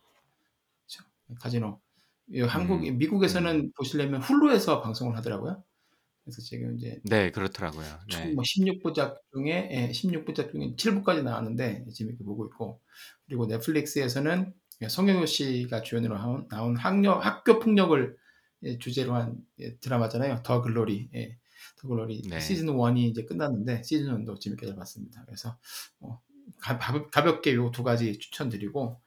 그렇죠? 0.86 1.04
카지노. 1.40 1.80
이 2.30 2.40
한국, 2.40 2.86
음, 2.86 2.98
미국에서는 2.98 3.72
보시려면 3.76 4.20
훌루에서 4.20 4.80
방송을 4.80 5.16
하더라고요. 5.16 5.62
그래서 6.24 6.42
지금 6.42 6.76
이제 6.76 7.00
네, 7.04 7.30
그렇더라고요. 7.30 7.86
총 8.08 8.22
네. 8.22 8.32
뭐 8.34 8.44
16부작 8.44 9.16
중에 9.32 9.68
예, 9.72 9.92
16부작 9.92 10.52
중에 10.52 10.74
7부까지 10.76 11.22
나왔는데 11.22 11.86
재밌게 11.94 12.24
보고 12.24 12.46
있고 12.46 12.80
그리고 13.26 13.46
넷플릭스에서는 13.46 14.52
성경효 14.88 15.26
씨가 15.26 15.82
주연으로 15.82 16.16
나온, 16.16 16.48
나온 16.48 16.76
학교, 16.76 17.12
학교 17.12 17.58
폭력을 17.58 18.16
예, 18.64 18.78
주제로 18.78 19.14
한 19.14 19.36
예, 19.60 19.76
드라마잖아요. 19.76 20.42
더 20.44 20.62
글로리. 20.62 21.10
예, 21.14 21.30
더 21.30 21.38
글로리 21.78 22.22
네. 22.28 22.40
시즌 22.40 22.66
1이 22.66 22.98
이제 23.10 23.24
끝났는데 23.24 23.82
시즌 23.82 24.24
2도 24.24 24.40
재밌게 24.40 24.66
잘 24.66 24.76
봤습니다. 24.76 25.22
그래서 25.26 25.56
뭐 25.98 26.20
가, 26.60 26.78
볍게 27.24 27.54
요 27.54 27.70
두 27.70 27.82
가지 27.82 28.18
추천드리고 28.18 29.00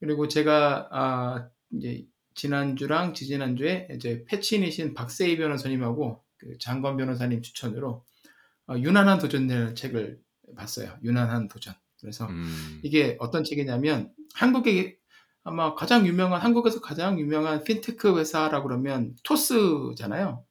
그리고 0.00 0.28
제가 0.28 0.88
아, 0.90 1.48
이제 1.72 2.06
지난주랑 2.34 3.14
지지난주에 3.14 3.88
이제 3.94 4.24
패친이신 4.28 4.94
박세희 4.94 5.36
변호사님하고 5.36 6.22
그 6.38 6.58
장관 6.58 6.96
변호사님 6.96 7.42
추천으로 7.42 8.04
어, 8.66 8.74
유난한 8.76 9.18
도전이라는 9.18 9.74
책을 9.74 10.20
봤어요. 10.56 10.96
유난한 11.02 11.48
도전. 11.48 11.74
그래서 12.00 12.26
음, 12.26 12.80
이게 12.82 13.16
어떤 13.20 13.44
책이냐면 13.44 14.12
한국의 14.34 14.98
아마 15.42 15.74
가장 15.74 16.06
유명한 16.06 16.40
한국에서 16.40 16.80
가장 16.80 17.18
유명한 17.20 17.64
핀테크 17.64 18.18
회사라고 18.18 18.68
그러면 18.68 19.14
토스잖아요. 19.22 20.44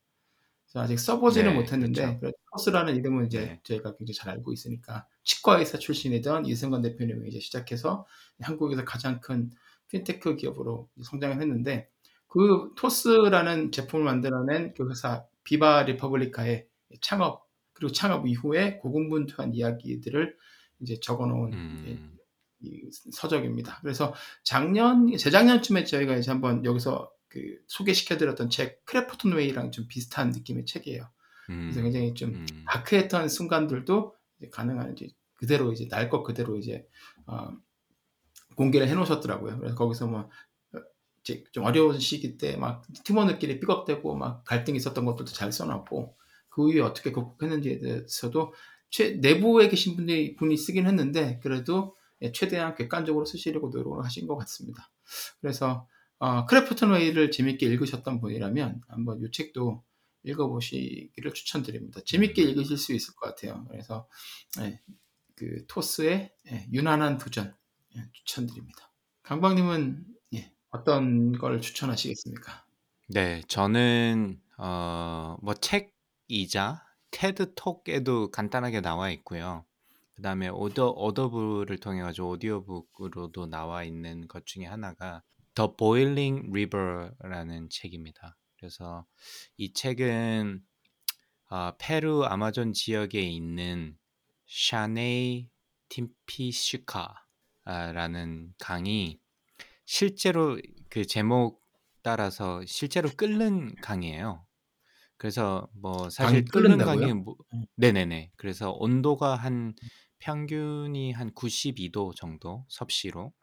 아직 0.74 1.00
써보지는 1.00 1.52
네, 1.52 1.56
못했는데 1.56 2.20
그렇죠. 2.20 2.38
토스라는 2.52 2.96
이름은 2.96 3.28
이제 3.28 3.40
네. 3.40 3.60
저희가 3.64 3.96
굉장히 3.96 4.16
잘 4.16 4.30
알고 4.32 4.54
있으니까 4.54 5.06
치과 5.24 5.60
의사 5.60 5.78
출신이던 5.78 6.46
이승건 6.46 6.82
대표님이 6.82 7.30
이제 7.30 7.40
시작해서 7.40 8.06
한국에서 8.42 8.84
가장 8.84 9.20
큰 9.22 9.52
핀테크 9.90 10.36
기업으로 10.36 10.90
성장을 11.04 11.40
했는데 11.40 11.90
그 12.28 12.74
토스라는 12.76 13.72
제품을 13.72 14.04
만들어낸 14.04 14.74
그 14.74 14.90
회사 14.90 15.26
비바 15.44 15.84
리퍼블리카의 15.84 16.68
창업 17.02 17.48
그리고 17.74 17.92
창업 17.92 18.28
이후에 18.28 18.78
고군분투한 18.78 19.54
이야기들을 19.54 20.36
이제 20.80 21.00
적어놓은 21.00 21.54
음, 21.54 22.18
이 22.62 22.90
서적입니다. 23.12 23.80
그래서 23.82 24.14
작년, 24.44 25.16
재작년쯤에 25.16 25.84
저희가 25.84 26.16
이제 26.16 26.32
한번 26.32 26.66
여기서 26.66 27.12
그 27.34 27.58
소개시켜드렸던 27.68 28.52
책 28.52 28.86
크래프톤 28.86 29.34
웨이랑 29.34 29.72
좀 29.72 29.88
비슷한 29.88 30.30
느낌의 30.30 30.66
책이에요. 30.68 31.10
그래서 31.48 31.80
음, 31.80 31.84
굉장히 31.84 32.14
좀 32.14 32.30
음, 32.36 32.46
dark했던 32.68 33.28
순간들도 33.28 34.16
가능한 34.52 34.94
이제 34.94 35.10
그대로 35.34 35.72
이제 35.74 35.88
날 35.90 36.10
것 36.10 36.24
그대로 36.24 36.58
이제 36.58 36.86
어, 37.26 37.50
공개를 38.56 38.88
해놓으셨더라고요. 38.88 39.58
그래서 39.60 39.76
거기서 39.76 40.08
뭐 40.08 40.20
어, 40.22 40.80
이제 41.22 41.44
좀 41.52 41.66
어려운 41.66 42.00
시기 42.00 42.38
때 42.38 42.56
막 42.56 42.86
팀원들끼리 43.04 43.60
삐걱대고 43.60 44.16
막 44.16 44.44
갈등이 44.46 44.78
있었던 44.78 45.04
것들도 45.06 45.32
잘 45.32 45.52
써놨고 45.52 46.16
그 46.50 46.70
이후에 46.70 46.82
어떻게 46.82 47.12
극복했는지에 47.12 47.80
대해서도 47.80 48.54
최, 48.92 49.16
내부에 49.16 49.70
계신 49.70 49.96
분이 49.96 50.36
분이 50.36 50.56
쓰긴 50.56 50.86
했는데 50.86 51.40
그래도 51.42 51.96
예, 52.22 52.32
최대한 52.32 52.76
객관적으로 52.76 53.26
쓰시려고 53.26 53.70
노력을 53.70 54.06
하신 54.06 54.28
것 54.28 54.38
같습니다. 54.38 54.92
그래서 55.42 55.88
어, 56.24 56.46
크래프톤 56.46 56.92
웨이를 56.92 57.32
재밌게 57.32 57.66
읽으셨던 57.66 58.22
분이라면 58.22 58.84
한번 58.88 59.22
이 59.22 59.30
책도 59.30 59.84
읽어보시기를 60.24 61.34
추천드립니다. 61.34 62.00
재밌게 62.06 62.42
읽으실 62.44 62.78
수 62.78 62.94
있을 62.94 63.14
것 63.16 63.26
같아요. 63.28 63.66
그래서 63.70 64.08
예, 64.62 64.80
그 65.36 65.66
토스의 65.68 66.32
예, 66.50 66.68
유난한 66.72 67.18
도전 67.18 67.54
예, 67.98 68.06
추천드립니다. 68.14 68.90
강박님은 69.24 70.06
예, 70.36 70.54
어떤 70.70 71.34
걸 71.34 71.60
추천하시겠습니까? 71.60 72.66
네, 73.10 73.42
저는 73.50 74.40
어, 74.58 75.36
뭐 75.42 75.54
책이자 75.56 76.86
테드 77.12 77.54
톡에도 77.56 78.32
간단하게 78.32 78.80
나와 78.80 79.10
있고요. 79.12 79.66
그다음에 80.16 80.48
오더 80.48 80.92
오더블을 80.92 81.80
통해 81.80 82.02
가지고 82.02 82.30
오디오북으로도 82.30 83.48
나와 83.48 83.84
있는 83.84 84.30
것 84.30 84.46
중에 84.46 84.64
하나가 84.64 85.22
The 85.56 85.70
Boiling 85.78 86.50
River라는 86.50 87.70
책입니다. 87.70 88.38
그래서 88.58 89.06
이 89.58 89.74
책은 89.74 90.62
어, 91.50 91.72
페루 91.78 92.26
아마존 92.26 92.74
지역에 92.74 93.22
있는 93.22 93.98
샤네이 94.48 95.50
팀피슈카라는 95.90 97.14
강이 98.60 99.20
실제로 99.86 100.60
그 100.90 101.06
제목 101.06 101.62
따라서 102.02 102.62
실제로 102.66 103.10
끓는 103.10 103.76
강이에요. 103.76 104.46
그래서 105.18 105.70
뭐 105.74 106.10
사실 106.10 106.44
끓는? 106.46 106.78
강이 106.80 107.14
뭐 107.14 107.36
음. 107.54 107.66
네네네. 107.76 108.32
그래서 108.36 108.72
온도가 108.72 109.36
한 109.36 109.74
평균이 110.20 111.12
한 111.12 111.32
92도 111.34 112.14
정도 112.16 112.66
섭씨로 112.70 113.34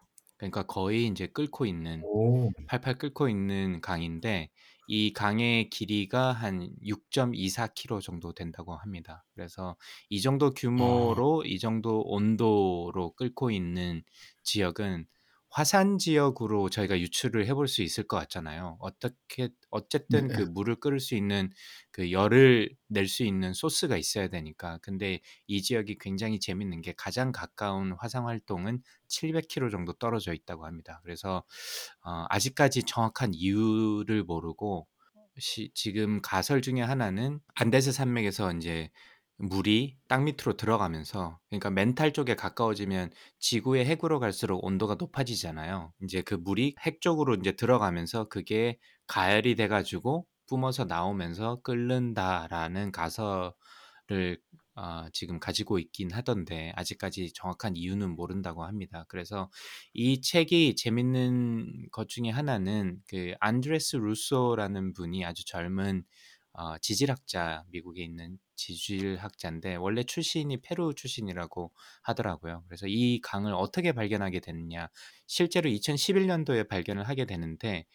그러니까 0.41 0.63
거의 0.65 1.07
이제 1.07 1.27
끓고 1.27 1.67
있는 1.67 2.03
오, 2.03 2.51
팔팔 2.67 2.97
끓고 2.99 3.29
있는 3.29 3.81
강인데 3.83 4.51
이 4.87 5.13
강의 5.13 5.69
길이가 5.71 6.33
한 6.33 6.75
6.24km 6.83 8.01
정도 8.01 8.33
된다고 8.33 8.75
합니다. 8.75 9.25
그래서 9.35 9.77
이 10.09 10.21
정도 10.23 10.47
아, 10.47 10.53
규모로 10.57 11.45
이 11.45 11.59
정도 11.59 12.01
온도로 12.03 13.15
끓고 13.17 13.51
있는 13.51 14.03
지역은 14.43 15.07
화산 15.51 15.99
지역으로 15.99 16.71
저희가 16.71 17.01
유출을 17.01 17.47
해 17.47 17.55
볼 17.55 17.67
수 17.69 17.83
있을 17.83 18.05
것 18.07 18.17
같잖아요. 18.19 18.77
어떻게 18.81 19.51
네, 20.09 20.21
어쨌든 20.21 20.31
그 20.33 20.43
물을 20.43 20.77
끓일 20.77 21.01
수 21.01 21.15
있는 21.17 21.51
그 21.93 22.13
열을 22.13 22.77
낼 22.89 23.07
수 23.09 23.25
있는 23.25 23.53
소스가 23.53 23.97
있어야 23.97 24.29
되니까. 24.29 24.79
근데 24.83 25.21
이 25.47 25.63
지역이 25.63 25.99
굉장히 26.01 26.39
재밌는 26.41 26.83
게 26.83 26.95
가장 26.97 27.33
가까운 27.33 27.93
화산 27.99 28.25
활동은 28.25 28.83
700km 29.09 29.71
정도 29.71 29.93
떨어져 29.95 30.33
있다고 30.35 30.67
합니다. 30.67 31.01
그래서 31.05 31.45
어, 32.05 32.27
아직까지 32.31 32.85
정확한 32.85 33.33
이유를 33.35 34.25
모르고 34.25 34.87
시, 35.39 35.71
지금 35.75 36.21
가설 36.23 36.61
중에 36.63 36.81
하나는 36.83 37.41
안데스 37.55 37.93
산맥에서 37.93 38.53
이제 38.55 38.91
물이 39.41 39.97
땅 40.07 40.25
밑으로 40.25 40.57
들어가면서 40.57 41.39
그러니까 41.49 41.71
멘탈 41.71 42.13
쪽에 42.13 42.37
가까워지면 42.37 43.11
지구의 43.39 43.87
핵으로 43.87 44.21
갈수록 44.21 44.65
온도가 44.65 44.97
높아지잖아요. 44.99 45.93
이제 46.03 46.21
그 46.23 46.35
물이 46.35 46.77
핵 46.81 47.01
쪽으로 47.01 47.37
이제 47.37 47.53
들어가면서 47.53 48.29
그게 48.29 48.79
가열이 49.07 49.55
돼 49.57 49.67
가지고 49.69 50.27
뿜어서 50.47 50.85
나오면서 50.85 51.61
끓는다라는 51.63 52.93
가설을 52.93 54.39
어, 54.77 55.07
지금 55.13 55.39
가지고 55.41 55.79
있긴 55.79 56.11
하던데 56.13 56.73
아직까지 56.77 57.33
정확한 57.35 57.77
이유는 57.77 58.11
모른다고 58.17 58.65
합니다. 58.65 59.05
그래서 59.09 59.51
이 59.93 60.21
책이 60.21 60.77
재밌는 60.77 61.89
것 61.93 62.09
중에 62.09 62.31
하나는 62.31 62.99
그 63.09 63.35
안드레스 63.41 63.97
루소라는 63.97 64.93
분이 64.95 65.25
아주 65.25 65.45
젊은 65.45 66.05
어, 66.53 66.79
지질학자 66.79 67.65
미국에 67.71 68.03
있는 68.03 68.39
지질학자인데 68.57 69.77
원래 69.77 70.03
출신이 70.03 70.61
페루 70.63 70.95
출신이라고 70.95 71.73
하더라고요. 72.03 72.65
그래서 72.69 72.87
이 72.89 73.21
강을 73.23 73.55
어떻게 73.55 73.93
발견하게 73.93 74.41
됐느냐? 74.41 74.89
실제로 75.27 75.71
2011년도에 75.71 76.65
발견을 76.69 77.09
하게 77.09 77.25
되는데 77.27 77.87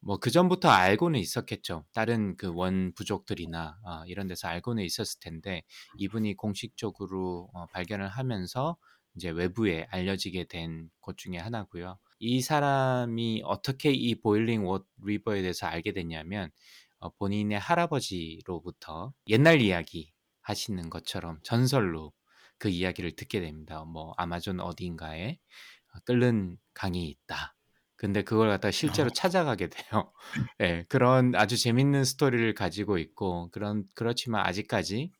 뭐 0.00 0.18
그전부터 0.18 0.68
알고는 0.70 1.18
있었겠죠. 1.20 1.84
다른 1.92 2.36
그 2.36 2.48
원 2.52 2.92
부족들이나 2.94 3.78
어, 3.84 4.04
이런 4.06 4.26
데서 4.28 4.48
알고는 4.48 4.84
있었을 4.84 5.20
텐데 5.20 5.62
이분이 5.98 6.34
공식적으로 6.36 7.50
어, 7.54 7.66
발견을 7.66 8.08
하면서 8.08 8.76
이제 9.16 9.30
외부에 9.30 9.86
알려지게 9.90 10.44
된곳 10.44 11.16
중에 11.18 11.38
하나고요. 11.38 11.98
이 12.18 12.40
사람이 12.40 13.42
어떻게 13.44 13.90
이 13.92 14.14
보일링 14.20 14.66
워 14.66 14.84
리버에 15.04 15.42
대해서 15.42 15.66
알게 15.66 15.92
됐냐면 15.92 16.46
어, 16.46 16.85
본인의 17.18 17.58
할아버지로부터 17.58 19.12
옛날 19.28 19.60
이야기 19.60 20.12
하시는 20.42 20.88
것처럼 20.90 21.40
전설로 21.42 22.12
그 22.58 22.68
이야기를 22.68 23.16
듣게 23.16 23.40
됩니다. 23.40 23.84
뭐 23.84 24.14
아마존 24.16 24.60
어딘가에 24.60 25.38
어, 25.92 25.98
끓는 26.04 26.58
강이 26.74 27.08
있다. 27.08 27.54
근데 27.96 28.22
그걸 28.22 28.48
갖다가 28.48 28.70
실제로 28.70 29.06
어. 29.06 29.10
찾아가게 29.10 29.68
돼요. 29.68 30.12
예, 30.60 30.84
그런 30.88 31.34
아주 31.34 31.56
재밌는 31.56 32.04
스토리를 32.04 32.54
가지고 32.54 32.98
있고 32.98 33.50
그런 33.50 33.84
그렇지만 33.94 34.46
아직까지 34.46 35.10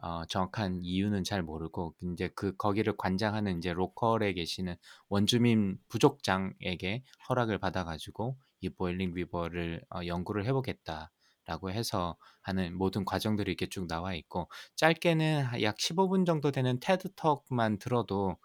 어, 0.00 0.24
정확한 0.26 0.80
이유는 0.84 1.24
잘 1.24 1.42
모르고 1.42 1.94
이제 2.12 2.30
그 2.34 2.54
거기를 2.56 2.96
관장하는 2.96 3.58
이제 3.58 3.72
local에 3.72 4.32
계시는 4.32 4.76
원주민 5.08 5.78
부족장에게 5.88 7.02
허락을 7.28 7.58
받아가지고 7.58 8.36
이 8.60 8.68
Boiling 8.68 9.14
River를 9.14 9.82
어, 9.90 10.00
연구를 10.06 10.44
해보겠다 10.46 11.10
라고 11.48 11.70
해서 11.70 12.16
하는 12.42 12.76
모든 12.76 13.06
과정들이 13.06 13.50
이렇게 13.50 13.66
쭉 13.70 13.88
나와 13.88 14.14
있고 14.14 14.50
짧게는 14.76 15.62
약 15.62 15.78
15분 15.78 16.26
정도 16.26 16.50
되는 16.50 16.78
TED 16.78 17.14
Talk만 17.16 17.78
들어도 17.78 18.36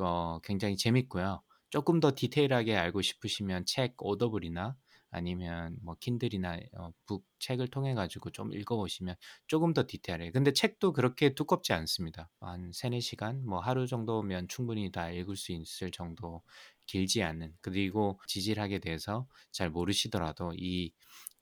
어, 0.00 0.38
굉장히 0.44 0.76
재밌고요. 0.76 1.42
조금 1.70 1.98
더 1.98 2.12
디테일하게 2.14 2.76
알고 2.76 3.02
싶으시면 3.02 3.66
책 3.66 3.94
Audible이나 3.98 4.76
아니면 5.10 5.76
뭐 5.82 5.96
Kindle이나 5.98 6.58
어, 6.78 6.92
북 7.04 7.26
책을 7.40 7.66
통해 7.68 7.94
가지고 7.94 8.30
좀 8.30 8.52
읽어보시면 8.52 9.16
조금 9.48 9.74
더 9.74 9.84
디테일해요. 9.86 10.30
근데 10.30 10.52
책도 10.52 10.92
그렇게 10.92 11.34
두껍지 11.34 11.72
않습니다. 11.72 12.30
한 12.40 12.70
세네 12.72 13.00
시간, 13.00 13.44
뭐 13.44 13.58
하루 13.58 13.88
정도면 13.88 14.46
충분히 14.46 14.92
다 14.92 15.10
읽을 15.10 15.36
수 15.36 15.50
있을 15.52 15.90
정도 15.90 16.42
길지 16.86 17.22
않은 17.24 17.54
그리고 17.60 18.20
지질학에 18.28 18.78
대해서 18.78 19.26
잘 19.50 19.68
모르시더라도 19.68 20.52
이 20.56 20.92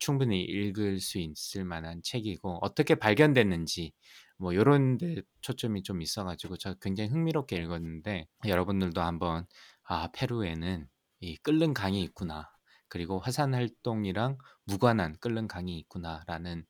충분히 0.00 0.42
읽을 0.42 0.98
수 0.98 1.18
있을 1.18 1.64
만한 1.64 2.02
책이고 2.02 2.58
어떻게 2.62 2.96
발견됐는지 2.96 3.92
뭐 4.38 4.54
요런 4.54 4.98
데 4.98 5.22
초점이 5.42 5.82
좀 5.84 6.02
있어 6.02 6.24
가지고 6.24 6.56
저 6.56 6.74
굉장히 6.74 7.10
흥미롭게 7.10 7.56
읽었는데 7.56 8.26
여러분들도 8.46 9.00
한번 9.00 9.46
아 9.84 10.08
페루에는 10.12 10.88
이 11.20 11.36
끓는 11.36 11.74
강이 11.74 12.02
있구나 12.02 12.50
그리고 12.88 13.20
화산 13.20 13.54
활동이랑 13.54 14.38
무관한 14.64 15.16
끓는 15.20 15.46
강이 15.46 15.78
있구나라는 15.78 16.64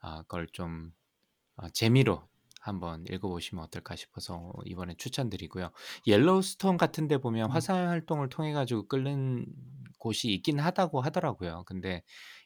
아, 0.00 0.22
걸좀 0.24 0.92
어, 1.56 1.68
재미로 1.70 2.28
한번 2.60 3.04
읽어보시면 3.08 3.64
어떨까 3.64 3.96
싶어서 3.96 4.52
이번에 4.66 4.94
추천드리고요. 4.96 5.70
옐로우스톤 6.06 6.76
같은 6.76 7.08
데 7.08 7.18
보면 7.18 7.46
음. 7.46 7.50
화산 7.50 7.88
활동을 7.88 8.28
통해 8.28 8.52
가지고 8.52 8.86
끓는 8.86 9.46
곳이 9.98 10.28
있긴 10.32 10.58
하다고 10.58 11.00
하더라고요. 11.00 11.64
근데 11.66 12.02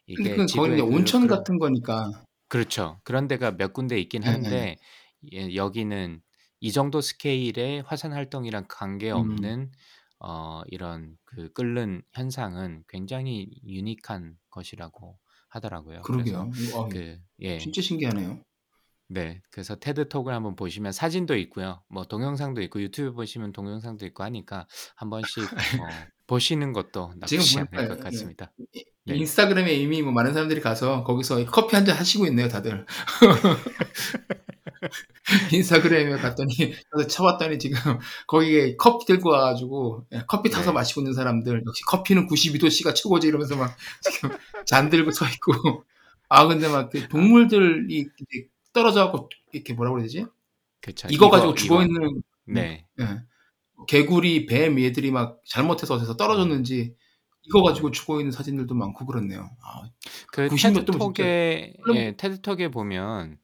이게 0.06 0.22
그건 0.22 0.46
거기는 0.46 0.46
지구의 0.46 0.80
그 0.80 0.94
온천 0.96 1.26
그런 1.26 1.38
같은 1.38 1.58
거니까. 1.58 2.24
그렇죠. 2.48 3.00
그런 3.04 3.28
데가 3.28 3.52
몇 3.52 3.72
군데 3.72 3.98
있긴 3.98 4.22
예, 4.24 4.26
예. 4.26 4.30
한데 4.32 4.76
예, 5.32 5.54
여기는 5.54 6.20
이 6.60 6.72
정도 6.72 7.00
스케일의 7.00 7.82
화산 7.82 8.12
활동이랑 8.12 8.62
음. 8.62 8.68
관계없는 8.68 9.70
어, 10.20 10.62
이런 10.68 11.16
그 11.24 11.52
끓는 11.52 12.02
현상은 12.12 12.84
굉장히 12.88 13.50
유니크한 13.66 14.36
것이라고 14.50 15.18
하더라고요. 15.48 16.02
그러게요. 16.02 16.50
와, 16.74 16.88
그 16.88 17.18
예. 17.40 17.58
진짜 17.58 17.82
신기하네요. 17.82 18.42
네. 19.08 19.42
그래서 19.50 19.76
테드 19.76 20.08
톡을 20.08 20.32
한번 20.32 20.56
보시면 20.56 20.92
사진도 20.92 21.36
있고요. 21.36 21.82
뭐 21.88 22.04
동영상도 22.04 22.62
있고 22.62 22.80
유튜브 22.80 23.12
보시면 23.12 23.52
동영상도 23.52 24.06
있고 24.06 24.24
하니까 24.24 24.66
한 24.96 25.10
번씩 25.10 25.44
어, 25.84 25.88
보시는 26.26 26.72
것도 26.72 27.12
지금 27.26 27.38
나쁘지 27.44 27.58
않을 27.58 27.66
보니까 27.70 27.88
것 27.88 27.98
예, 27.98 28.02
같습니다. 28.04 28.52
이- 28.72 28.84
네. 29.06 29.16
인스타그램에 29.16 29.74
이미 29.74 30.00
뭐 30.02 30.12
많은 30.12 30.32
사람들이 30.32 30.60
가서 30.62 31.04
거기서 31.04 31.44
커피 31.46 31.76
한 31.76 31.84
잔 31.84 31.96
하시고 31.96 32.26
있네요, 32.26 32.48
다들. 32.48 32.86
인스타그램에 35.52 36.16
갔더니 36.16 36.48
가서 36.90 37.06
쳐봤더니 37.06 37.58
지금 37.58 37.78
거기에 38.26 38.76
커피 38.76 39.06
들고 39.06 39.30
와가지고 39.30 40.06
예, 40.12 40.22
커피 40.26 40.50
타서 40.50 40.70
네. 40.70 40.74
마시고 40.74 41.00
있는 41.00 41.12
사람들 41.14 41.62
역시 41.66 41.82
커피는 41.86 42.26
92도씨가 42.28 42.94
최고지 42.94 43.28
이러면서 43.28 43.56
막 43.56 43.76
지금 44.02 44.30
잔 44.66 44.90
들고 44.90 45.10
서 45.12 45.26
있고 45.26 45.84
아 46.28 46.46
근데 46.46 46.68
막 46.68 46.90
그 46.90 47.08
동물들이 47.08 48.00
이제 48.00 48.48
떨어져갖고 48.72 49.28
이렇게 49.52 49.72
뭐라고 49.74 49.94
그래야 49.96 50.06
되지? 50.06 50.26
그쵸. 50.80 51.08
이거 51.10 51.30
가지고 51.30 51.52
이거 51.52 51.54
죽어 51.54 51.82
이거. 51.82 51.84
있는 51.84 52.22
네. 52.46 52.86
예. 53.00 53.04
개구리, 53.88 54.46
뱀 54.46 54.78
얘들이 54.80 55.10
막 55.10 55.40
잘못해서 55.46 55.94
어디서 55.94 56.16
떨어졌는지 56.16 56.94
이거 57.46 57.62
가지고 57.62 57.90
죽어 57.90 58.20
있는 58.20 58.32
사진들도 58.32 58.74
많고 58.74 59.06
그렇네요. 59.06 59.50
아, 59.62 59.90
그90 60.32 60.74
테드 60.74 60.78
몇 60.80 60.84
도면 60.86 61.00
진짜 61.00 61.22
톡에 61.24 61.74
그럼- 61.82 61.96
예, 61.98 62.14
테드 62.16 62.40
톡에 62.42 62.68
보면 62.70 63.38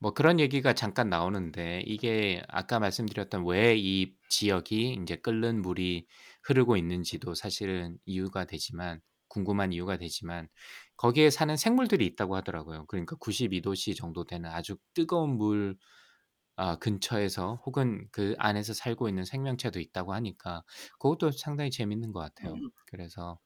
뭐 0.00 0.12
그런 0.14 0.40
얘기가 0.40 0.74
잠깐 0.74 1.08
나오는데 1.10 1.82
이게 1.86 2.42
아까 2.48 2.78
말씀드렸던 2.80 3.44
왜 3.46 3.76
이 3.76 4.14
지역이 4.28 4.98
이제 5.02 5.16
끓는 5.16 5.62
물이 5.62 6.06
흐르고 6.44 6.76
있는지도 6.76 7.34
사실은 7.34 7.98
이유가 8.06 8.44
되지만 8.46 9.00
궁금한 9.28 9.72
이유가 9.72 9.96
되지만 9.98 10.48
거기에 10.96 11.30
사는 11.30 11.56
생물들이 11.56 12.06
있다고 12.06 12.36
하더라고요. 12.36 12.86
그러니까 12.88 13.16
92도씨 13.16 13.94
정도 13.96 14.24
되는 14.24 14.50
아주 14.50 14.76
뜨거운 14.94 15.36
물 15.38 15.76
아, 16.58 16.76
근처에서 16.78 17.62
혹은 17.66 18.08
그 18.12 18.34
안에서 18.38 18.74
살고 18.74 19.08
있는 19.08 19.24
생명체도 19.24 19.80
있다고 19.80 20.14
하니까 20.14 20.64
그것도 21.00 21.30
상당히 21.32 21.70
재밌는 21.70 22.12
것 22.12 22.20
같아요. 22.20 22.62
그래서 22.86 23.40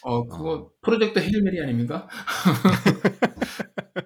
어 0.00 0.26
그거 0.28 0.68
어, 0.68 0.72
프로젝트 0.80 1.18
헤일메리 1.20 1.60
아닙니까? 1.62 2.08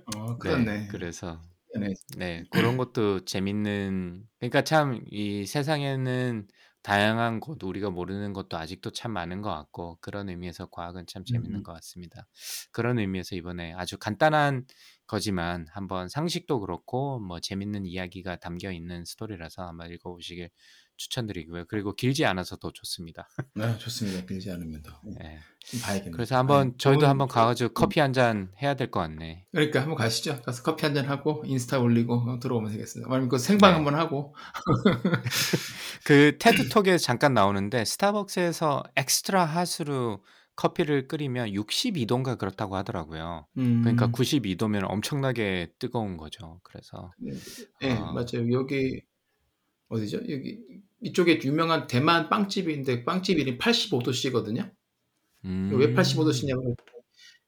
어 0.07 0.39
네, 0.43 0.73
그렇네. 0.79 0.89
그래서 0.89 1.43
네. 1.79 1.95
네, 2.17 2.45
그런 2.51 2.77
것도 2.79 3.25
재밌는, 3.27 4.27
그러니까 4.41 4.63
참 4.65 5.01
이 5.13 5.47
세상에는 5.47 6.49
다양한 6.83 7.41
곳, 7.41 7.63
우리가 7.65 7.91
모르는 7.91 8.33
것도 8.35 8.59
아직도 8.59 8.93
참 8.93 9.13
많은 9.13 9.43
것 9.43 9.51
같고, 9.51 9.99
그런 10.03 10.29
의미에서 10.31 10.67
과학은 10.71 11.07
참 11.09 11.25
재밌는 11.27 11.63
음. 11.63 11.65
것 11.65 11.73
같습니다. 11.75 12.27
그런 12.73 12.99
의미에서 13.01 13.37
이번에 13.37 13.75
아주 13.75 13.99
간단한 13.99 14.67
거지만 15.07 15.67
한번 15.71 16.09
상식도 16.09 16.61
그렇고, 16.61 17.19
뭐 17.21 17.41
재밌는 17.41 17.87
이야기가 17.87 18.37
담겨 18.37 18.73
있는 18.73 19.05
스토리라서 19.05 19.67
한번 19.67 19.91
읽어보시길 19.93 20.51
추천드리고요. 20.99 21.67
그리고 21.69 21.95
길지 21.95 22.25
않아서 22.25 22.57
더 22.57 22.71
좋습니다. 22.73 23.29
네, 23.55 23.77
좋습니다. 23.77 24.25
길지 24.27 24.51
않으면 24.51 24.83
더. 24.83 24.99
네, 25.05 25.15
네. 25.23 25.39
좀 25.61 25.81
봐야겠네요. 25.81 26.13
그래서 26.13 26.39
한번 26.39 26.61
아니, 26.69 26.73
저희도 26.79 27.03
좋은- 27.05 27.09
한번 27.09 27.29
가가지고 27.29 27.75
커피 27.75 28.01
한 28.01 28.15
잔 28.15 28.51
해야 28.63 28.75
될 28.75 28.91
것 28.91 29.01
같네. 29.01 29.45
그러니까 29.53 29.81
한번 29.83 29.97
가시죠. 29.97 30.41
가서 30.41 30.63
커피 30.63 30.87
한 30.87 30.95
잔 30.95 31.05
하고 31.05 31.43
인스타 31.45 31.81
올리고 31.81 32.15
어, 32.31 32.39
들어오면 32.41 32.73
되겠습니다. 32.73 33.11
아니면 33.13 33.29
그 33.29 33.39
생방 33.39 33.73
네. 33.73 33.75
한번 33.75 33.95
하고 33.95 34.35
그 36.05 36.37
테드톡에 36.39 36.99
잠깐 36.99 37.35
나오는데 37.35 37.85
스타벅스에서 37.85 38.83
엑스트라 38.97 39.45
핫으로 39.45 40.23
커피를 40.57 41.07
끓이면 41.07 41.53
62 41.53 42.07
도인가 42.07 42.37
그렇다고 42.37 42.77
하더라고요. 42.77 43.47
그러니까 43.55 44.07
음, 44.07 44.13
92 44.13 44.57
도면 44.57 44.85
엄청나게 44.85 45.69
뜨거운 45.79 46.17
거죠. 46.17 46.61
그래서 46.63 47.13
네, 47.81 47.97
어, 47.97 48.13
맞아요. 48.13 48.51
여기 48.53 49.03
어디죠? 49.89 50.19
여기 50.29 50.59
이쪽에 51.03 51.41
유명한 51.45 51.87
대만 51.87 52.29
빵집인데 52.29 53.05
빵집 53.05 53.39
이름이 53.39 53.59
85도씨거든요. 53.59 54.71
왜 55.43 55.51
음, 55.51 55.95
85도씨냐면 55.95 56.75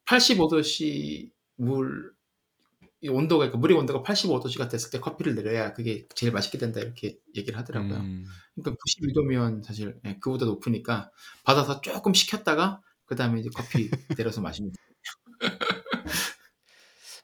85도씨 0.05 1.31
물이 1.57 3.09
온도가 3.09 3.47
그러니까 3.47 3.59
물의 3.59 3.77
온도가 3.77 4.03
85도씨가 4.03 4.71
됐을 4.71 4.91
때 4.91 5.01
커피를 5.01 5.35
내려야 5.35 5.73
그게 5.73 6.07
제일 6.15 6.33
맛있게 6.33 6.59
된다 6.59 6.81
이렇게 6.81 7.19
얘기를 7.35 7.59
하더라고요. 7.59 7.97
음, 7.97 8.27
그러니까 8.55 8.77
92도면 8.85 9.65
사실 9.65 9.99
예, 10.05 10.19
그보다 10.21 10.47
높으니까 10.47 11.11
받아서 11.45 11.81
조금 11.81 12.15
식혔다가 12.15 12.83
그 13.09 13.17
다음에 13.17 13.41
이제 13.41 13.51
커피 13.55 13.91
내려서 14.19 14.43
마시면. 14.43 14.73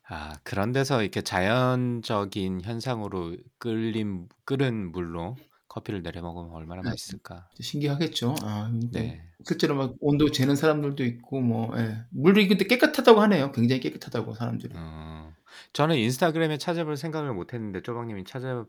아, 0.09 0.39
그런 0.45 0.73
데서 0.73 1.03
이렇게 1.03 1.21
자연적인 1.23 2.63
현상으로 2.63 3.37
끓린 3.59 4.29
끓은 4.45 4.93
물로 4.93 5.37
커피를 5.69 6.03
내려 6.03 6.23
먹으면 6.23 6.51
얼마나 6.53 6.83
네. 6.83 6.91
맛있을까? 6.91 7.51
신기하겠죠. 7.61 8.41
아, 8.45 8.71
네. 8.89 9.35
실제로 9.47 9.75
막 9.77 9.95
온도 10.01 10.31
재는 10.31 10.57
사람들도 10.57 11.05
있고 11.05 11.41
뭐 11.41 11.73
예. 11.79 12.05
물이 12.11 12.49
근데 12.49 12.67
깨끗하다고 12.67 13.21
하네요. 13.23 13.53
굉장히 13.53 13.81
깨끗하다고 13.81 14.35
사람들이. 14.35 14.75
어, 14.75 15.35
저는 15.73 15.97
인스타그램에 15.97 16.59
찾아볼 16.59 16.97
생각을 16.97 17.33
못 17.33 17.55
했는데 17.55 17.81
쪼박님이 17.83 18.25
찾아 18.25 18.65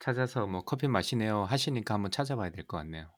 찾아서 0.00 0.46
뭐 0.46 0.64
"커피 0.64 0.88
마시네요." 0.88 1.44
하시니까 1.44 1.94
한번 1.94 2.10
찾아봐야 2.10 2.50
될 2.50 2.66
것 2.66 2.78
같네요. 2.78 3.12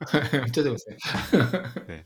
찾아보세요. 0.54 0.98
네. 1.86 2.04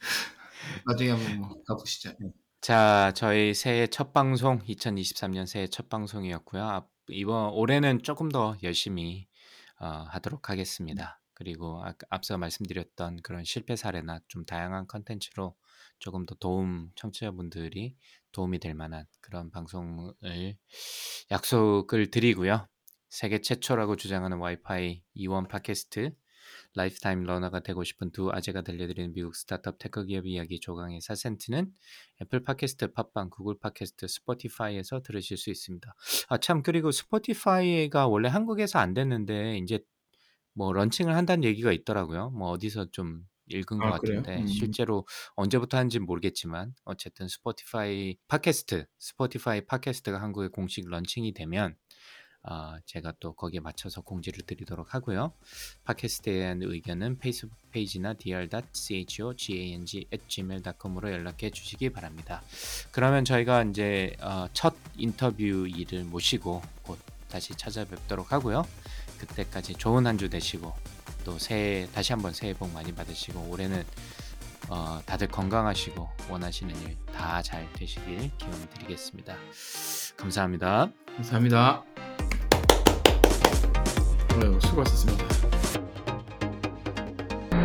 나중에 0.87 1.11
한번 1.11 1.39
뭐 1.39 1.65
가 1.67 1.77
보시죠. 1.77 2.11
네. 2.21 2.31
자, 2.61 3.13
저희 3.17 3.55
새해 3.55 3.87
첫 3.89 4.13
방송 4.13 4.61
2023년 4.61 5.47
새해 5.47 5.67
첫 5.67 5.89
방송이었고요. 5.89 6.63
앞 6.65 6.91
이번 7.09 7.51
올해는 7.53 8.03
쪼끔 8.03 8.29
더 8.31 8.57
열심히 8.63 9.27
어 9.81 9.87
하도록 10.11 10.49
하겠습니다. 10.49 11.21
그리고 11.35 11.83
아까 11.83 12.07
앞서 12.11 12.39
말씀드렸던 12.39 13.23
그런 13.23 13.45
실패 13.45 13.75
사례나 13.75 14.21
좀 14.29 14.45
다양한 14.45 14.87
콘텐츠로 14.87 15.57
조금 15.99 16.25
더 16.27 16.35
도움 16.37 16.91
청취자분들이 16.95 17.97
도움이 18.33 18.61
될 18.61 18.75
만한 18.75 19.07
그런 19.21 19.51
방송을 19.51 20.15
약속을 21.31 22.11
드리고요. 22.11 22.69
세계 23.09 23.41
최초라고 23.41 23.97
주장하는 23.97 24.39
와이파이 24.39 25.03
이원 25.15 25.49
팟캐스트 25.49 26.13
lifetime 26.75 27.25
learner가 27.25 27.61
되고 27.61 27.85
싶은 27.85 28.11
두 28.13 28.31
아재가 28.33 28.63
들려드리는 28.63 29.13
미국 29.13 29.35
스타트업 29.37 29.79
tech 29.79 30.05
기업 30.07 30.27
이야기 30.27 30.59
조강의 30.61 31.01
4센트는 31.01 31.71
애플 32.23 32.43
팟캐스트, 32.43 32.93
팟빵, 32.93 33.31
구글 33.31 33.59
팟캐스트, 33.59 34.09
스포티파이에서 34.09 35.03
들으실 35.03 35.37
수 35.37 35.51
있습니다. 35.51 35.95
아 36.29 36.39
참 36.39 36.63
그리고 36.63 36.91
스포티파이가 36.91 38.09
원래 38.09 38.29
한국에서 38.29 38.79
안 38.79 38.95
됐는데 38.95 39.59
이제 39.59 39.81
뭐 40.55 40.73
launching을 40.73 41.15
한다는 41.17 41.45
얘기가 41.45 41.73
있더라고요. 41.73 42.31
뭐 42.31 42.51
어디서 42.51 42.91
좀 42.91 43.23
읽은 43.49 43.79
것아 43.79 43.99
그래요? 43.99 44.23
같은데 44.23 44.43
음. 44.43 44.47
실제로 44.47 45.07
언제부터 45.35 45.77
하는지는 45.77 46.07
모르겠지만 46.07 46.75
어쨌든 46.85 47.29
스포티파이 47.29 48.17
팟캐스트, 48.29 48.87
스포티파이 48.99 49.67
팟캐스트가 49.67 50.21
한국에 50.21 50.49
공식 50.49 50.89
launching이 50.89 51.35
되면 51.35 51.77
어, 52.45 52.77
제가 52.87 53.13
또 53.21 53.35
거기에 53.35 53.61
맞춰서 53.61 54.01
공지를 54.01 54.47
드리도록 54.47 54.95
하고요. 54.95 55.33
팟캐스트에 55.85 56.33
대한 56.33 56.63
의견은 56.63 57.19
페이스북 57.19 57.55
페이지나 57.71 58.15
dr.chogang@gmail.com으로 58.15 61.13
연락해 61.13 61.51
주시기 61.51 61.91
바랍니다. 61.91 62.43
그러면 62.91 63.25
저희가 63.25 63.63
이제 63.65 64.17
어, 64.21 64.47
첫 64.53 64.75
인터뷰 64.97 65.67
일을 65.69 66.05
모시고 66.05 66.63
곧 66.83 66.99
다시 67.29 67.55
찾아뵙도록 67.55 68.33
하고요. 68.33 68.67
그때까지 69.19 69.75
좋은 69.75 70.07
한 70.07 70.19
주 70.19 70.29
되시고 70.29 70.73
또 71.25 71.39
새해 71.39 71.87
다시 71.95 72.13
한번 72.13 72.33
새해 72.33 72.53
복 72.55 72.71
많이 72.73 72.93
받으시고 72.93 73.49
올해는 73.51 73.85
어, 74.69 75.01
다들 75.07 75.29
건강하시고 75.29 76.09
원하시는 76.29 76.75
일 76.83 76.97
다 77.07 77.41
잘 77.43 77.71
되시길 77.75 78.31
기원 78.37 78.69
드리겠습니다. 78.71 79.37
감사합니다. 80.17 80.91
감사합니다. 81.17 82.22
아유, 84.42 84.60
수고하셨습니다. 84.62 85.26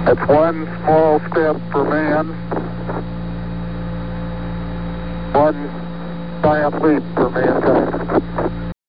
It's 0.04 0.28
one 0.28 0.66
small 0.82 1.20
step 1.30 1.56
for 1.70 1.84
man, 1.84 2.34
one 5.32 5.70
giant 6.42 6.82
leap 6.82 7.02
for 7.14 7.30
mankind. 7.30 8.65